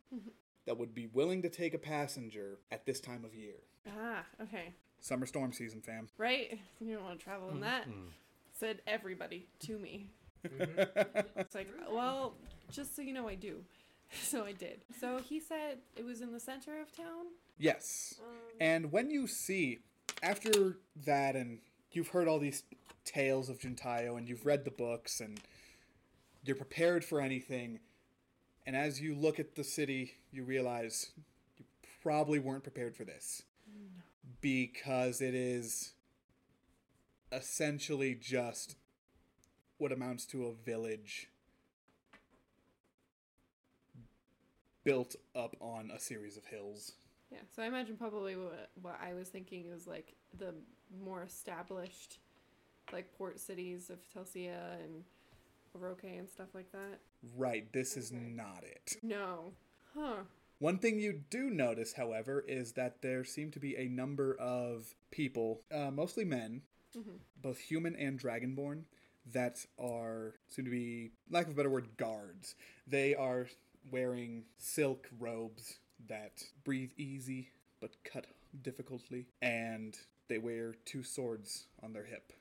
that 0.66 0.78
would 0.78 0.94
be 0.94 1.08
willing 1.08 1.42
to 1.42 1.50
take 1.50 1.74
a 1.74 1.78
passenger 1.78 2.60
at 2.72 2.86
this 2.86 3.00
time 3.00 3.24
of 3.24 3.34
year. 3.34 3.56
Ah, 3.88 4.24
okay. 4.42 4.74
Summer 5.00 5.26
storm 5.26 5.54
season, 5.54 5.82
fam. 5.82 6.08
Right? 6.18 6.60
You 6.82 6.96
don't 6.96 7.04
want 7.04 7.20
to 7.20 7.24
travel 7.24 7.50
in 7.50 7.62
that. 7.62 7.84
Mm-hmm. 7.84 8.10
Said 8.54 8.82
everybody 8.88 9.48
to 9.60 9.78
me. 9.78 10.08
It's 10.44 11.56
like, 11.56 11.68
well, 11.92 12.34
just 12.72 12.96
so 12.96 13.02
you 13.02 13.14
know, 13.14 13.28
I 13.28 13.36
do. 13.36 13.64
So 14.24 14.46
I 14.46 14.54
did. 14.54 14.86
So 15.02 15.20
he 15.20 15.38
said 15.42 15.80
it 15.98 16.06
was 16.06 16.22
in 16.22 16.32
the 16.32 16.40
center 16.40 16.80
of 16.80 16.96
town. 16.96 17.26
Yes. 17.58 18.16
Um. 18.20 18.26
And 18.60 18.91
when 18.91 19.10
you 19.10 19.28
see, 19.28 19.80
after 20.24 20.78
that, 21.05 21.36
and 21.36 21.60
you've 21.91 22.10
heard 22.10 22.28
all 22.28 22.39
these 22.39 22.64
tales 23.05 23.49
of 23.49 23.60
Juntaiyo, 23.60 24.18
and 24.18 24.28
you've 24.28 24.45
read 24.45 24.66
the 24.66 24.72
books, 24.72 25.20
and 25.20 25.39
you're 26.43 26.55
prepared 26.55 27.05
for 27.05 27.22
anything, 27.22 27.80
and 28.66 28.76
as 28.76 28.99
you 28.99 29.16
look 29.16 29.39
at 29.39 29.55
the 29.55 29.64
city, 29.64 30.16
you 30.32 30.43
realize 30.43 31.12
you 31.58 31.66
probably 32.01 32.39
weren't 32.39 32.64
prepared 32.64 32.95
for 32.95 33.03
this. 33.05 33.43
Because 34.41 35.22
it 35.22 35.34
is 35.34 35.93
essentially 37.32 38.16
just 38.16 38.76
what 39.78 39.91
amounts 39.91 40.26
to 40.28 40.45
a 40.45 40.53
village 40.53 41.28
built 44.84 45.16
up 45.36 45.55
on 45.60 45.91
a 45.93 45.99
series 45.99 46.38
of 46.38 46.45
hills. 46.45 46.93
Yeah. 47.32 47.39
So 47.55 47.61
I 47.61 47.67
imagine 47.67 47.97
probably 47.97 48.36
what 48.36 48.69
what 48.82 48.99
I 49.01 49.13
was 49.13 49.28
thinking 49.30 49.65
is 49.65 49.86
like 49.88 50.15
the 50.38 50.53
more 51.03 51.23
established, 51.23 52.19
like 52.93 53.13
port 53.17 53.39
cities 53.39 53.89
of 53.89 53.99
Telsia 54.09 54.82
and 54.84 55.03
Oroke 55.78 56.03
and 56.03 56.30
stuff 56.30 56.47
like 56.53 56.71
that. 56.71 56.99
Right, 57.36 57.71
this 57.73 57.97
is 57.97 58.11
not 58.11 58.63
it. 58.63 58.97
No. 59.03 59.51
Huh. 59.93 60.23
One 60.59 60.80
thing 60.80 60.99
you 60.99 61.21
do 61.30 61.49
notice, 61.49 61.93
however, 61.93 62.43
is 62.47 62.71
that 62.73 63.01
there 63.01 63.23
seem 63.23 63.51
to 63.51 63.59
be 63.59 63.75
a 63.75 63.88
number 63.88 64.36
of 64.39 64.95
people, 65.11 65.61
uh, 65.71 65.91
mostly 65.91 66.25
men, 66.25 66.63
Mhm. 66.95 67.19
both 67.41 67.59
human 67.59 67.95
and 67.95 68.19
dragonborn, 68.19 68.86
that 69.25 69.65
are 69.78 70.39
seem 70.47 70.65
to 70.65 70.71
be, 70.71 71.11
lack 71.30 71.45
of 71.45 71.51
a 71.51 71.55
better 71.55 71.69
word, 71.69 71.97
guards. 71.97 72.55
They 72.88 73.13
are 73.13 73.49
wearing 73.91 74.45
silk 74.57 75.09
robes 75.19 75.80
that 76.08 76.43
breathe 76.64 76.91
easy 76.98 77.50
but 77.82 77.91
cut 78.04 78.26
difficultly, 78.64 79.26
and 79.41 79.98
they 80.30 80.38
wear 80.38 80.76
two 80.86 81.04
swords 81.04 81.68
on 81.84 81.93
their 81.93 82.06
hip. 82.06 82.34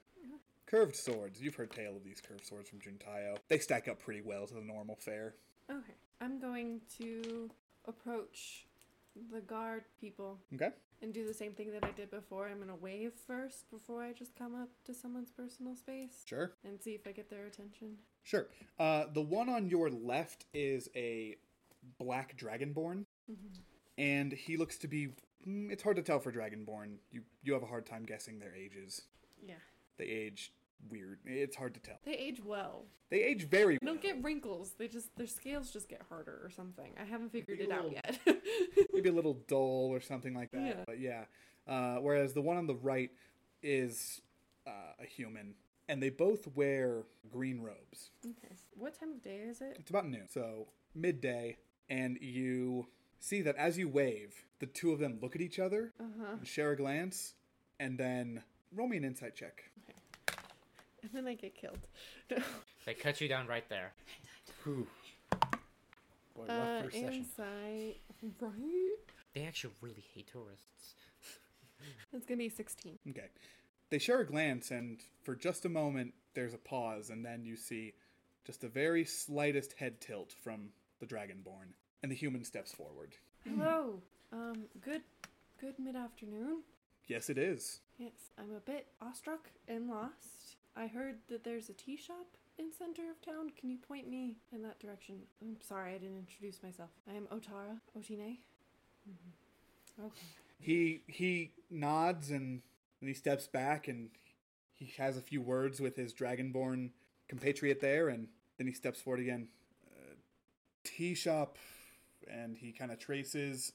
Curved 0.66 0.96
swords. 0.96 1.40
You've 1.40 1.54
heard 1.54 1.70
tale 1.70 1.94
of 1.96 2.02
these 2.02 2.20
curved 2.20 2.44
swords 2.44 2.68
from 2.68 2.80
Juntaiyo. 2.80 3.36
They 3.48 3.58
stack 3.58 3.86
up 3.86 4.00
pretty 4.00 4.20
well 4.20 4.46
to 4.48 4.54
the 4.54 4.60
normal 4.62 4.96
fare. 4.96 5.34
Okay. 5.70 5.94
I'm 6.20 6.40
going 6.40 6.80
to 6.98 7.48
approach 7.86 8.66
the 9.32 9.40
guard 9.40 9.84
people 10.00 10.38
Okay? 10.54 10.70
and 11.02 11.12
do 11.14 11.24
the 11.26 11.32
same 11.34 11.52
thing 11.52 11.70
that 11.72 11.84
I 11.84 11.90
did 11.92 12.10
before. 12.10 12.48
I'm 12.48 12.58
gonna 12.58 12.74
wave 12.74 13.12
first 13.26 13.70
before 13.70 14.02
I 14.02 14.12
just 14.12 14.34
come 14.36 14.54
up 14.54 14.68
to 14.86 14.92
someone's 14.94 15.30
personal 15.30 15.74
space 15.76 16.22
Sure. 16.26 16.52
and 16.64 16.80
see 16.82 16.92
if 16.94 17.06
I 17.06 17.12
get 17.12 17.30
their 17.30 17.46
attention. 17.46 17.96
Sure. 18.24 18.46
Uh, 18.78 19.04
the 19.14 19.22
one 19.22 19.48
on 19.48 19.68
your 19.68 19.88
left 19.88 20.46
is 20.52 20.88
a 20.96 21.36
black 21.98 22.36
dragonborn, 22.36 23.05
and 23.98 24.32
he 24.32 24.56
looks 24.56 24.76
to 24.78 24.88
be. 24.88 25.08
mm, 25.46 25.70
It's 25.70 25.82
hard 25.82 25.96
to 25.96 26.02
tell 26.02 26.18
for 26.18 26.32
dragonborn. 26.32 26.96
You 27.10 27.22
you 27.42 27.52
have 27.52 27.62
a 27.62 27.66
hard 27.66 27.86
time 27.86 28.04
guessing 28.04 28.38
their 28.38 28.54
ages. 28.54 29.02
Yeah. 29.42 29.54
They 29.98 30.04
age 30.06 30.52
weird. 30.90 31.18
It's 31.24 31.56
hard 31.56 31.74
to 31.74 31.80
tell. 31.80 31.96
They 32.04 32.12
age 32.16 32.42
well. 32.44 32.84
They 33.08 33.22
age 33.22 33.48
very 33.48 33.78
They 33.80 33.86
don't 33.86 34.00
get 34.02 34.22
wrinkles. 34.22 34.74
They 34.78 34.88
just 34.88 35.14
their 35.16 35.26
scales 35.26 35.70
just 35.70 35.88
get 35.88 36.02
harder 36.08 36.40
or 36.42 36.50
something. 36.50 36.92
I 37.00 37.04
haven't 37.04 37.30
figured 37.32 37.58
Maybe 37.58 37.70
it 37.70 37.74
a 37.74 37.78
out 37.78 37.92
yet. 37.92 38.18
Maybe 38.92 39.08
a 39.08 39.12
little 39.12 39.38
dull 39.48 39.88
or 39.90 40.00
something 40.00 40.34
like 40.34 40.50
that. 40.52 40.60
Yeah. 40.66 40.84
But 40.86 41.00
yeah. 41.00 41.24
Uh, 41.66 41.96
whereas 41.96 42.32
the 42.32 42.42
one 42.42 42.56
on 42.56 42.66
the 42.66 42.74
right 42.76 43.10
is 43.62 44.20
uh, 44.66 44.70
a 45.02 45.06
human, 45.06 45.54
and 45.88 46.00
they 46.02 46.10
both 46.10 46.46
wear 46.54 47.02
green 47.30 47.60
robes. 47.60 48.10
okay. 48.24 48.54
What 48.76 48.98
time 48.98 49.12
of 49.12 49.22
day 49.22 49.38
is 49.38 49.60
it? 49.60 49.76
It's 49.80 49.90
about 49.90 50.06
noon, 50.08 50.28
so 50.28 50.68
midday, 50.94 51.56
and 51.88 52.18
you 52.20 52.86
see 53.20 53.42
that 53.42 53.56
as 53.56 53.78
you 53.78 53.88
wave, 53.88 54.44
the 54.58 54.66
two 54.66 54.92
of 54.92 54.98
them 54.98 55.18
look 55.20 55.34
at 55.34 55.40
each 55.42 55.58
other 55.58 55.92
Uh 56.00 56.04
huh. 56.20 56.32
and 56.38 56.46
share 56.46 56.72
a 56.72 56.76
glance, 56.76 57.34
and 57.80 57.98
then 57.98 58.42
roll 58.74 58.88
me 58.88 58.96
an 58.96 59.04
insight 59.04 59.34
check. 59.34 59.64
And 61.02 61.10
then 61.12 61.26
I 61.28 61.34
get 61.34 61.54
killed. 61.54 61.86
They 62.86 62.94
cut 62.94 63.20
you 63.20 63.26
down 63.26 63.48
right 63.48 63.68
there. 63.68 63.92
Whew. 64.62 64.86
Boy, 66.36 66.44
uh, 66.48 66.82
first 66.82 66.94
session. 66.94 67.12
insight. 67.14 67.96
Right. 68.40 68.96
They 69.34 69.42
actually 69.44 69.74
really 69.80 70.04
hate 70.14 70.28
tourists. 70.32 70.94
It's 72.12 72.24
gonna 72.26 72.38
be 72.38 72.48
sixteen. 72.48 72.98
Okay. 73.10 73.26
They 73.90 73.98
share 73.98 74.20
a 74.20 74.26
glance, 74.26 74.70
and 74.70 75.00
for 75.24 75.34
just 75.36 75.64
a 75.64 75.68
moment, 75.68 76.14
there's 76.34 76.54
a 76.54 76.58
pause, 76.58 77.10
and 77.10 77.24
then 77.24 77.44
you 77.44 77.56
see 77.56 77.92
just 78.44 78.60
the 78.60 78.68
very 78.68 79.04
slightest 79.04 79.72
head 79.74 80.00
tilt 80.00 80.32
from 80.42 80.70
the 81.00 81.06
Dragonborn, 81.06 81.74
and 82.06 82.12
the 82.12 82.16
human 82.16 82.44
steps 82.44 82.70
forward. 82.70 83.16
Hello. 83.44 84.00
Um. 84.32 84.66
Good. 84.80 85.02
Good 85.60 85.74
mid 85.76 85.96
afternoon. 85.96 86.62
Yes, 87.08 87.28
it 87.28 87.36
is. 87.36 87.80
Yes, 87.98 88.30
I'm 88.38 88.54
a 88.54 88.60
bit 88.60 88.86
awestruck 89.02 89.50
and 89.66 89.88
lost. 89.88 90.54
I 90.76 90.86
heard 90.86 91.16
that 91.28 91.42
there's 91.42 91.68
a 91.68 91.72
tea 91.72 91.96
shop 91.96 92.28
in 92.58 92.66
center 92.70 93.10
of 93.10 93.20
town. 93.22 93.50
Can 93.58 93.70
you 93.70 93.78
point 93.78 94.08
me 94.08 94.36
in 94.52 94.62
that 94.62 94.78
direction? 94.78 95.16
I'm 95.42 95.56
sorry 95.66 95.94
I 95.94 95.98
didn't 95.98 96.18
introduce 96.18 96.62
myself. 96.62 96.90
I 97.10 97.16
am 97.16 97.24
Atarah 97.24 97.80
Otine. 97.98 98.36
Mm-hmm. 99.08 100.06
Okay. 100.06 100.26
He 100.60 101.00
he 101.08 101.50
nods 101.72 102.30
and 102.30 102.62
then 103.00 103.08
he 103.08 103.14
steps 103.14 103.48
back 103.48 103.88
and 103.88 104.10
he 104.74 104.92
has 104.96 105.16
a 105.16 105.22
few 105.22 105.40
words 105.40 105.80
with 105.80 105.96
his 105.96 106.14
dragonborn 106.14 106.90
compatriot 107.28 107.80
there, 107.80 108.10
and 108.10 108.28
then 108.58 108.68
he 108.68 108.72
steps 108.72 109.00
forward 109.00 109.18
again. 109.20 109.48
Uh, 109.88 110.14
tea 110.84 111.14
shop, 111.14 111.58
and 112.30 112.56
he 112.56 112.72
kind 112.72 112.90
of 112.90 112.98
traces 112.98 113.72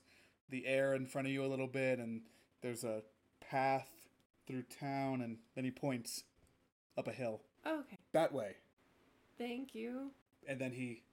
the 0.49 0.66
air 0.66 0.93
in 0.95 1.06
front 1.06 1.28
of 1.28 1.34
you 1.34 1.45
a 1.45 1.47
little 1.47 1.68
bit, 1.68 1.99
and 1.99 2.22
there's 2.62 2.84
a 2.84 3.02
path 3.39 3.88
through 4.47 4.64
town, 4.64 5.22
and 5.22 5.38
then 5.56 5.64
he 5.64 5.72
points 5.72 6.24
up 6.97 7.08
a 7.08 7.12
hill 7.12 7.41
Okay. 7.66 7.97
that 8.12 8.34
way, 8.34 8.56
Thank 9.38 9.74
you. 9.76 10.12
and 10.47 10.60
then 10.60 10.72
he 10.72 11.04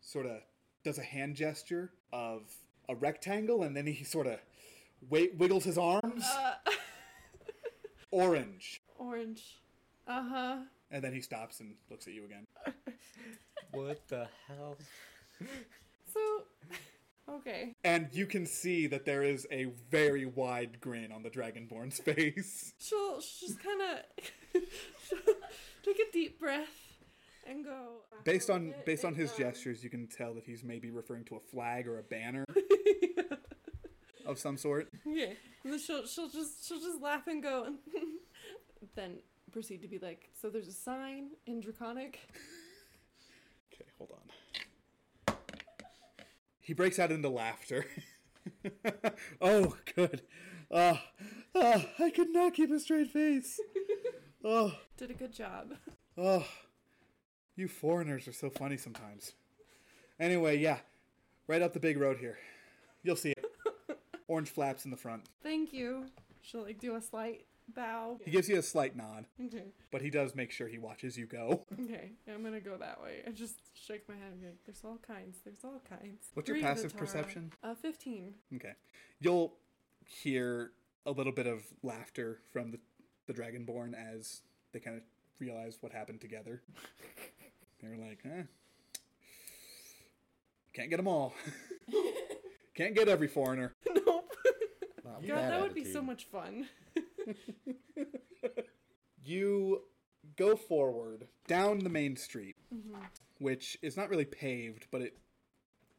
sort 0.00 0.26
of 0.26 0.38
does 0.84 0.98
a 0.98 1.02
hand 1.02 1.36
gesture 1.36 1.90
of 2.12 2.42
a 2.88 2.94
rectangle, 2.94 3.62
and 3.62 3.76
then 3.76 3.86
he 3.86 4.04
sort 4.04 4.26
of 4.26 4.38
wait 5.08 5.36
wiggles 5.36 5.64
his 5.64 5.78
arms. 5.78 6.24
Uh, 6.24 6.54
Orange. 8.10 8.80
orange. 8.98 9.58
Uh 10.06 10.22
huh. 10.28 10.56
And 10.90 11.02
then 11.02 11.12
he 11.12 11.20
stops 11.20 11.60
and 11.60 11.74
looks 11.90 12.06
at 12.06 12.12
you 12.14 12.24
again. 12.24 12.46
What 13.72 14.06
the 14.08 14.28
hell? 14.46 14.78
So, 16.14 16.20
Okay. 17.28 17.74
And 17.84 18.08
you 18.12 18.26
can 18.26 18.46
see 18.46 18.86
that 18.86 19.04
there 19.04 19.22
is 19.22 19.46
a 19.50 19.66
very 19.90 20.24
wide 20.24 20.80
grin 20.80 21.10
on 21.10 21.22
the 21.22 21.30
Dragonborn's 21.30 21.98
face. 22.04 22.72
She'll, 22.78 23.20
she'll 23.20 23.48
just 23.48 23.60
kind 23.62 23.80
of 23.82 24.62
take 25.84 25.98
a 25.98 26.12
deep 26.12 26.38
breath 26.38 26.68
and 27.46 27.64
go. 27.64 28.02
Based 28.24 28.50
on 28.50 28.74
"Oh, 28.76 28.82
based 28.84 29.04
on 29.04 29.14
his 29.14 29.32
gestures, 29.32 29.82
you 29.82 29.90
can 29.90 30.06
tell 30.06 30.34
that 30.34 30.44
he's 30.44 30.62
maybe 30.64 30.90
referring 30.90 31.24
to 31.26 31.36
a 31.36 31.40
flag 31.40 31.86
or 31.86 31.98
a 31.98 32.02
banner 32.02 32.44
of 34.26 34.38
some 34.38 34.56
sort. 34.56 34.88
Yeah, 35.04 35.32
and 35.64 35.72
then 35.72 35.78
she'll 35.78 36.06
she'll 36.06 36.28
just 36.28 36.66
she'll 36.66 36.80
just 36.80 37.00
laugh 37.00 37.26
and 37.26 37.42
go, 37.42 37.64
and 37.64 37.76
then 38.94 39.18
proceed 39.52 39.82
to 39.82 39.88
be 39.88 39.98
like, 39.98 40.28
so 40.40 40.50
there's 40.50 40.68
a 40.68 40.72
sign 40.72 41.30
in 41.46 41.60
Draconic. 41.60 42.18
Okay, 43.72 43.84
hold 43.98 44.10
on. 44.12 44.35
He 46.66 46.74
breaks 46.74 46.98
out 46.98 47.12
into 47.12 47.28
laughter. 47.28 47.86
oh, 49.40 49.76
good. 49.94 50.22
Ah, 50.68 51.00
ah, 51.54 51.86
I 52.00 52.10
could 52.10 52.30
not 52.30 52.54
keep 52.54 52.72
a 52.72 52.80
straight 52.80 53.12
face. 53.12 53.60
Oh, 54.44 54.72
Did 54.96 55.12
a 55.12 55.14
good 55.14 55.32
job. 55.32 55.74
oh, 56.18 56.44
you 57.56 57.68
foreigners 57.68 58.26
are 58.26 58.32
so 58.32 58.50
funny 58.50 58.76
sometimes. 58.76 59.34
Anyway, 60.18 60.58
yeah, 60.58 60.78
right 61.46 61.62
up 61.62 61.72
the 61.72 61.78
big 61.78 62.00
road 62.00 62.16
here. 62.18 62.36
You'll 63.04 63.14
see 63.14 63.30
it. 63.30 63.44
Orange 64.26 64.50
flaps 64.50 64.84
in 64.84 64.90
the 64.90 64.96
front. 64.96 65.22
Thank 65.44 65.72
you. 65.72 66.06
She'll 66.42 66.64
like 66.64 66.80
do 66.80 66.96
a 66.96 67.00
slight 67.00 67.44
bow. 67.74 68.18
He 68.24 68.30
gives 68.30 68.48
you 68.48 68.58
a 68.58 68.62
slight 68.62 68.96
nod, 68.96 69.26
Okay, 69.44 69.64
but 69.90 70.02
he 70.02 70.10
does 70.10 70.34
make 70.34 70.50
sure 70.50 70.68
he 70.68 70.78
watches 70.78 71.16
you 71.16 71.26
go. 71.26 71.64
okay, 71.84 72.12
yeah, 72.26 72.34
I'm 72.34 72.42
gonna 72.42 72.60
go 72.60 72.76
that 72.78 73.02
way. 73.02 73.22
I 73.26 73.30
just 73.30 73.56
shake 73.74 74.08
my 74.08 74.14
head 74.14 74.32
and 74.32 74.40
be 74.40 74.46
like, 74.46 74.64
"There's 74.64 74.82
all 74.84 74.98
kinds. 75.06 75.38
There's 75.44 75.64
all 75.64 75.82
kinds." 75.88 76.26
What's 76.34 76.48
your 76.48 76.56
Breathe, 76.56 76.64
passive 76.66 76.92
Atarah. 76.92 76.98
perception? 76.98 77.52
Uh, 77.62 77.74
fifteen. 77.74 78.34
Okay. 78.54 78.72
You'll 79.20 79.54
hear 80.04 80.72
a 81.04 81.10
little 81.10 81.32
bit 81.32 81.46
of 81.46 81.62
laughter 81.82 82.38
from 82.52 82.70
the, 82.72 82.78
the 83.26 83.32
Dragonborn 83.32 83.94
as 83.94 84.42
they 84.72 84.80
kind 84.80 84.96
of 84.96 85.02
realize 85.38 85.78
what 85.80 85.92
happened 85.92 86.20
together. 86.20 86.62
They're 87.80 87.96
like, 87.96 88.20
eh. 88.24 88.42
Can't 90.72 90.90
get 90.90 90.96
them 90.98 91.08
all. 91.08 91.32
Can't 92.74 92.94
get 92.94 93.08
every 93.08 93.28
foreigner. 93.28 93.72
nope. 94.06 94.30
Not 95.04 95.26
God, 95.26 95.28
bad 95.28 95.52
that 95.52 95.60
would 95.62 95.74
be 95.74 95.84
so 95.84 96.02
much 96.02 96.24
fun. 96.24 96.66
You 99.24 99.82
go 100.36 100.54
forward 100.56 101.26
down 101.48 101.80
the 101.80 101.88
main 101.88 102.16
street, 102.16 102.56
Mhm. 102.72 103.08
which 103.38 103.76
is 103.82 103.96
not 103.96 104.08
really 104.08 104.24
paved, 104.24 104.86
but 104.90 105.02
it 105.02 105.18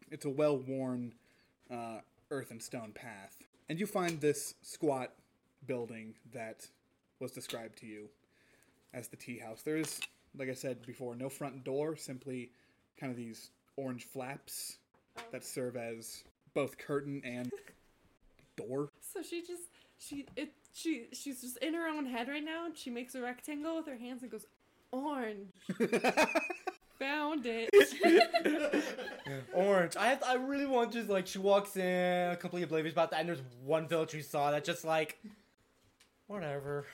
it's 0.09 0.23
a 0.23 0.30
well-worn 0.30 1.13
uh, 1.69 1.99
earth 2.32 2.51
and 2.51 2.63
stone 2.63 2.93
path, 2.93 3.43
and 3.67 3.78
you 3.78 3.86
find 3.86 4.21
this 4.21 4.55
squat 4.61 5.13
building 5.65 6.15
that 6.32 6.69
was 7.19 7.34
described 7.34 7.78
to 7.80 7.86
you 7.86 8.09
as 8.93 9.09
the 9.09 9.17
tea 9.17 9.38
house. 9.39 9.61
There 9.63 9.75
is, 9.75 9.99
like 10.38 10.47
I 10.47 10.53
said 10.53 10.86
before, 10.86 11.13
no 11.13 11.28
front 11.28 11.65
door, 11.65 11.97
simply 11.97 12.53
kind 12.97 13.11
of 13.11 13.17
these 13.17 13.51
orange 13.75 14.05
flaps 14.05 14.78
that 15.32 15.43
serve 15.43 15.75
as 15.75 16.23
both 16.53 16.78
curtain 16.78 17.21
and 17.25 17.51
door. 18.55 18.89
So 19.01 19.21
she 19.21 19.41
just 19.41 19.69
she 20.00 20.26
it 20.36 20.54
she 20.74 21.08
she's 21.14 21.41
just 21.41 21.58
in 21.58 21.74
her 21.74 21.88
own 21.88 22.06
head 22.06 22.28
right 22.28 22.43
now. 22.43 22.66
and 22.66 22.78
She 22.78 22.89
makes 22.89 23.16
a 23.16 23.22
rectangle 23.22 23.76
with 23.78 23.88
her 23.88 23.98
hands 23.98 24.22
and 24.22 24.32
goes 24.32 24.45
orange. 24.91 25.54
Found 27.00 27.45
it. 27.45 27.70
Orange. 29.54 29.95
I 29.98 30.08
have, 30.08 30.24
I 30.24 30.34
really 30.34 30.66
want 30.66 30.91
to 30.93 30.98
just 30.98 31.10
like 31.12 31.28
she 31.28 31.38
walks 31.38 31.78
in 31.78 32.36
completely 32.38 32.64
oblivious 32.64 32.93
about 32.93 33.12
that, 33.12 33.20
and 33.20 33.30
there's 33.30 33.43
one 33.64 33.88
villager 33.88 34.18
you 34.18 34.24
saw 34.24 34.50
that 34.50 34.64
just 34.64 34.84
like 34.84 35.20
whatever. 36.26 36.86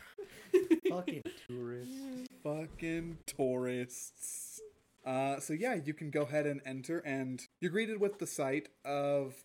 Fucking 0.89 1.23
tourists. 1.47 2.27
Fucking 2.43 3.17
tourists. 3.25 4.61
Uh, 5.05 5.39
so 5.39 5.53
yeah, 5.53 5.75
you 5.75 5.93
can 5.93 6.09
go 6.09 6.23
ahead 6.23 6.45
and 6.47 6.59
enter, 6.65 6.99
and 6.99 7.41
you're 7.61 7.71
greeted 7.71 7.99
with 8.01 8.19
the 8.19 8.27
sight 8.27 8.67
of, 8.83 9.35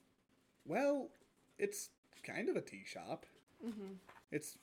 well, 0.66 1.08
it's 1.58 1.90
kind 2.24 2.48
of 2.48 2.56
a 2.56 2.60
tea 2.60 2.82
shop. 2.84 3.26
Hmm 3.62 3.92
It's 4.30 4.56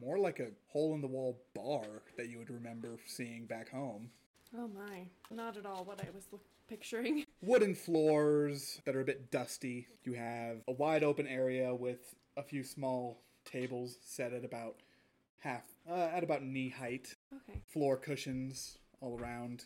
more 0.00 0.18
like 0.18 0.40
a 0.40 0.48
hole 0.68 0.94
in 0.94 1.00
the 1.00 1.06
wall 1.06 1.38
bar 1.54 1.84
that 2.16 2.28
you 2.28 2.38
would 2.38 2.50
remember 2.50 2.98
seeing 3.06 3.46
back 3.46 3.70
home. 3.70 4.10
Oh 4.56 4.68
my, 4.68 5.06
not 5.34 5.56
at 5.56 5.66
all 5.66 5.84
what 5.84 6.00
I 6.00 6.08
was 6.14 6.24
look- 6.32 6.44
picturing. 6.68 7.24
Wooden 7.42 7.74
floors 7.74 8.80
that 8.84 8.96
are 8.96 9.00
a 9.00 9.04
bit 9.04 9.30
dusty. 9.30 9.86
You 10.04 10.14
have 10.14 10.58
a 10.68 10.72
wide 10.72 11.02
open 11.04 11.26
area 11.26 11.74
with 11.74 12.14
a 12.36 12.42
few 12.42 12.62
small 12.64 13.20
tables 13.44 13.98
set 14.02 14.32
at 14.32 14.44
about 14.44 14.76
half, 15.40 15.64
uh, 15.90 16.08
at 16.14 16.22
about 16.24 16.42
knee 16.42 16.70
height. 16.70 17.16
Okay. 17.34 17.60
Floor 17.68 17.96
cushions 17.96 18.78
all 19.00 19.18
around. 19.20 19.64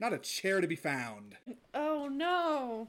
Not 0.00 0.12
a 0.12 0.18
chair 0.18 0.60
to 0.60 0.66
be 0.66 0.76
found. 0.76 1.36
Oh 1.74 2.08
no, 2.10 2.88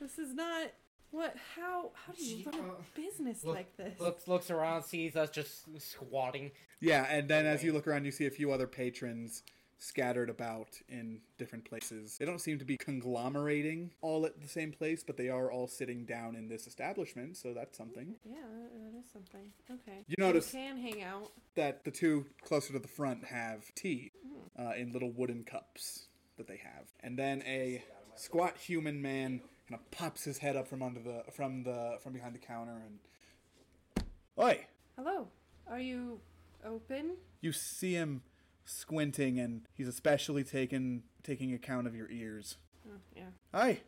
this 0.00 0.18
is 0.18 0.34
not. 0.34 0.68
What? 1.12 1.36
How? 1.56 1.90
How 1.94 2.12
do 2.14 2.24
you 2.24 2.38
She- 2.38 2.44
run 2.44 2.54
uh, 2.60 2.72
a 2.72 3.00
business 3.00 3.44
look- 3.44 3.54
like 3.56 3.76
this? 3.76 4.00
Looks 4.00 4.26
looks 4.26 4.50
around, 4.50 4.82
sees 4.82 5.14
us 5.14 5.30
just 5.30 5.64
squatting. 5.80 6.50
Yeah, 6.80 7.06
and 7.08 7.28
then 7.28 7.46
as 7.46 7.62
you 7.62 7.72
look 7.72 7.86
around, 7.86 8.04
you 8.04 8.10
see 8.10 8.26
a 8.26 8.30
few 8.30 8.50
other 8.50 8.66
patrons 8.66 9.42
scattered 9.78 10.30
about 10.30 10.80
in 10.88 11.20
different 11.38 11.64
places. 11.64 12.16
They 12.18 12.24
don't 12.24 12.40
seem 12.40 12.58
to 12.60 12.64
be 12.64 12.76
conglomerating 12.76 13.90
all 14.00 14.24
at 14.26 14.40
the 14.40 14.46
same 14.48 14.70
place, 14.72 15.02
but 15.04 15.16
they 15.16 15.28
are 15.28 15.50
all 15.50 15.66
sitting 15.68 16.04
down 16.04 16.34
in 16.36 16.48
this 16.48 16.66
establishment, 16.66 17.36
so 17.36 17.52
that's 17.52 17.76
something. 17.76 18.14
Yeah, 18.24 18.36
that, 18.36 18.92
that 18.92 18.98
is 18.98 19.06
something. 19.12 19.52
Okay. 19.70 20.04
You 20.06 20.14
notice 20.18 20.50
can 20.52 20.78
hang 20.78 21.02
out. 21.02 21.30
that 21.56 21.84
the 21.84 21.90
two 21.90 22.26
closer 22.44 22.72
to 22.72 22.78
the 22.78 22.88
front 22.88 23.24
have 23.24 23.74
tea 23.74 24.12
uh, 24.58 24.72
in 24.76 24.92
little 24.92 25.10
wooden 25.10 25.42
cups 25.44 26.06
that 26.36 26.46
they 26.46 26.58
have, 26.58 26.86
and 27.00 27.18
then 27.18 27.42
a 27.44 27.82
squat 28.14 28.56
human 28.56 29.02
man 29.02 29.40
kind 29.72 29.80
of 29.80 29.90
pops 29.90 30.24
his 30.24 30.38
head 30.38 30.54
up 30.54 30.68
from 30.68 30.82
under 30.82 31.00
the 31.00 31.24
from 31.32 31.62
the 31.62 31.96
from 32.02 32.12
behind 32.12 32.34
the 32.34 32.38
counter 32.38 32.82
and, 32.84 34.04
oi! 34.38 34.66
Hello. 34.96 35.28
Are 35.70 35.80
you 35.80 36.20
open? 36.64 37.16
You 37.40 37.52
see 37.52 37.94
him 37.94 38.22
squinting, 38.66 39.38
and 39.38 39.62
he's 39.72 39.88
especially 39.88 40.44
taken 40.44 41.04
taking 41.22 41.54
account 41.54 41.86
of 41.86 41.94
your 41.94 42.10
ears. 42.10 42.56
Oh 42.86 42.98
yeah. 43.16 43.30
Hi, 43.54 43.80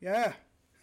yeah, 0.00 0.34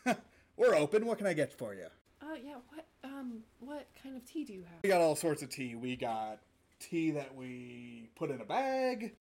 we're 0.57 0.73
open. 0.73 1.05
What 1.05 1.19
can 1.19 1.27
I 1.27 1.33
get 1.33 1.53
for 1.53 1.75
you? 1.75 1.87
Uh 2.19 2.35
yeah. 2.43 2.55
What 2.69 2.85
um 3.03 3.43
what 3.59 3.87
kind 4.01 4.17
of 4.17 4.25
tea 4.25 4.43
do 4.43 4.53
you 4.53 4.63
have? 4.63 4.79
We 4.81 4.89
got 4.89 5.01
all 5.01 5.15
sorts 5.15 5.43
of 5.43 5.49
tea. 5.49 5.75
We 5.75 5.95
got 5.95 6.39
tea 6.79 7.11
that 7.11 7.35
we 7.35 8.09
put 8.15 8.31
in 8.31 8.41
a 8.41 8.45
bag. 8.45 9.13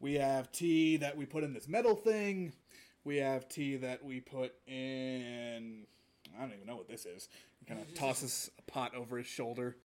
We 0.00 0.14
have 0.14 0.52
tea 0.52 0.98
that 0.98 1.16
we 1.16 1.24
put 1.24 1.44
in 1.44 1.54
this 1.54 1.66
metal 1.66 1.96
thing. 1.96 2.52
We 3.06 3.18
have 3.18 3.48
tea 3.48 3.76
that 3.76 4.04
we 4.04 4.18
put 4.20 4.52
in. 4.66 5.84
I 6.36 6.40
don't 6.40 6.52
even 6.52 6.66
know 6.66 6.74
what 6.74 6.88
this 6.88 7.06
is. 7.06 7.28
He 7.60 7.64
kind 7.64 7.80
of 7.80 7.94
tosses 7.94 8.50
a 8.58 8.62
pot 8.68 8.96
over 8.96 9.16
his 9.16 9.28
shoulder. 9.28 9.76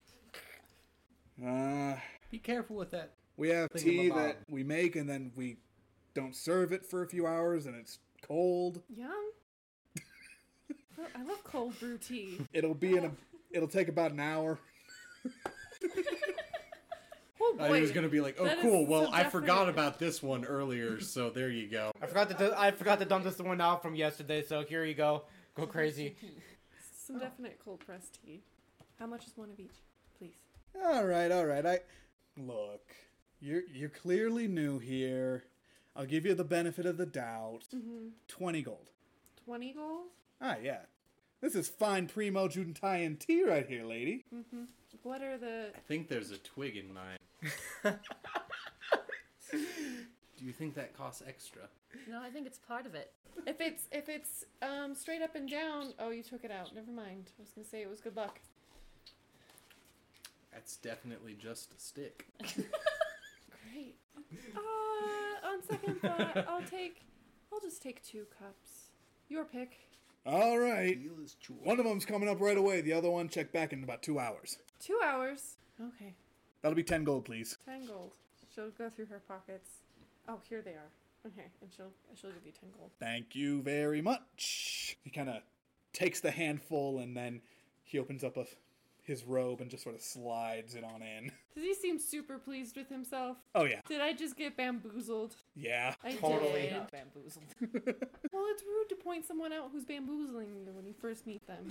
Uh, 1.39 1.97
Be 2.31 2.39
careful 2.39 2.75
with 2.77 2.89
that. 2.91 3.11
we 3.37 3.49
have 3.49 3.69
tea 3.77 4.09
that 4.09 4.37
we 4.49 4.63
make 4.63 4.95
and 4.95 5.07
then 5.07 5.31
we 5.35 5.57
don't 6.15 6.35
serve 6.35 6.71
it 6.71 6.83
for 6.83 7.03
a 7.03 7.07
few 7.07 7.27
hours 7.27 7.67
and 7.67 7.75
it's 7.75 7.99
cold. 8.23 8.81
Yum. 8.89 9.11
I 11.15 11.23
love 11.23 11.43
cold 11.43 11.79
brew 11.79 11.99
tea. 11.99 12.39
It'll 12.53 12.73
be 12.73 12.97
in 12.97 13.05
a. 13.05 13.11
It'll 13.51 13.67
take 13.67 13.87
about 13.87 14.11
an 14.11 14.19
hour. 14.19 14.57
I 17.61 17.67
boy. 17.67 17.81
was 17.81 17.91
gonna 17.91 18.09
be 18.09 18.21
like, 18.21 18.37
oh, 18.39 18.45
That 18.45 18.57
is 18.57 18.61
cool. 18.63 18.85
Well, 18.85 19.05
so 19.05 19.13
I 19.13 19.23
forgot 19.25 19.65
definite. 19.65 19.69
about 19.71 19.99
this 19.99 20.21
one 20.21 20.45
earlier, 20.45 20.99
so 20.99 21.29
there 21.29 21.49
you 21.49 21.67
go. 21.67 21.91
I 22.01 22.07
forgot 22.07 22.37
to 22.37 22.59
I 22.59 22.71
forgot 22.71 22.99
to 22.99 23.05
dump 23.05 23.23
this 23.23 23.37
one 23.39 23.61
out 23.61 23.81
from 23.81 23.95
yesterday, 23.95 24.43
so 24.43 24.63
here 24.63 24.83
you 24.85 24.93
go. 24.93 25.23
Go 25.55 25.65
crazy. 25.65 26.15
Some 27.05 27.19
definite 27.19 27.59
cold 27.63 27.81
pressed 27.85 28.19
tea. 28.23 28.41
How 28.99 29.07
much 29.07 29.25
is 29.25 29.33
one 29.35 29.49
of 29.49 29.59
each, 29.59 29.81
please? 30.17 30.35
All 30.83 31.05
right, 31.05 31.31
all 31.31 31.45
right. 31.45 31.65
I 31.65 31.79
look. 32.37 32.81
You're 33.39 33.63
you're 33.73 33.89
clearly 33.89 34.47
new 34.47 34.79
here. 34.79 35.43
I'll 35.95 36.05
give 36.05 36.25
you 36.25 36.33
the 36.35 36.43
benefit 36.43 36.85
of 36.85 36.97
the 36.97 37.05
doubt. 37.05 37.63
Mm-hmm. 37.75 38.09
Twenty 38.27 38.61
gold. 38.61 38.91
Twenty 39.43 39.73
gold. 39.73 40.07
Ah, 40.39 40.55
yeah. 40.61 40.81
This 41.41 41.55
is 41.55 41.67
fine 41.67 42.07
primo 42.07 42.47
Juntaiyan 42.47 43.19
tea 43.19 43.43
right 43.43 43.67
here, 43.67 43.83
lady. 43.83 44.25
Mm-hmm. 44.33 44.63
What 45.03 45.21
are 45.23 45.37
the? 45.37 45.71
I 45.75 45.79
think 45.87 46.07
there's 46.07 46.29
a 46.31 46.37
twig 46.37 46.77
in 46.77 46.93
mine. 46.93 47.17
Do 47.41 47.49
you 50.45 50.53
think 50.53 50.75
that 50.75 50.95
costs 50.97 51.21
extra? 51.27 51.63
No, 52.09 52.21
I 52.21 52.29
think 52.29 52.47
it's 52.47 52.59
part 52.59 52.85
of 52.85 52.95
it. 52.95 53.11
If 53.45 53.61
it's 53.61 53.87
if 53.91 54.09
it's 54.09 54.45
um 54.61 54.93
straight 54.95 55.21
up 55.21 55.35
and 55.35 55.49
down. 55.49 55.93
Oh, 55.99 56.09
you 56.09 56.23
took 56.23 56.43
it 56.43 56.51
out. 56.51 56.73
Never 56.75 56.91
mind. 56.91 57.31
I 57.37 57.41
was 57.41 57.51
gonna 57.51 57.67
say 57.67 57.81
it 57.81 57.89
was 57.89 58.01
good 58.01 58.15
luck. 58.15 58.39
That's 60.53 60.77
definitely 60.77 61.35
just 61.39 61.73
a 61.73 61.79
stick. 61.79 62.27
Great. 62.43 63.95
Uh, 64.55 65.47
on 65.47 65.63
second 65.63 66.01
thought, 66.01 66.37
I'll 66.49 66.61
take. 66.63 67.01
I'll 67.51 67.59
just 67.59 67.81
take 67.81 68.03
two 68.03 68.25
cups. 68.37 68.89
Your 69.29 69.45
pick. 69.45 69.77
All 70.25 70.59
right. 70.59 70.97
Feel 71.01 71.17
his. 71.21 71.35
One 71.63 71.79
of 71.79 71.85
them's 71.85 72.05
coming 72.05 72.29
up 72.29 72.39
right 72.41 72.57
away. 72.57 72.81
The 72.81 72.93
other 72.93 73.09
one 73.09 73.29
check 73.29 73.51
back 73.51 73.73
in 73.73 73.83
about 73.83 74.03
two 74.03 74.19
hours. 74.19 74.57
Two 74.79 74.99
hours. 75.05 75.55
Okay. 75.79 76.13
That'll 76.61 76.75
be 76.75 76.83
ten 76.83 77.03
gold, 77.03 77.25
please. 77.25 77.57
Ten 77.65 77.85
gold. 77.85 78.13
She'll 78.53 78.69
go 78.71 78.89
through 78.89 79.05
her 79.07 79.21
pockets. 79.27 79.69
Oh, 80.27 80.39
here 80.49 80.61
they 80.61 80.71
are. 80.71 80.89
Okay, 81.25 81.47
and 81.61 81.71
she'll 81.75 81.91
she'll 82.15 82.31
give 82.31 82.45
you 82.45 82.51
ten 82.59 82.69
gold. 82.77 82.91
Thank 82.99 83.35
you 83.35 83.61
very 83.61 84.01
much. 84.01 84.97
He 85.03 85.09
kind 85.09 85.29
of 85.29 85.37
takes 85.93 86.19
the 86.19 86.31
handful 86.31 86.99
and 86.99 87.15
then 87.15 87.41
he 87.83 87.99
opens 87.99 88.23
up 88.23 88.37
a, 88.37 88.45
his 89.03 89.23
robe 89.25 89.59
and 89.61 89.69
just 89.69 89.83
sort 89.83 89.93
of 89.95 90.01
slides 90.01 90.73
it 90.75 90.83
on 90.83 91.01
in. 91.01 91.31
Does 91.55 91.63
he 91.63 91.73
seem 91.75 91.99
super 91.99 92.37
pleased 92.37 92.75
with 92.77 92.87
himself? 92.89 93.37
Oh 93.53 93.65
yeah, 93.65 93.81
Did 93.87 93.99
I 94.01 94.13
just 94.13 94.37
get 94.37 94.55
bamboozled? 94.57 95.35
yeah. 95.55 95.93
I 96.03 96.13
Totally. 96.13 96.61
did. 96.69 96.91
Bamboozled. 96.91 97.45
Well, 98.33 98.45
it's 98.49 98.63
rude 98.63 98.87
to 98.89 98.95
point 98.95 99.25
someone 99.25 99.51
out 99.51 99.69
who's 99.73 99.83
bamboozling 99.83 100.55
you 100.55 100.71
when 100.73 100.85
you 100.85 100.93
first 100.99 101.27
meet 101.27 101.45
them. 101.45 101.67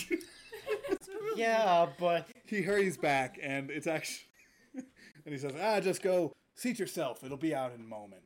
Yeah, 1.37 1.87
but 1.99 2.27
He 2.47 2.63
hurries 2.63 2.97
back 2.99 3.39
and 3.43 3.71
it's 3.71 3.87
actually, 3.87 4.27
and 5.25 5.33
he 5.33 5.39
says, 5.39 5.53
"Ah, 5.61 5.81
just 5.81 6.03
go 6.03 6.33
seat 6.55 6.79
yourself. 6.79 7.25
It'll 7.25 7.37
be 7.37 7.55
out 7.55 7.73
in 7.75 7.81
a 7.81 7.85
moment." 7.85 8.23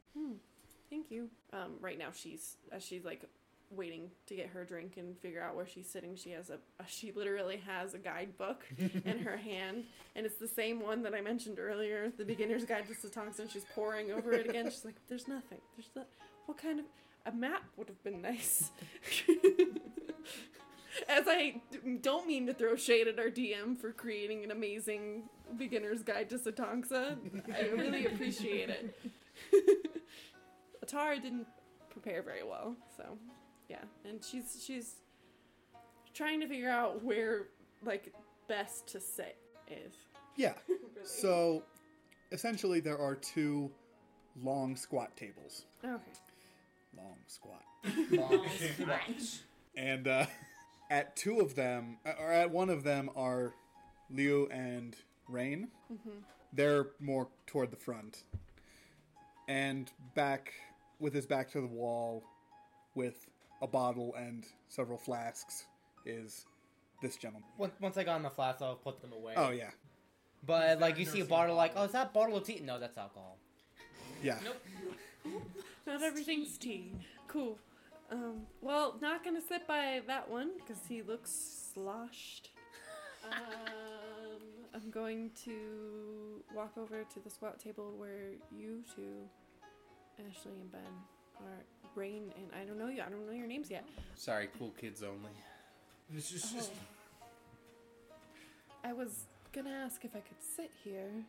Thank 0.91 1.11
you. 1.11 1.29
Um, 1.53 1.73
right 1.81 1.99
now 1.99 2.11
she's 2.15 2.57
as 2.71 2.85
she's 2.85 3.05
like 3.05 3.25
waiting 3.71 4.11
to 4.27 4.37
get 4.37 4.47
her 4.49 4.65
drink 4.65 4.97
and 4.97 5.19
figure 5.19 5.43
out 5.43 5.57
where 5.57 5.67
she's 5.67 5.89
sitting. 5.89 6.15
She 6.15 6.31
has 6.31 6.51
a, 6.51 6.59
a 6.79 6.87
she 6.87 7.11
literally 7.13 7.57
has 7.67 7.95
a 7.95 7.99
guidebook 7.99 8.65
in 9.05 9.19
her 9.19 9.37
hand, 9.37 9.85
and 10.15 10.25
it's 10.25 10.37
the 10.37 10.49
same 10.49 10.81
one 10.81 11.03
that 11.03 11.15
I 11.15 11.21
mentioned 11.21 11.59
earlier, 11.59 12.13
the 12.17 12.25
beginner's 12.25 12.65
guide 12.65 12.87
to 12.87 12.95
Satonks, 12.95 13.41
and 13.41 13.51
she's 13.51 13.65
poring 13.75 14.13
over 14.13 14.33
it 14.33 14.49
again. 14.49 14.67
She's 14.67 14.85
like, 14.85 14.95
"There's 15.09 15.27
nothing. 15.27 15.59
There's 15.77 15.91
not. 15.97 16.07
What 16.47 16.59
kind 16.59 16.79
of 16.79 16.87
a 17.27 17.33
map 17.33 17.65
would 17.77 17.89
have 17.89 18.03
been 18.05 18.23
nice." 18.23 18.71
As 21.09 21.25
I 21.27 21.61
don't 22.03 22.27
mean 22.27 22.47
to 22.47 22.55
throw 22.55 22.77
shade 22.77 23.09
at 23.09 23.19
our 23.19 23.31
DM 23.31 23.79
for 23.79 23.93
creating 23.93 24.45
an 24.45 24.51
amazing 24.51 25.25
beginner's 25.57 26.03
guide 26.03 26.31
to 26.31 26.39
Satonksa, 26.39 27.17
I 27.53 27.67
really 27.69 28.07
appreciate 28.07 28.71
it. 28.71 28.99
Atarah 30.85 31.21
didn't 31.21 31.47
prepare 31.91 32.23
very 32.23 32.43
well, 32.45 32.77
so 32.97 33.19
yeah, 33.69 33.83
and 34.05 34.23
she's 34.23 34.63
she's 34.65 34.97
trying 36.13 36.41
to 36.41 36.47
figure 36.47 36.71
out 36.71 37.03
where 37.03 37.49
like 37.85 38.13
best 38.49 38.87
to 38.89 39.01
sit 39.01 39.37
is. 39.69 39.95
Yeah. 40.37 40.55
So, 41.07 41.65
essentially, 42.33 42.81
there 42.81 42.97
are 42.97 43.15
two 43.15 43.71
long 44.43 44.75
squat 44.75 45.15
tables. 45.19 45.67
Okay. 45.85 46.01
Long 46.97 47.19
squat. 47.27 47.63
Long 48.11 48.49
squat. 48.75 49.01
And 49.77 50.09
uh, 50.09 50.25
at 50.95 51.17
two 51.17 51.41
of 51.41 51.57
them, 51.57 51.99
uh, 52.07 52.13
or 52.21 52.33
at 52.33 52.51
one 52.53 52.71
of 52.71 52.85
them, 52.85 53.11
are 53.17 53.53
Liu 54.11 54.49
and 54.53 54.95
Rayne. 55.29 55.69
They're 56.53 56.87
more 57.01 57.27
toward 57.49 57.73
the 57.73 57.77
front. 57.77 58.23
And 59.49 59.91
back, 60.15 60.53
with 61.01 61.13
his 61.13 61.27
back 61.27 61.51
to 61.51 61.61
the 61.61 61.67
wall, 61.67 62.23
with 62.95 63.27
a 63.61 63.67
bottle 63.67 64.15
and 64.17 64.47
several 64.69 64.97
flasks, 64.97 65.65
is 66.07 66.47
this 67.03 67.17
gentleman. 67.17 67.49
once, 67.59 67.75
once 67.81 67.97
I 67.97 68.05
got 68.05 68.15
on 68.15 68.23
the 68.23 68.31
flask, 68.31 68.63
I'll 68.63 68.77
put 68.77 69.01
them 69.01 69.13
away. 69.13 69.35
Oh, 69.37 69.51
yeah. 69.51 69.71
But 70.47 70.79
like 70.79 70.97
you 70.99 71.07
see 71.07 71.21
a 71.21 71.25
bottle, 71.25 71.57
like, 71.57 71.73
oh, 71.75 71.85
is 71.85 71.93
that 71.93 72.15
bottle 72.15 72.37
of 72.37 72.45
tea? 72.45 72.61
No, 72.63 72.79
that's 72.79 72.97
alcohol. 72.97 73.39
Yeah. 74.23 74.39
Nope. 74.45 75.43
Not 75.87 76.03
everything's 76.03 76.57
tea. 76.57 76.93
Cool. 77.27 77.59
Um, 78.11 78.43
well, 78.61 78.97
not 79.01 79.25
gonna 79.25 79.41
sit 79.41 79.67
by 79.67 80.03
that 80.07 80.29
one 80.31 80.51
because 80.59 80.83
he 80.89 81.03
looks 81.03 81.31
sloshed. 81.75 82.51
um, 83.33 84.43
I'm 84.75 84.91
going 84.91 85.31
to 85.45 86.43
walk 86.55 86.73
over 86.77 87.05
to 87.05 87.21
the 87.21 87.31
squat 87.31 87.59
table 87.59 87.95
where 87.97 88.33
you 88.51 88.83
two, 88.95 89.29
Ashley 90.19 90.53
and 90.61 90.71
Ben, 90.73 90.81
are. 91.41 91.65
Rayne 91.95 92.33
and 92.37 92.47
I 92.61 92.65
don't 92.65 92.79
know 92.79 92.89
you. 92.89 93.03
I 93.03 93.09
don't 93.09 93.25
know 93.27 93.33
your 93.33 93.47
names 93.47 93.71
yet. 93.71 93.85
Sorry, 94.17 94.49
cool 94.59 94.73
kids 94.81 95.03
only. 95.03 95.31
It's 96.15 96.29
just, 96.31 96.53
Oh. 96.53 96.59
just 96.59 96.73
I 98.83 98.93
was 98.93 99.27
gonna 99.53 99.71
ask 99.71 100.05
if 100.05 100.15
I 100.17 100.21
could 100.21 100.43
sit 100.43 100.73
here. 100.83 101.25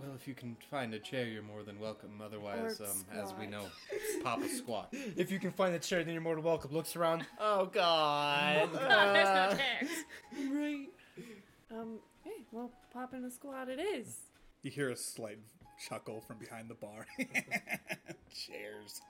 Well, 0.00 0.14
if 0.14 0.28
you 0.28 0.34
can 0.34 0.56
find 0.70 0.94
a 0.94 0.98
chair, 0.98 1.26
you're 1.26 1.42
more 1.42 1.62
than 1.64 1.80
welcome. 1.80 2.20
Otherwise, 2.24 2.80
Or 2.80 2.84
um, 2.86 3.04
as 3.12 3.34
we 3.34 3.46
squat. 3.46 3.50
know, 3.50 3.64
pop 4.22 4.40
a 4.42 4.48
squat. 4.48 4.88
If 5.16 5.30
you 5.32 5.40
can 5.40 5.50
find 5.50 5.74
a 5.74 5.78
chair, 5.78 6.04
then 6.04 6.12
you're 6.12 6.22
more 6.22 6.36
than 6.36 6.44
welcome. 6.44 6.70
Looks 6.72 6.94
around. 6.94 7.24
Oh 7.40 7.66
God. 7.66 8.70
God, 8.72 9.14
there's 9.14 9.28
Uh, 9.28 9.50
no 9.50 9.56
chairs. 9.56 9.90
Right. 10.54 10.88
Um. 11.70 11.98
Hey, 12.22 12.44
well, 12.52 12.70
pop 12.92 13.12
in 13.14 13.24
a 13.24 13.30
squat 13.30 13.68
it 13.68 13.80
is. 13.80 14.18
You 14.62 14.70
hear 14.70 14.90
a 14.90 14.96
slight 14.96 15.38
chuckle 15.88 16.20
from 16.20 16.36
behind 16.38 16.68
the 16.68 16.74
bar. 16.74 17.06
Chairs. 18.32 19.00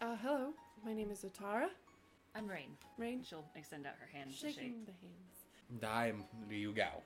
Uh, 0.00 0.16
hello. 0.22 0.52
My 0.84 0.92
name 0.94 1.10
is 1.10 1.24
Atarah. 1.24 1.68
I'm 2.34 2.46
Rayne. 2.48 2.76
Rayne. 2.96 3.22
She'll 3.22 3.44
extend 3.54 3.86
out 3.86 3.94
her 4.00 4.08
hand 4.16 4.30
to 4.30 4.36
Shaking 4.36 4.54
shake. 4.54 4.86
the 4.86 4.92
hands. 4.92 5.36
And 5.70 5.84
I'm 5.84 6.24
Liu 6.48 6.72
Gao. 6.72 7.02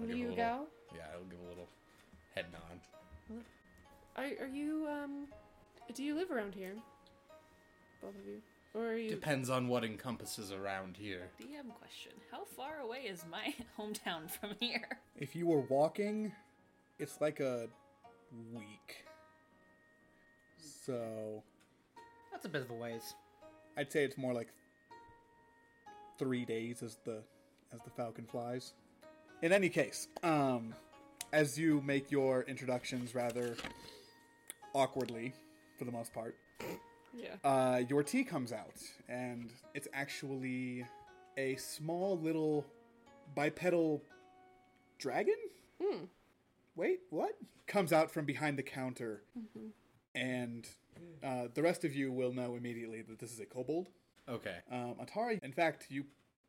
I'll 0.00 0.06
give 0.06 0.16
a 0.16 0.20
little- 0.30 0.36
Gao. 0.36 0.66
Yeah, 0.94 1.06
I'll 1.14 1.24
give 1.24 1.38
a 1.44 1.48
little 1.48 1.68
head 2.34 2.46
nod. 2.52 3.42
Are 4.16 4.24
are 4.44 4.46
you 4.48 4.86
um? 4.88 5.26
Do 5.94 6.02
you 6.02 6.14
live 6.14 6.30
around 6.30 6.54
here? 6.54 6.74
Both 8.02 8.10
of 8.16 8.26
you, 8.26 8.40
or 8.74 8.86
are 8.88 8.96
you? 8.96 9.10
Depends 9.10 9.48
on 9.50 9.68
what 9.68 9.84
encompasses 9.84 10.52
around 10.52 10.96
here. 10.96 11.28
DM 11.40 11.70
question: 11.78 12.12
How 12.30 12.44
far 12.44 12.80
away 12.80 13.02
is 13.08 13.24
my 13.30 13.54
hometown 13.78 14.30
from 14.30 14.54
here? 14.60 14.88
If 15.16 15.36
you 15.36 15.46
were 15.46 15.60
walking, 15.60 16.32
it's 16.98 17.20
like 17.20 17.40
a 17.40 17.68
week. 18.52 19.04
So 20.84 21.42
That's 22.32 22.44
a 22.44 22.48
bit 22.48 22.62
of 22.62 22.70
a 22.70 22.74
ways. 22.74 23.14
I'd 23.76 23.92
say 23.92 24.04
it's 24.04 24.18
more 24.18 24.32
like 24.32 24.48
three 26.18 26.44
days 26.44 26.82
as 26.82 26.96
the 27.04 27.22
as 27.72 27.80
the 27.82 27.90
falcon 27.90 28.26
flies. 28.26 28.72
In 29.40 29.52
any 29.52 29.68
case, 29.68 30.08
um, 30.24 30.74
as 31.32 31.56
you 31.56 31.80
make 31.82 32.10
your 32.10 32.42
introductions 32.42 33.14
rather 33.14 33.56
awkwardly, 34.74 35.32
for 35.78 35.84
the 35.84 35.92
most 35.92 36.12
part, 36.12 36.36
yeah. 37.14 37.36
uh, 37.44 37.82
your 37.88 38.02
tea 38.02 38.24
comes 38.24 38.52
out, 38.52 38.74
and 39.08 39.50
it's 39.74 39.86
actually 39.94 40.84
a 41.36 41.54
small 41.54 42.18
little 42.18 42.66
bipedal 43.36 44.02
dragon. 44.98 45.36
Hmm. 45.80 46.04
Wait, 46.74 47.00
what? 47.10 47.36
Comes 47.68 47.92
out 47.92 48.10
from 48.10 48.24
behind 48.24 48.58
the 48.58 48.64
counter, 48.64 49.22
and 50.16 50.66
uh, 51.22 51.46
the 51.54 51.62
rest 51.62 51.84
of 51.84 51.94
you 51.94 52.10
will 52.10 52.32
know 52.32 52.56
immediately 52.56 53.02
that 53.02 53.20
this 53.20 53.32
is 53.32 53.38
a 53.38 53.46
kobold. 53.46 53.88
Okay. 54.28 54.56
Um, 54.72 54.96
Atarah, 55.00 55.40
in 55.44 55.52
fact, 55.52 55.86
you 55.90 56.06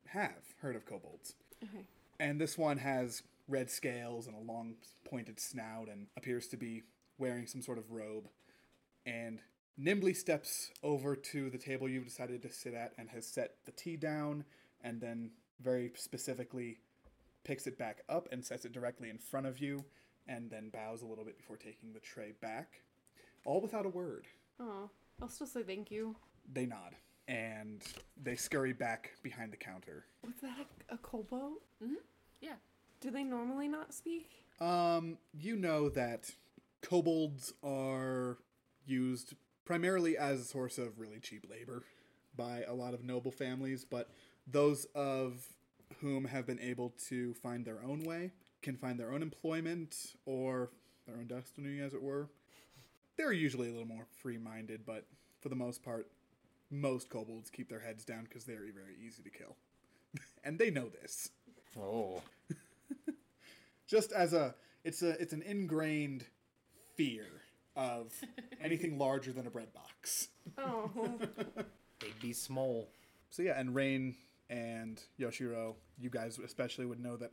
have 0.07 0.55
heard 0.61 0.75
of 0.75 0.87
kobolds. 0.87 1.35
Okay. 1.63 1.83
And 2.19 2.39
this 2.39 2.57
one 2.57 2.77
has 2.77 3.23
red 3.47 3.71
scales 3.71 4.27
and 4.27 4.35
a 4.35 4.51
long 4.51 4.75
pointed 5.09 5.39
snout 5.39 5.87
and 5.89 6.07
appears 6.17 6.47
to 6.47 6.57
be 6.57 6.83
wearing 7.17 7.47
some 7.47 7.61
sort 7.61 7.77
of 7.77 7.91
robe. 7.91 8.27
And 9.05 9.39
nimbly 9.77 10.13
steps 10.13 10.71
over 10.83 11.15
to 11.15 11.49
the 11.49 11.57
table 11.57 11.87
you've 11.87 12.05
decided 12.05 12.41
to 12.41 12.51
sit 12.51 12.73
at 12.73 12.93
and 12.97 13.09
has 13.09 13.25
set 13.25 13.55
the 13.65 13.71
tea 13.71 13.95
down 13.95 14.43
and 14.83 15.01
then 15.01 15.31
very 15.61 15.91
specifically 15.95 16.77
picks 17.43 17.65
it 17.67 17.77
back 17.77 18.03
up 18.09 18.27
and 18.31 18.45
sets 18.45 18.65
it 18.65 18.73
directly 18.73 19.09
in 19.09 19.17
front 19.17 19.45
of 19.45 19.59
you 19.59 19.83
and 20.27 20.51
then 20.51 20.69
bows 20.69 21.01
a 21.01 21.05
little 21.05 21.25
bit 21.25 21.37
before 21.37 21.57
taking 21.57 21.93
the 21.93 21.99
tray 21.99 22.33
back. 22.41 22.81
All 23.45 23.61
without 23.61 23.85
a 23.85 23.89
word. 23.89 24.27
Oh, 24.59 24.89
I'll 25.21 25.29
still 25.29 25.47
say 25.47 25.63
thank 25.63 25.89
you. 25.89 26.15
They 26.51 26.65
nod 26.65 26.95
and 27.29 27.83
they 28.21 28.35
scurry 28.35 28.73
back 28.73 29.11
behind 29.21 29.53
the 29.53 29.57
counter. 29.57 30.05
Was 30.25 30.33
that 30.41 30.57
a, 30.89 30.95
a 30.95 30.97
kobold? 30.97 31.59
Yeah. 32.41 32.55
Do 33.01 33.11
they 33.11 33.23
normally 33.23 33.67
not 33.67 33.93
speak? 33.93 34.43
Um, 34.59 35.19
you 35.31 35.55
know 35.55 35.89
that 35.89 36.31
kobolds 36.81 37.53
are 37.63 38.39
used 38.85 39.35
primarily 39.63 40.17
as 40.17 40.41
a 40.41 40.43
source 40.43 40.79
of 40.79 40.99
really 40.99 41.19
cheap 41.19 41.45
labor 41.49 41.83
by 42.35 42.63
a 42.67 42.73
lot 42.73 42.95
of 42.95 43.03
noble 43.03 43.31
families, 43.31 43.85
but 43.85 44.09
those 44.47 44.85
of 44.95 45.45
whom 46.01 46.25
have 46.25 46.47
been 46.47 46.59
able 46.59 46.93
to 47.09 47.35
find 47.35 47.63
their 47.63 47.83
own 47.83 48.03
way 48.03 48.31
can 48.63 48.75
find 48.75 48.99
their 48.99 49.13
own 49.13 49.21
employment 49.21 50.15
or 50.25 50.71
their 51.05 51.15
own 51.15 51.27
destiny, 51.27 51.79
as 51.79 51.93
it 51.93 52.01
were. 52.01 52.29
They're 53.17 53.31
usually 53.33 53.67
a 53.67 53.71
little 53.71 53.87
more 53.87 54.07
free 54.21 54.37
minded, 54.37 54.81
but 54.85 55.05
for 55.41 55.49
the 55.49 55.55
most 55.55 55.83
part, 55.83 56.07
most 56.71 57.09
kobolds 57.09 57.49
keep 57.49 57.69
their 57.69 57.79
heads 57.79 58.05
down 58.05 58.23
because 58.23 58.45
they're 58.45 58.59
very 58.73 58.95
easy 59.05 59.23
to 59.23 59.29
kill. 59.29 59.55
and 60.43 60.57
they 60.59 60.69
know 60.69 60.89
this 60.89 61.29
Oh. 61.79 62.21
just 63.87 64.11
as 64.11 64.33
a 64.33 64.55
it's 64.83 65.01
a 65.01 65.09
it's 65.21 65.33
an 65.33 65.41
ingrained 65.43 66.25
fear 66.95 67.25
of 67.75 68.13
anything 68.61 68.97
larger 68.97 69.31
than 69.31 69.47
a 69.47 69.49
bread 69.49 69.71
box. 69.73 70.29
Oh, 70.57 70.89
They'd 71.99 72.19
be 72.21 72.33
small. 72.33 72.89
So 73.29 73.41
yeah, 73.43 73.59
and 73.59 73.75
Rayne 73.75 74.15
and 74.49 75.01
Yoshirou, 75.19 75.75
you 75.99 76.09
guys 76.09 76.39
especially 76.43 76.85
would 76.85 76.99
know 76.99 77.17
that 77.17 77.31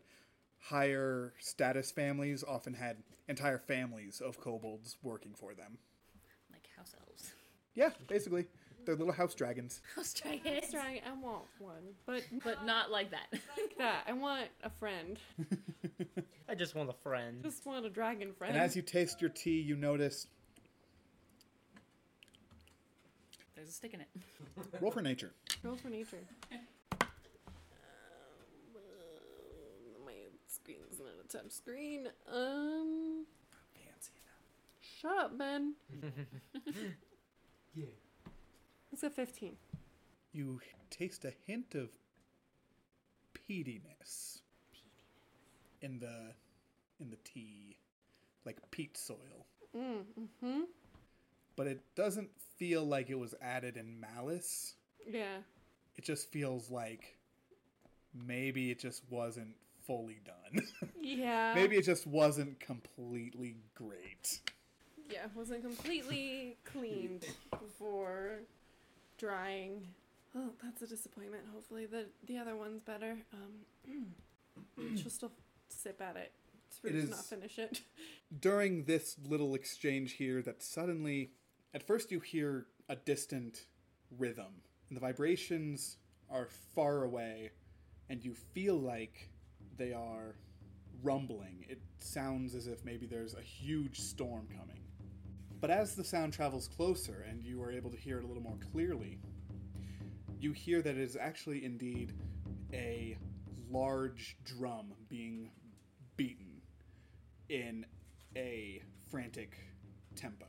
higher 0.59 1.33
status 1.39 1.91
families 1.91 2.45
often 2.47 2.75
had 2.75 2.99
entire 3.29 3.59
families 3.59 4.21
of 4.21 4.39
kobolds 4.41 4.97
working 5.03 5.33
for 5.35 5.55
them. 5.55 5.79
Like 6.51 6.69
house 6.77 6.95
elves. 7.01 7.33
Yeah, 7.75 7.91
basically, 8.09 8.47
they're 8.87 8.97
little 8.97 9.13
house 9.23 9.35
dragons. 9.35 9.81
House 9.95 10.15
dragons. 10.15 10.43
That's 10.45 10.75
right. 10.75 11.03
I 11.07 11.13
want 11.21 11.43
one, 11.59 11.95
but 12.07 12.23
But 12.45 12.65
not 12.67 12.91
like 12.91 13.11
that. 13.11 13.27
like 13.33 13.77
that. 13.79 14.05
I 14.07 14.13
want 14.15 14.47
a 14.63 14.71
friend. 14.71 15.19
I 16.49 16.55
just 16.55 16.75
want 16.75 16.89
a 16.89 16.95
friend. 16.95 17.43
Just 17.43 17.67
want 17.67 17.85
a 17.85 17.91
dragon 17.91 18.33
friend. 18.33 18.55
And 18.55 18.63
as 18.65 18.75
you 18.77 18.83
taste 18.83 19.21
your 19.21 19.31
tea, 19.31 19.61
you 19.61 19.77
notice 19.77 20.29
There's 23.57 23.69
a 23.69 23.73
stick 23.73 23.95
in 23.95 24.01
it. 24.01 24.09
roll 24.81 24.91
for 24.93 25.03
nature. 25.03 25.33
Roll 25.63 25.77
for 25.77 25.89
nature. 25.89 26.19
Um, 26.53 26.59
my 30.05 30.13
screen's 30.47 30.99
not 30.99 31.09
a 31.25 31.29
touch 31.29 31.51
screen. 31.53 32.09
Um, 32.33 33.25
Fancy 33.75 34.13
shut 35.01 35.17
up, 35.19 35.37
Ben. 35.39 35.75
Yeah. 37.75 37.85
It's 38.93 39.03
a 39.03 39.11
15. 39.11 39.57
You 40.33 40.61
taste 40.91 41.25
a 41.25 41.33
hint 41.47 41.75
of 41.75 41.91
peatiness 43.35 44.41
in 45.83 45.99
the 45.99 46.33
in 46.99 47.11
the 47.11 47.19
tea, 47.25 47.77
like 48.45 48.59
peat 48.71 48.97
soil. 48.97 49.47
Mm, 49.77 50.03
mm-hmm. 50.19 50.61
But 51.57 51.67
it 51.67 51.81
doesn't 51.95 52.31
feel 52.59 52.85
like 52.85 53.11
it 53.11 53.19
was 53.19 53.35
added 53.43 53.77
in 53.77 54.01
malice. 54.01 54.75
Yeah. 55.07 55.39
It 55.97 56.05
just 56.05 56.31
feels 56.31 56.71
like 56.71 57.17
maybe 58.15 58.71
it 58.71 58.79
just 58.79 59.03
wasn't 59.11 59.55
fully 59.87 60.21
done. 60.25 60.65
Yeah. 61.01 61.55
maybe 61.55 61.77
it 61.77 61.85
just 61.85 62.05
wasn't 62.05 62.59
completely 62.59 63.59
great. 63.77 64.41
Yeah, 65.09 65.27
wasn't 65.37 65.63
completely 65.63 66.57
cleaned 66.65 67.25
before 67.53 68.41
drying. 69.19 69.89
Oh, 70.35 70.51
that's 70.63 70.83
a 70.83 70.87
disappointment. 70.87 71.45
Hopefully 71.53 71.87
the 71.87 72.07
the 72.27 72.39
other 72.39 72.57
one's 72.57 72.83
better. 72.83 73.17
Um, 73.33 74.97
she'll 74.97 75.11
still 75.11 75.33
sip 75.69 76.01
at 76.01 76.17
it. 76.17 76.33
It's 76.69 76.83
rude 76.83 77.05
It 77.05 77.11
not 77.11 77.25
finish 77.25 77.59
it. 77.59 77.81
during 78.41 78.85
this 78.85 79.17
little 79.27 79.55
exchange 79.55 80.13
here 80.13 80.43
that 80.43 80.63
suddenly 80.63 81.31
at 81.75 81.87
first 81.87 82.11
you 82.11 82.21
hear 82.21 82.67
a 82.89 82.97
distant 82.97 83.67
rhythm 84.19 84.63
and 84.89 84.97
the 84.97 85.01
vibrations 85.01 85.97
are 86.31 86.49
far 86.75 87.05
away 87.05 87.51
and 88.09 88.25
you 88.25 88.35
feel 88.35 88.77
like 88.77 89.31
they 89.77 89.93
are 89.93 90.37
rumbling 91.03 91.65
it 91.69 91.81
sounds 91.99 92.55
as 92.55 92.67
if 92.67 92.85
maybe 92.85 93.07
there's 93.07 93.35
a 93.35 93.41
huge 93.41 94.01
storm 94.01 94.47
coming 94.59 94.81
but 95.61 95.71
as 95.71 95.95
the 95.95 96.05
sound 96.05 96.33
travels 96.33 96.69
closer 96.69 97.25
and 97.29 97.45
you 97.45 97.63
are 97.63 97.71
able 97.71 97.91
to 97.91 97.97
hear 97.97 98.19
it 98.19 98.25
a 98.25 98.27
little 98.27 98.43
more 98.43 98.59
clearly 98.73 99.19
you 100.41 100.53
hear 100.53 100.83
that 100.83 100.97
it 100.97 101.01
is 101.01 101.17
actually 101.17 101.65
indeed 101.65 102.13
a 102.73 103.17
large 103.71 104.37
drum 104.45 104.93
being 105.09 105.51
beaten 106.17 106.61
in 107.49 107.87
a 108.37 108.83
frantic 109.11 109.57
tempo. 110.15 110.47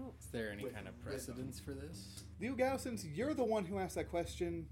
Oh. 0.00 0.12
Is 0.20 0.26
there 0.26 0.52
any 0.52 0.64
kind 0.64 0.86
of 0.86 0.98
precedence 1.02 1.58
for 1.58 1.72
this? 1.72 2.24
Liu 2.40 2.54
Gao, 2.54 2.76
since 2.76 3.04
you're 3.04 3.34
the 3.34 3.44
one 3.44 3.64
who 3.64 3.78
asked 3.78 3.96
that 3.96 4.10
question, 4.10 4.66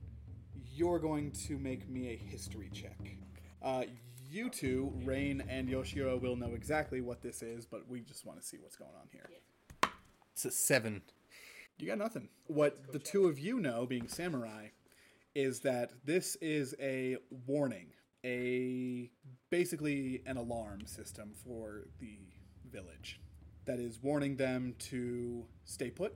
you're 0.73 0.99
going 0.99 1.33
to 1.47 1.59
make 1.59 1.89
me 1.89 2.09
a 2.09 2.17
history 2.17 2.71
check. 2.73 3.17
Uh, 3.63 3.85
you 4.31 4.51
two, 4.51 4.93
Rayne 5.05 5.43
and 5.49 5.69
Yoshirou, 5.69 6.21
will 6.21 6.37
know 6.37 6.55
exactly 6.55 7.01
what 7.01 7.23
this 7.23 7.43
is, 7.43 7.67
but 7.67 7.89
we 7.89 8.01
just 8.01 8.25
want 8.25 8.41
to 8.41 8.47
see 8.47 8.59
what's 8.59 8.77
going 8.77 8.95
on 9.01 9.09
here. 9.13 9.29
It's 10.33 10.45
a 10.45 10.51
seven. 10.51 11.03
You 11.79 11.87
got 11.87 11.99
nothing. 11.99 12.29
What 12.47 12.93
the 12.93 12.99
two 12.99 13.27
of 13.27 13.39
you 13.39 13.61
know, 13.61 13.87
being 13.87 14.09
samurai, 14.09 14.69
is 15.35 15.61
that 15.61 15.93
this 16.05 16.37
is 16.37 16.75
a 16.81 17.17
warning, 17.47 17.89
a 18.25 19.11
basically 19.51 20.23
an 20.27 20.39
alarm 20.39 20.87
system 20.87 21.33
for 21.45 21.83
the 22.01 22.19
village 22.71 23.21
that 23.67 23.79
is 23.79 24.03
warning 24.03 24.37
them 24.37 24.75
to 24.79 25.45
stay 25.65 25.91
put 25.91 26.15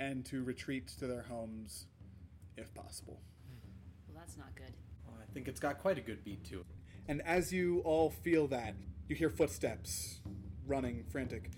and 0.00 0.24
to 0.24 0.42
retreat 0.42 0.88
to 0.88 1.06
their 1.06 1.22
homes 1.22 1.86
if 2.56 2.74
possible. 2.74 3.20
Well, 4.08 4.18
that's 4.18 4.36
not 4.36 4.54
good. 4.56 4.74
Well, 5.06 5.16
I 5.22 5.32
think 5.32 5.46
it's 5.46 5.60
got 5.60 5.78
quite 5.78 5.98
a 5.98 6.00
good 6.00 6.24
beat 6.24 6.44
to 6.46 6.60
it. 6.60 6.66
And 7.08 7.22
as 7.22 7.52
you 7.52 7.80
all 7.80 8.10
feel 8.10 8.46
that, 8.48 8.74
you 9.08 9.16
hear 9.16 9.28
footsteps 9.30 10.20
running 10.66 11.04
frantic. 11.10 11.50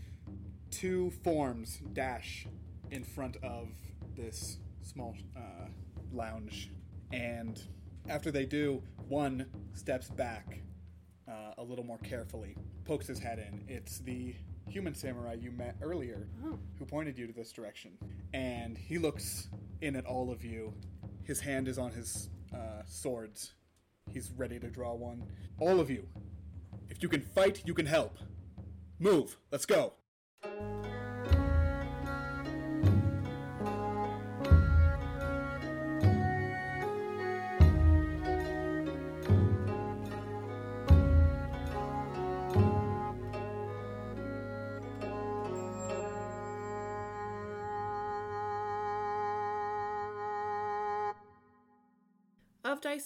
Two 0.71 1.11
forms 1.23 1.81
dash 1.93 2.47
in 2.91 3.05
front 3.05 3.37
of 3.43 3.69
this 4.17 4.59
small 4.83 5.15
uh, 5.37 5.69
lounge. 6.13 6.71
And 7.13 7.61
after 8.09 8.31
they 8.31 8.47
do, 8.47 8.83
one 9.09 9.47
steps 9.75 10.09
back 10.11 10.59
uh, 11.29 11.55
a 11.59 11.63
little 11.63 11.85
more 11.85 11.99
carefully, 11.99 12.57
pokes 12.85 13.07
his 13.07 13.19
head 13.19 13.39
in. 13.39 13.65
It's 13.69 13.99
the 13.99 14.35
human 14.69 14.95
samurai 14.95 15.35
you 15.41 15.53
met 15.53 15.77
earlier 15.81 16.27
Oh. 16.45 16.59
who 16.79 16.85
pointed 16.85 17.17
you 17.17 17.27
to 17.29 17.33
this 17.33 17.53
direction. 17.53 17.93
And 18.35 18.77
he 18.77 18.99
looks 18.99 19.49
in 19.81 19.95
at 19.97 20.07
all 20.07 20.31
of 20.33 20.45
you. 20.45 20.73
His 21.25 21.41
hand 21.41 21.69
is 21.69 21.79
on 21.79 21.93
his 21.93 22.29
uh, 22.53 22.83
swords. 22.87 23.53
He's 24.13 24.31
ready 24.37 24.59
to 24.59 24.69
draw 24.69 24.95
one. 24.95 25.23
All 25.59 25.81
of 25.81 25.91
you, 25.91 26.07
if 26.89 27.03
you 27.03 27.09
can 27.09 27.23
fight, 27.23 27.63
you 27.65 27.75
can 27.75 27.87
help. 27.87 28.19
Move. 28.99 29.37
Let's 29.51 29.67
go. 29.67 29.93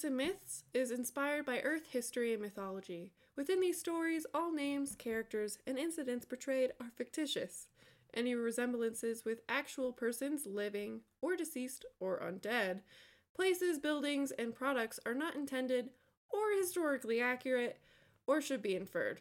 Of 0.00 0.06
and 0.06 0.16
Myths 0.16 0.64
is 0.72 0.90
inspired 0.90 1.44
by 1.44 1.60
Earth 1.60 1.88
history 1.90 2.32
and 2.32 2.40
mythology. 2.40 3.12
Within 3.36 3.60
these 3.60 3.78
stories, 3.78 4.24
all 4.32 4.50
names, 4.50 4.96
characters, 4.96 5.58
and 5.66 5.78
incidents 5.78 6.24
portrayed 6.24 6.72
are 6.80 6.90
fictitious. 6.96 7.66
Any 8.14 8.34
resemblances 8.34 9.26
with 9.26 9.42
actual 9.46 9.92
persons, 9.92 10.46
living 10.46 11.02
or 11.20 11.36
deceased 11.36 11.84
or 11.98 12.18
undead, 12.18 12.80
places, 13.36 13.78
buildings, 13.78 14.30
and 14.30 14.54
products 14.54 14.98
are 15.04 15.12
not 15.12 15.36
intended 15.36 15.90
or 16.30 16.50
historically 16.58 17.20
accurate 17.20 17.78
or 18.26 18.40
should 18.40 18.62
be 18.62 18.74
inferred. 18.74 19.20